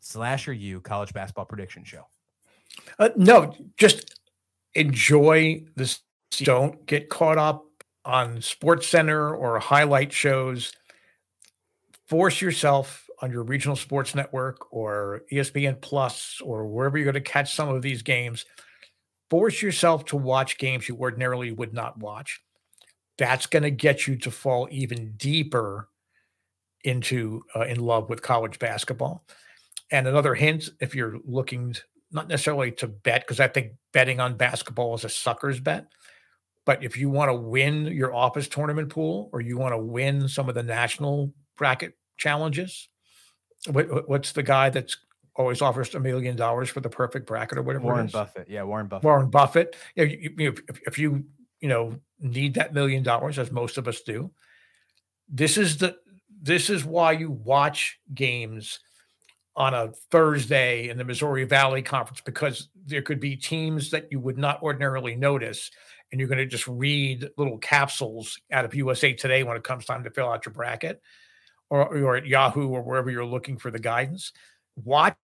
Slasher 0.00 0.52
U 0.52 0.82
college 0.82 1.14
basketball 1.14 1.46
prediction 1.46 1.84
show? 1.84 2.08
Uh, 2.98 3.08
no, 3.16 3.54
just 3.78 4.18
enjoy 4.74 5.64
this. 5.74 6.00
Don't 6.36 6.84
get 6.84 7.08
caught 7.08 7.38
up 7.38 7.64
on 8.04 8.42
Sports 8.42 8.88
Center 8.88 9.34
or 9.34 9.58
highlight 9.58 10.12
shows. 10.12 10.74
Force 12.06 12.42
yourself 12.42 13.01
on 13.22 13.30
your 13.30 13.44
regional 13.44 13.76
sports 13.76 14.14
network 14.14 14.72
or 14.72 15.22
ESPN 15.32 15.80
Plus 15.80 16.40
or 16.44 16.66
wherever 16.66 16.98
you're 16.98 17.10
going 17.10 17.14
to 17.14 17.30
catch 17.30 17.54
some 17.54 17.68
of 17.68 17.80
these 17.80 18.02
games, 18.02 18.44
force 19.30 19.62
yourself 19.62 20.04
to 20.06 20.16
watch 20.16 20.58
games 20.58 20.88
you 20.88 20.96
ordinarily 20.96 21.52
would 21.52 21.72
not 21.72 21.98
watch. 21.98 22.40
That's 23.16 23.46
going 23.46 23.62
to 23.62 23.70
get 23.70 24.06
you 24.06 24.16
to 24.16 24.30
fall 24.30 24.68
even 24.70 25.12
deeper 25.16 25.88
into 26.84 27.44
uh, 27.54 27.60
in 27.60 27.78
love 27.78 28.10
with 28.10 28.22
college 28.22 28.58
basketball. 28.58 29.24
And 29.92 30.08
another 30.08 30.34
hint, 30.34 30.68
if 30.80 30.94
you're 30.94 31.18
looking 31.24 31.76
not 32.10 32.28
necessarily 32.28 32.72
to 32.72 32.88
bet, 32.88 33.22
because 33.22 33.40
I 33.40 33.48
think 33.48 33.72
betting 33.92 34.20
on 34.20 34.36
basketball 34.36 34.94
is 34.94 35.04
a 35.04 35.08
sucker's 35.08 35.60
bet. 35.60 35.86
But 36.64 36.84
if 36.84 36.96
you 36.96 37.08
want 37.08 37.30
to 37.30 37.34
win 37.34 37.86
your 37.86 38.14
office 38.14 38.48
tournament 38.48 38.88
pool 38.88 39.30
or 39.32 39.40
you 39.40 39.58
want 39.58 39.72
to 39.72 39.78
win 39.78 40.28
some 40.28 40.48
of 40.48 40.54
the 40.54 40.62
national 40.62 41.32
bracket 41.56 41.94
challenges, 42.16 42.88
what, 43.70 44.08
what's 44.08 44.32
the 44.32 44.42
guy 44.42 44.70
that's 44.70 44.96
always 45.36 45.62
offers 45.62 45.94
a 45.94 46.00
million 46.00 46.36
dollars 46.36 46.68
for 46.68 46.80
the 46.80 46.88
perfect 46.88 47.26
bracket 47.26 47.58
or 47.58 47.62
whatever? 47.62 47.84
Warren 47.84 48.08
Buffett. 48.08 48.48
Yeah, 48.48 48.64
Warren 48.64 48.86
Buffett. 48.86 49.04
Warren 49.04 49.30
Buffett. 49.30 49.76
You 49.94 50.04
know, 50.04 50.12
you, 50.12 50.54
if, 50.68 50.80
if 50.86 50.98
you 50.98 51.24
you 51.60 51.68
know 51.68 51.98
need 52.20 52.54
that 52.54 52.74
million 52.74 53.02
dollars, 53.02 53.38
as 53.38 53.50
most 53.50 53.78
of 53.78 53.88
us 53.88 54.00
do, 54.02 54.30
this 55.28 55.56
is 55.56 55.78
the 55.78 55.96
this 56.40 56.70
is 56.70 56.84
why 56.84 57.12
you 57.12 57.30
watch 57.30 58.00
games 58.12 58.80
on 59.54 59.74
a 59.74 59.92
Thursday 60.10 60.88
in 60.88 60.96
the 60.96 61.04
Missouri 61.04 61.44
Valley 61.44 61.82
Conference 61.82 62.22
because 62.22 62.68
there 62.86 63.02
could 63.02 63.20
be 63.20 63.36
teams 63.36 63.90
that 63.90 64.08
you 64.10 64.18
would 64.18 64.38
not 64.38 64.62
ordinarily 64.62 65.14
notice, 65.14 65.70
and 66.10 66.18
you're 66.18 66.28
going 66.28 66.38
to 66.38 66.46
just 66.46 66.66
read 66.66 67.28
little 67.36 67.58
capsules 67.58 68.40
out 68.50 68.64
of 68.64 68.74
USA 68.74 69.12
Today 69.12 69.44
when 69.44 69.56
it 69.56 69.62
comes 69.62 69.84
time 69.84 70.04
to 70.04 70.10
fill 70.10 70.30
out 70.30 70.46
your 70.46 70.54
bracket 70.54 71.00
or, 71.72 71.88
or 71.96 72.16
at 72.16 72.26
Yahoo 72.26 72.68
or 72.68 72.82
wherever 72.82 73.10
you're 73.10 73.24
looking 73.24 73.56
for 73.56 73.70
the 73.70 73.78
guidance. 73.78 74.32
Watch 74.84 75.16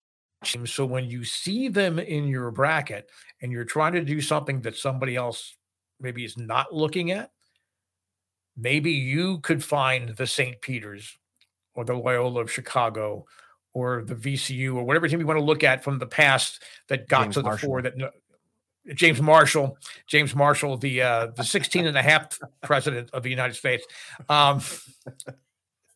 them 0.54 0.66
so 0.66 0.86
when 0.86 1.04
you 1.04 1.26
see 1.26 1.68
them 1.68 2.00
in 2.00 2.26
your 2.30 2.52
bracket 2.52 3.10
and 3.42 3.52
you're 3.52 3.66
trying 3.66 3.92
to 3.94 4.06
do 4.06 4.22
something 4.22 4.62
that 4.62 4.78
somebody 4.78 5.18
else 5.18 5.58
maybe 6.00 6.24
is 6.24 6.38
not 6.38 6.74
looking 6.74 7.12
at, 7.12 7.32
maybe 8.56 8.92
you 8.92 9.40
could 9.40 9.62
find 9.62 10.16
the 10.16 10.26
St. 10.26 10.62
Peter's 10.62 11.18
or 11.76 11.84
the 11.84 11.94
Loyola 11.94 12.42
of 12.42 12.52
Chicago 12.52 13.26
or 13.74 14.04
the 14.06 14.16
VCU 14.16 14.74
or 14.74 14.86
whatever 14.86 15.10
team 15.10 15.20
you 15.20 15.28
want 15.28 15.40
to 15.40 15.46
look 15.46 15.66
at 15.66 15.84
from 15.84 16.00
the 16.00 16.08
past 16.08 16.64
that 16.88 17.10
got 17.10 17.24
James 17.24 17.36
to 17.36 17.42
the 17.42 17.50
Marshall. 17.50 17.68
four 17.68 17.82
that 17.82 17.94
James 18.96 19.22
Marshall, 19.22 19.78
James 20.08 20.34
Marshall, 20.34 20.78
the 20.78 21.02
uh, 21.02 21.28
the 21.36 21.44
16 21.44 21.88
and 21.88 21.98
a 21.98 22.02
half 22.02 22.40
president 22.64 23.10
of 23.12 23.22
the 23.22 23.30
United 23.30 23.56
States. 23.56 23.86
Um, 24.30 24.62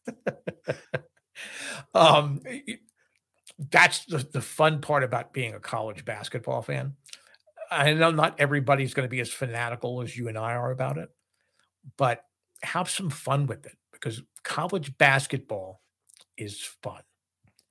um, 1.94 2.42
that's 3.70 4.06
the, 4.06 4.18
the 4.18 4.42
fun 4.42 4.82
part 4.82 5.04
about 5.04 5.34
being 5.34 5.54
a 5.54 5.60
college 5.60 6.06
basketball 6.06 6.62
fan. 6.62 6.96
I 7.70 7.94
know 7.94 8.12
not 8.12 8.40
everybody's 8.40 8.94
going 8.94 9.08
to 9.08 9.12
be 9.12 9.22
as 9.22 9.32
fanatical 9.32 10.02
as 10.02 10.18
you 10.18 10.28
and 10.28 10.38
I 10.38 10.56
are 10.56 10.72
about 10.72 10.98
it, 10.98 11.10
but 11.98 12.24
have 12.64 12.90
some 12.90 13.10
fun 13.10 13.48
with 13.48 13.66
it 13.66 13.78
because 13.92 14.22
college 14.44 14.98
basketball 14.98 15.82
is 16.38 16.62
fun. 16.84 17.02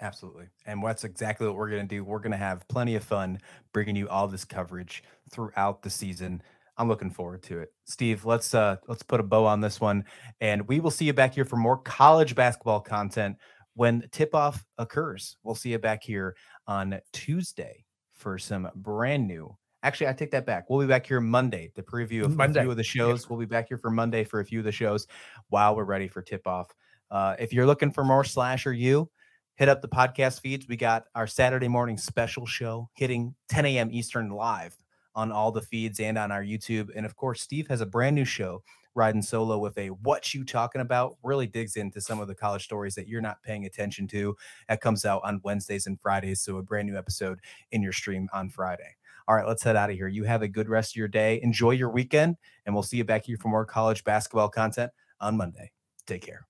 Absolutely. 0.00 0.46
And 0.64 0.82
that's 0.82 1.04
exactly 1.04 1.46
what 1.46 1.56
we're 1.56 1.68
going 1.68 1.86
to 1.86 1.94
do. 1.94 2.02
We're 2.02 2.20
going 2.20 2.32
to 2.32 2.38
have 2.38 2.66
plenty 2.68 2.94
of 2.96 3.04
fun 3.04 3.38
bringing 3.72 3.96
you 3.96 4.08
all 4.08 4.26
this 4.26 4.46
coverage 4.46 5.02
throughout 5.30 5.82
the 5.82 5.90
season. 5.90 6.42
I'm 6.80 6.88
looking 6.88 7.10
forward 7.10 7.42
to 7.42 7.58
it. 7.58 7.74
Steve, 7.84 8.24
let's 8.24 8.54
uh 8.54 8.76
let's 8.88 9.02
put 9.02 9.20
a 9.20 9.22
bow 9.22 9.44
on 9.44 9.60
this 9.60 9.82
one 9.82 10.02
and 10.40 10.66
we 10.66 10.80
will 10.80 10.90
see 10.90 11.04
you 11.04 11.12
back 11.12 11.34
here 11.34 11.44
for 11.44 11.56
more 11.56 11.76
college 11.76 12.34
basketball 12.34 12.80
content 12.80 13.36
when 13.74 14.08
tip-off 14.12 14.64
occurs. 14.78 15.36
We'll 15.42 15.54
see 15.54 15.72
you 15.72 15.78
back 15.78 16.02
here 16.02 16.36
on 16.66 16.98
Tuesday 17.12 17.84
for 18.14 18.38
some 18.38 18.70
brand 18.74 19.28
new. 19.28 19.54
Actually, 19.82 20.08
I 20.08 20.14
take 20.14 20.30
that 20.30 20.46
back. 20.46 20.70
We'll 20.70 20.80
be 20.80 20.86
back 20.86 21.06
here 21.06 21.20
Monday 21.20 21.70
to 21.74 21.82
preview 21.82 22.24
of 22.24 22.40
a, 22.40 22.52
few 22.52 22.70
of 22.70 22.78
the 22.78 22.82
shows. 22.82 23.28
We'll 23.28 23.38
be 23.38 23.44
back 23.44 23.68
here 23.68 23.78
for 23.78 23.90
Monday 23.90 24.24
for 24.24 24.40
a 24.40 24.44
few 24.44 24.60
of 24.60 24.64
the 24.64 24.72
shows 24.72 25.06
while 25.50 25.76
we're 25.76 25.84
ready 25.84 26.08
for 26.08 26.22
tip-off. 26.22 26.68
Uh, 27.10 27.36
if 27.38 27.52
you're 27.52 27.66
looking 27.66 27.90
for 27.90 28.04
more 28.04 28.24
Slasher 28.24 28.72
U 28.72 29.10
hit 29.56 29.68
up 29.68 29.82
the 29.82 29.88
podcast 29.88 30.40
feeds. 30.40 30.66
We 30.66 30.76
got 30.76 31.04
our 31.14 31.26
Saturday 31.26 31.68
morning 31.68 31.98
special 31.98 32.46
show 32.46 32.88
hitting 32.94 33.34
10 33.50 33.66
a.m. 33.66 33.90
Eastern 33.92 34.30
live 34.30 34.74
on 35.14 35.32
all 35.32 35.52
the 35.52 35.62
feeds 35.62 36.00
and 36.00 36.16
on 36.18 36.30
our 36.30 36.42
YouTube. 36.42 36.88
And 36.94 37.04
of 37.04 37.16
course, 37.16 37.40
Steve 37.40 37.68
has 37.68 37.80
a 37.80 37.86
brand 37.86 38.14
new 38.16 38.24
show, 38.24 38.62
Riding 38.94 39.22
Solo, 39.22 39.58
with 39.58 39.76
a 39.78 39.88
What 39.88 40.34
You 40.34 40.44
Talking 40.44 40.80
About, 40.80 41.16
really 41.22 41.46
digs 41.46 41.76
into 41.76 42.00
some 42.00 42.20
of 42.20 42.28
the 42.28 42.34
college 42.34 42.64
stories 42.64 42.94
that 42.94 43.08
you're 43.08 43.20
not 43.20 43.42
paying 43.42 43.66
attention 43.66 44.06
to. 44.08 44.36
That 44.68 44.80
comes 44.80 45.04
out 45.04 45.22
on 45.24 45.40
Wednesdays 45.44 45.86
and 45.86 46.00
Fridays. 46.00 46.40
So 46.40 46.58
a 46.58 46.62
brand 46.62 46.88
new 46.88 46.96
episode 46.96 47.40
in 47.72 47.82
your 47.82 47.92
stream 47.92 48.28
on 48.32 48.48
Friday. 48.50 48.96
All 49.28 49.36
right, 49.36 49.46
let's 49.46 49.62
head 49.62 49.76
out 49.76 49.90
of 49.90 49.96
here. 49.96 50.08
You 50.08 50.24
have 50.24 50.42
a 50.42 50.48
good 50.48 50.68
rest 50.68 50.92
of 50.92 50.96
your 50.96 51.08
day. 51.08 51.40
Enjoy 51.42 51.70
your 51.70 51.90
weekend, 51.90 52.36
and 52.66 52.74
we'll 52.74 52.82
see 52.82 52.96
you 52.96 53.04
back 53.04 53.26
here 53.26 53.36
for 53.36 53.48
more 53.48 53.64
college 53.64 54.02
basketball 54.02 54.48
content 54.48 54.90
on 55.20 55.36
Monday. 55.36 55.70
Take 56.06 56.22
care. 56.22 56.49